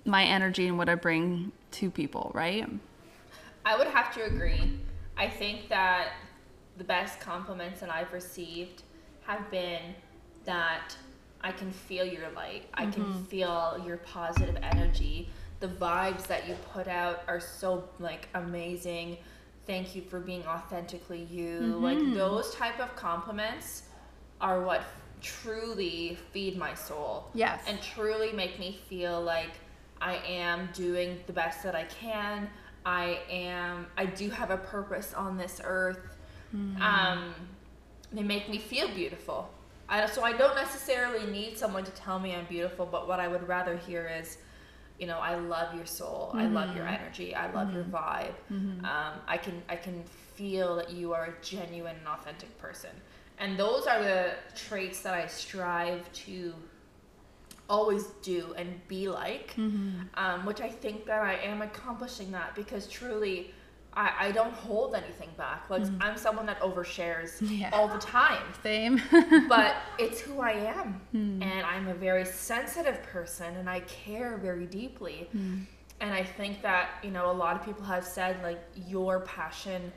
my 0.05 0.25
energy 0.25 0.69
and 0.69 0.79
what 0.79 0.89
I 0.89 0.95
bring 0.95 1.53
to 1.73 1.91
people. 1.91 2.31
Right? 2.35 2.69
I 3.65 3.77
would 3.77 3.89
have 3.89 4.15
to 4.15 4.25
agree. 4.25 4.79
I 5.17 5.29
think 5.29 5.69
that 5.69 6.13
the 6.79 6.85
best 6.85 7.21
compliments 7.21 7.81
that 7.81 7.91
I've 7.91 8.13
received 8.13 8.85
have 9.27 9.51
been 9.51 9.95
that 10.45 10.97
I 11.43 11.53
can 11.53 11.71
feel 11.71 12.05
your 12.05 12.31
light. 12.31 12.65
I 12.75 12.87
can 12.87 13.05
mm-hmm. 13.05 13.25
feel 13.25 13.83
your 13.87 13.99
positive 13.99 14.57
energy. 14.63 15.29
The 15.61 15.69
vibes 15.69 16.27
that 16.27 16.49
you 16.49 16.55
put 16.73 16.89
out 16.89 17.23
are 17.29 17.41
so 17.41 17.89
like 17.99 18.29
amazing. 18.35 19.19
Thank 19.67 19.95
you 19.95 20.03
for 20.03 20.21
being 20.21 20.45
authentically 20.47 21.27
you. 21.31 21.61
Like 21.61 21.99
mm-hmm. 21.99 22.15
those 22.15 22.55
type 22.55 22.81
of 22.81 22.95
compliments 22.97 23.85
are 24.41 24.63
what 24.63 24.83
truly 25.21 26.19
feed 26.33 26.57
my 26.57 26.75
soul 26.75 27.29
Yes. 27.35 27.63
and 27.67 27.81
truly 27.83 28.33
make 28.33 28.59
me 28.59 28.79
feel 28.89 29.21
like 29.21 29.51
I 30.01 30.17
am 30.27 30.71
doing 30.73 31.21
the 31.27 31.33
best 31.33 31.63
that 31.63 31.75
I 31.75 31.85
can. 31.85 32.49
I 32.87 33.21
am 33.31 33.87
I 33.97 34.07
do 34.07 34.31
have 34.31 34.51
a 34.51 34.57
purpose 34.57 35.13
on 35.13 35.37
this 35.37 35.61
earth. 35.63 36.17
Mm-hmm. 36.55 36.83
Um 36.83 37.35
they 38.13 38.23
make 38.23 38.49
me 38.49 38.59
feel 38.59 38.89
beautiful. 38.89 39.51
I, 39.91 40.07
so 40.07 40.23
I 40.23 40.33
don't 40.33 40.55
necessarily 40.55 41.31
need 41.31 41.59
someone 41.59 41.85
to 41.85 41.91
tell 41.91 42.19
me 42.19 42.35
I'm 42.35 42.47
beautiful, 42.47 42.87
but 42.87 43.07
what 43.09 43.21
I 43.21 43.29
would 43.29 43.47
rather 43.49 43.77
hear 43.77 44.11
is 44.21 44.39
you 44.99 45.07
know, 45.07 45.19
I 45.19 45.35
love 45.37 45.75
your 45.75 45.87
soul. 45.87 46.31
I 46.35 46.45
love 46.47 46.77
your 46.77 46.87
energy. 46.87 47.35
I 47.35 47.51
love 47.53 47.73
your 47.73 47.85
vibe. 47.85 48.35
Um, 48.85 49.15
I 49.27 49.39
can 49.39 49.63
I 49.69 49.77
can 49.77 50.05
feel 50.35 50.77
that 50.77 50.91
you 50.93 51.15
are 51.15 51.25
a 51.25 51.35
genuine 51.43 51.97
and 51.97 52.07
authentic 52.07 52.57
person. 52.59 52.91
And 53.39 53.59
those 53.59 53.87
are 53.87 54.03
the 54.03 54.33
traits 54.55 55.01
that 55.01 55.15
I 55.15 55.27
strive 55.27 56.13
to 56.27 56.55
always 57.71 58.05
do 58.21 58.53
and 58.59 58.69
be 58.89 59.09
like, 59.09 59.55
um, 60.15 60.45
which 60.45 60.61
I 60.61 60.69
think 60.69 61.07
that 61.07 61.23
I 61.23 61.37
am 61.37 61.63
accomplishing 61.63 62.31
that 62.33 62.55
because 62.55 62.87
truly, 62.87 63.55
I, 63.95 64.13
I 64.21 64.33
don't 64.33 64.53
hold 64.53 64.95
anything 64.95 65.31
back. 65.37 65.69
Like 65.69 65.83
mm. 65.83 65.97
I'm 66.01 66.17
someone 66.17 66.47
that 66.47 66.61
overshares 66.61 67.39
Yeah. 67.41 67.71
all 67.73 67.89
the 67.89 67.99
time, 67.99 68.43
Same. 68.63 69.03
but 69.49 69.77
it's 69.99 70.21
who 70.21 70.41
I 70.41 70.53
am, 70.53 71.01
hmm. 71.13 71.43
and 71.43 71.67
I'm 71.67 71.89
a 71.89 71.95
very 71.95 72.25
sensitive 72.25 73.03
person, 73.03 73.57
and 73.57 73.69
I 73.69 73.81
care 73.81 74.37
very 74.37 74.67
deeply. 74.67 75.29
Hmm. 75.33 75.59
And 76.01 76.15
I 76.15 76.23
think 76.23 76.63
that 76.63 76.91
you 77.03 77.11
know 77.11 77.31
a 77.31 77.33
lot 77.33 77.57
of 77.57 77.65
people 77.65 77.85
have 77.85 78.05
said 78.05 78.43
like 78.43 78.61
your 78.87 79.21
passion 79.21 79.93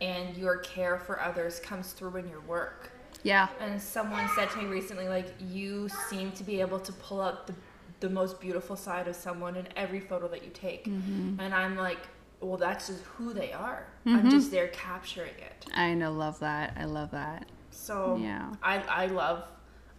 and 0.00 0.36
your 0.36 0.58
care 0.58 0.98
for 0.98 1.20
others 1.20 1.58
comes 1.60 1.92
through 1.92 2.16
in 2.16 2.28
your 2.28 2.40
work. 2.42 2.90
yeah. 3.24 3.48
And 3.60 3.80
someone 3.82 4.28
said 4.36 4.48
to 4.50 4.58
me 4.58 4.66
recently, 4.66 5.08
like, 5.08 5.34
you 5.40 5.88
seem 6.08 6.30
to 6.32 6.44
be 6.44 6.60
able 6.60 6.78
to 6.78 6.92
pull 6.92 7.20
out 7.20 7.48
the, 7.48 7.54
the 7.98 8.08
most 8.08 8.40
beautiful 8.40 8.76
side 8.76 9.08
of 9.08 9.16
someone 9.16 9.56
in 9.56 9.66
every 9.74 9.98
photo 9.98 10.28
that 10.28 10.44
you 10.44 10.50
take. 10.50 10.84
Mm-hmm. 10.84 11.40
And 11.40 11.52
I'm 11.52 11.76
like, 11.76 11.98
well, 12.40 12.56
that's 12.56 12.86
just 12.88 13.02
who 13.04 13.32
they 13.32 13.52
are. 13.52 13.86
I'm 14.06 14.18
mm-hmm. 14.18 14.30
just 14.30 14.50
there 14.50 14.68
capturing 14.68 15.34
it. 15.38 15.66
I 15.74 15.94
know. 15.94 16.12
Love 16.12 16.38
that. 16.40 16.76
I 16.78 16.84
love 16.84 17.10
that. 17.10 17.48
So 17.70 18.16
Yeah. 18.20 18.54
I, 18.62 18.78
I 18.78 19.06
love 19.06 19.44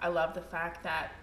I 0.01 0.07
love 0.07 0.33
the 0.33 0.41
fact 0.41 0.83
that 0.83 1.13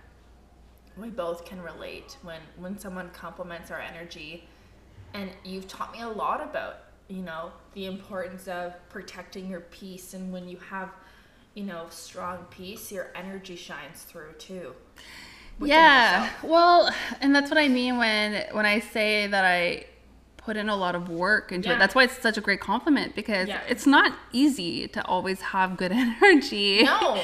we 0.96 1.08
both 1.08 1.44
can 1.44 1.60
relate 1.60 2.16
when 2.22 2.40
when 2.56 2.78
someone 2.78 3.10
compliments 3.10 3.70
our 3.70 3.80
energy 3.80 4.48
and 5.14 5.30
you've 5.44 5.68
taught 5.68 5.92
me 5.92 6.00
a 6.00 6.08
lot 6.08 6.42
about 6.42 6.78
you 7.08 7.22
know 7.22 7.52
the 7.74 7.86
importance 7.86 8.48
of 8.48 8.74
protecting 8.88 9.48
your 9.48 9.60
peace 9.60 10.14
and 10.14 10.32
when 10.32 10.48
you 10.48 10.56
have 10.58 10.90
you 11.54 11.64
know 11.64 11.86
strong 11.90 12.38
peace 12.50 12.90
your 12.90 13.10
energy 13.14 13.56
shines 13.56 14.02
through 14.02 14.32
too 14.38 14.74
yeah 15.60 16.24
yourself. 16.24 16.44
well 16.44 16.94
and 17.20 17.34
that's 17.34 17.50
what 17.50 17.58
i 17.58 17.68
mean 17.68 17.96
when 17.96 18.44
when 18.52 18.66
i 18.66 18.78
say 18.80 19.26
that 19.26 19.44
i 19.44 19.84
put 20.46 20.56
in 20.56 20.68
a 20.68 20.76
lot 20.84 20.94
of 20.94 21.04
work 21.08 21.46
into 21.52 21.68
Yeah. 21.68 21.74
it 21.74 21.78
that's 21.82 21.94
why 21.96 22.04
it's 22.08 22.18
such 22.28 22.38
a 22.38 22.40
great 22.48 22.60
compliment 22.60 23.10
because 23.20 23.46
Yeah. 23.48 23.60
it's 23.72 23.86
not 23.96 24.10
easy 24.42 24.72
to 24.96 25.00
always 25.14 25.40
have 25.52 25.68
good 25.76 25.92
energy 26.06 26.84
no 26.84 27.20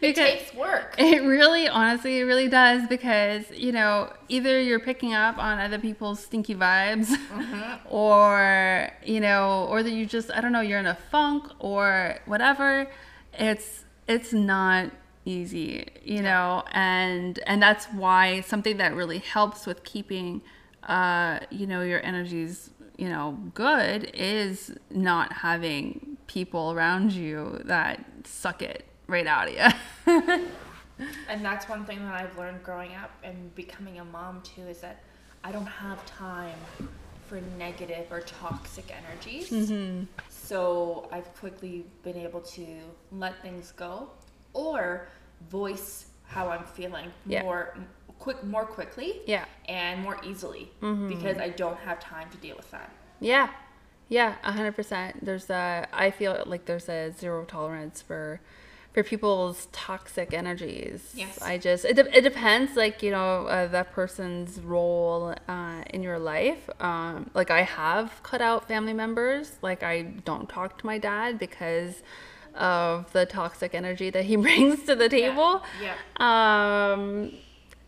it 0.00 0.14
takes 0.24 0.52
work 0.66 0.88
it 0.98 1.20
really 1.22 1.64
honestly 1.68 2.14
it 2.20 2.24
really 2.32 2.48
does 2.48 2.80
because 2.96 3.44
you 3.66 3.72
know 3.78 4.12
either 4.28 4.54
you're 4.60 4.80
picking 4.90 5.12
up 5.14 5.38
on 5.38 5.54
other 5.66 5.78
people's 5.88 6.18
stinky 6.26 6.54
vibes 6.66 7.08
Mm-hmm. 7.14 7.86
or 8.02 8.90
you 9.04 9.20
know 9.20 9.66
or 9.70 9.82
that 9.84 9.92
you 9.98 10.04
just 10.06 10.28
i 10.36 10.40
don't 10.42 10.52
know 10.56 10.60
you're 10.68 10.80
in 10.86 10.86
a 10.86 10.98
funk 11.12 11.44
or 11.60 12.16
whatever 12.26 12.86
it's 13.38 13.84
it's 14.08 14.32
not 14.32 14.90
easy 15.24 15.86
you 16.02 16.22
know 16.28 16.62
and 16.72 17.38
and 17.46 17.62
that's 17.62 17.84
why 18.02 18.40
something 18.42 18.76
that 18.82 18.92
really 18.94 19.18
helps 19.18 19.60
with 19.66 19.82
keeping 19.84 20.42
uh 20.88 21.40
you 21.50 21.66
know 21.66 21.82
your 21.82 22.04
energies 22.04 22.70
you 22.96 23.08
know 23.08 23.38
good 23.54 24.10
is 24.14 24.72
not 24.90 25.32
having 25.32 26.16
people 26.26 26.72
around 26.72 27.12
you 27.12 27.60
that 27.64 28.04
suck 28.24 28.62
it 28.62 28.84
right 29.06 29.26
out 29.26 29.48
of 29.48 29.54
you 30.06 30.46
And 31.28 31.44
that's 31.44 31.68
one 31.68 31.84
thing 31.84 32.04
that 32.04 32.14
I've 32.14 32.36
learned 32.38 32.62
growing 32.62 32.94
up 32.94 33.10
and 33.22 33.54
becoming 33.54 33.98
a 33.98 34.04
mom 34.04 34.42
too 34.42 34.62
is 34.62 34.80
that 34.80 35.02
I 35.42 35.50
don't 35.52 35.66
have 35.66 36.04
time 36.06 36.58
for 37.26 37.40
negative 37.58 38.06
or 38.10 38.20
toxic 38.20 38.94
energies. 38.94 39.50
Mm-hmm. 39.50 40.04
So 40.28 41.08
I've 41.10 41.32
quickly 41.34 41.84
been 42.02 42.16
able 42.16 42.40
to 42.42 42.66
let 43.10 43.40
things 43.42 43.72
go 43.72 44.10
or 44.52 45.08
voice 45.50 46.06
how 46.26 46.48
I'm 46.48 46.64
feeling 46.64 47.10
Yeah. 47.26 47.42
more 47.42 47.76
quick 48.24 48.42
more 48.54 48.66
quickly 48.78 49.10
Yeah. 49.26 49.44
and 49.68 49.94
more 50.06 50.16
easily 50.30 50.64
Mm-hmm. 50.82 51.08
because 51.14 51.36
I 51.38 51.50
don't 51.62 51.78
have 51.88 51.98
time 52.00 52.28
to 52.34 52.38
deal 52.38 52.56
with 52.56 52.70
that. 52.70 52.90
Yeah, 53.20 53.48
yeah, 54.08 54.30
a 54.42 54.52
hundred 54.52 54.74
percent. 54.80 55.24
There's 55.26 55.48
a, 55.50 55.86
I 55.92 56.10
feel 56.10 56.32
like 56.52 56.64
there's 56.64 56.88
a 56.88 57.00
zero 57.22 57.44
tolerance 57.44 58.02
for, 58.08 58.40
for 58.92 59.02
people's 59.02 59.58
toxic 59.72 60.28
energies. 60.42 61.00
Yes. 61.14 61.40
I 61.42 61.58
just 61.58 61.84
it, 61.90 61.94
de- 61.96 62.16
it 62.18 62.22
depends, 62.30 62.76
like 62.76 63.02
you 63.02 63.10
know, 63.16 63.46
uh, 63.46 63.66
that 63.76 63.92
person's 63.92 64.60
role 64.60 65.34
uh, 65.48 65.82
in 65.94 66.02
your 66.08 66.18
life. 66.34 66.62
Um, 66.80 67.30
like 67.34 67.50
I 67.50 67.62
have 67.62 68.06
cut 68.30 68.40
out 68.48 68.68
family 68.72 68.92
members. 69.04 69.46
Like 69.68 69.82
I 69.82 70.02
don't 70.30 70.48
talk 70.56 70.70
to 70.80 70.86
my 70.86 70.98
dad 70.98 71.38
because 71.38 71.94
of 72.54 73.10
the 73.12 73.24
toxic 73.26 73.74
energy 73.74 74.08
that 74.10 74.24
he 74.30 74.36
brings 74.46 74.82
to 74.88 74.94
the 74.94 75.08
table. 75.08 75.62
Yeah. 75.86 75.96
Um, 76.28 77.32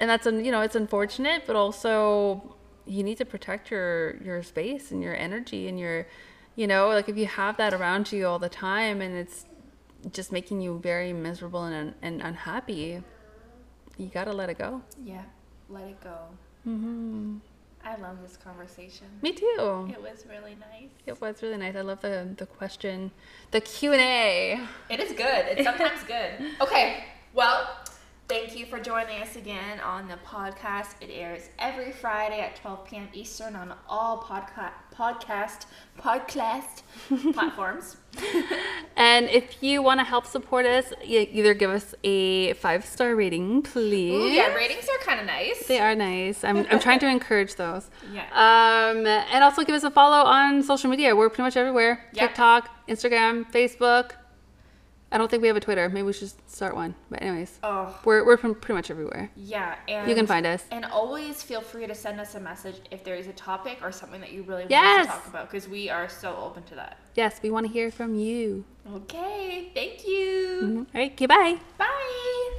and 0.00 0.08
that's 0.10 0.26
you 0.26 0.50
know 0.50 0.60
it's 0.60 0.76
unfortunate, 0.76 1.42
but 1.46 1.56
also 1.56 2.56
you 2.86 3.02
need 3.02 3.18
to 3.18 3.24
protect 3.24 3.70
your 3.70 4.16
your 4.22 4.42
space 4.42 4.90
and 4.90 5.02
your 5.02 5.14
energy 5.16 5.68
and 5.68 5.78
your, 5.78 6.06
you 6.54 6.66
know, 6.66 6.88
like 6.88 7.08
if 7.08 7.16
you 7.16 7.26
have 7.26 7.56
that 7.56 7.74
around 7.74 8.12
you 8.12 8.26
all 8.26 8.38
the 8.38 8.48
time 8.48 9.00
and 9.00 9.16
it's 9.16 9.46
just 10.12 10.30
making 10.30 10.60
you 10.60 10.78
very 10.78 11.12
miserable 11.12 11.64
and 11.64 11.94
and 12.02 12.22
unhappy, 12.22 13.02
you 13.96 14.06
gotta 14.06 14.32
let 14.32 14.48
it 14.50 14.58
go. 14.58 14.82
Yeah. 15.02 15.22
Let 15.68 15.84
it 15.84 16.00
go. 16.00 16.16
hmm 16.64 17.38
I 17.84 17.94
love 17.96 18.20
this 18.20 18.36
conversation. 18.36 19.06
Me 19.22 19.32
too. 19.32 19.88
It 19.92 20.02
was 20.02 20.24
really 20.28 20.56
nice. 20.58 20.90
It 21.06 21.20
was 21.20 21.40
really 21.40 21.56
nice. 21.56 21.76
I 21.76 21.82
love 21.82 22.00
the 22.00 22.28
the 22.36 22.46
question, 22.46 23.12
the 23.52 23.60
Q 23.60 23.92
and 23.92 24.00
A. 24.00 24.60
It 24.90 25.00
is 25.00 25.12
good. 25.12 25.46
It's 25.50 25.64
sometimes 25.64 26.02
good. 26.02 26.32
Okay. 26.60 27.04
Well, 27.32 27.68
thank 28.28 28.56
you 28.58 28.66
for 28.66 28.80
joining 28.80 29.22
us 29.22 29.36
again 29.36 29.78
on 29.80 30.08
the 30.08 30.16
podcast. 30.26 30.94
It 31.00 31.10
airs 31.12 31.48
every 31.58 31.92
Friday 31.92 32.40
at 32.40 32.56
12 32.56 32.84
p.m. 32.86 33.08
Eastern 33.12 33.54
on 33.56 33.72
all 33.88 34.18
podca- 34.22 34.72
podcast 34.94 35.66
podcast 35.98 36.82
platforms. 37.34 37.96
And 38.98 39.26
if 39.28 39.62
you 39.62 39.82
want 39.82 40.00
to 40.00 40.04
help 40.04 40.24
support 40.24 40.64
us, 40.64 40.90
either 41.04 41.52
give 41.52 41.70
us 41.70 41.94
a 42.02 42.54
five 42.54 42.84
star 42.86 43.14
rating, 43.14 43.60
please. 43.60 44.14
Ooh, 44.14 44.26
yeah, 44.28 44.54
ratings 44.54 44.86
are 44.88 45.04
kind 45.04 45.20
of 45.20 45.26
nice. 45.26 45.66
They 45.66 45.78
are 45.80 45.94
nice. 45.94 46.42
I'm, 46.42 46.66
I'm 46.70 46.80
trying 46.80 46.98
to 47.00 47.08
encourage 47.08 47.56
those. 47.56 47.90
Yeah. 48.12 48.22
Um, 48.32 49.06
and 49.06 49.44
also 49.44 49.64
give 49.64 49.74
us 49.74 49.82
a 49.84 49.90
follow 49.90 50.24
on 50.24 50.62
social 50.62 50.88
media. 50.88 51.14
We're 51.14 51.28
pretty 51.28 51.42
much 51.42 51.56
everywhere 51.58 52.06
Yeah. 52.14 52.28
TikTok, 52.28 52.70
Instagram, 52.88 53.50
Facebook. 53.52 54.12
I 55.16 55.18
don't 55.18 55.30
think 55.30 55.40
we 55.40 55.48
have 55.48 55.56
a 55.56 55.60
Twitter. 55.60 55.88
Maybe 55.88 56.02
we 56.02 56.12
should 56.12 56.30
start 56.46 56.74
one. 56.76 56.94
But, 57.10 57.22
anyways, 57.22 57.58
Oh, 57.62 57.98
we're, 58.04 58.22
we're 58.26 58.36
from 58.36 58.54
pretty 58.54 58.74
much 58.76 58.90
everywhere. 58.90 59.30
yeah. 59.34 59.76
And 59.88 60.06
You 60.10 60.14
can 60.14 60.26
find 60.26 60.44
us. 60.44 60.62
And 60.70 60.84
always 60.84 61.42
feel 61.42 61.62
free 61.62 61.86
to 61.86 61.94
send 61.94 62.20
us 62.20 62.34
a 62.34 62.40
message 62.40 62.76
if 62.90 63.02
there 63.02 63.14
is 63.16 63.26
a 63.26 63.32
topic 63.32 63.78
or 63.82 63.90
something 63.92 64.20
that 64.20 64.30
you 64.32 64.42
really 64.42 64.64
want 64.64 64.70
Yes. 64.72 65.06
to 65.06 65.12
talk 65.12 65.26
about 65.28 65.50
because 65.50 65.68
we 65.70 65.88
are 65.88 66.06
so 66.10 66.36
open 66.36 66.64
to 66.64 66.74
that. 66.74 66.98
Yes, 67.14 67.40
we 67.42 67.48
want 67.50 67.66
to 67.66 67.72
hear 67.72 67.90
from 67.90 68.14
you. 68.16 68.66
Okay. 68.94 69.70
Thank 69.72 70.06
you. 70.06 70.60
Mm-hmm. 70.62 70.78
All 70.78 70.84
right, 71.00 71.12
okay, 71.12 71.24
bye. 71.26 71.56
Bye. 71.78 72.50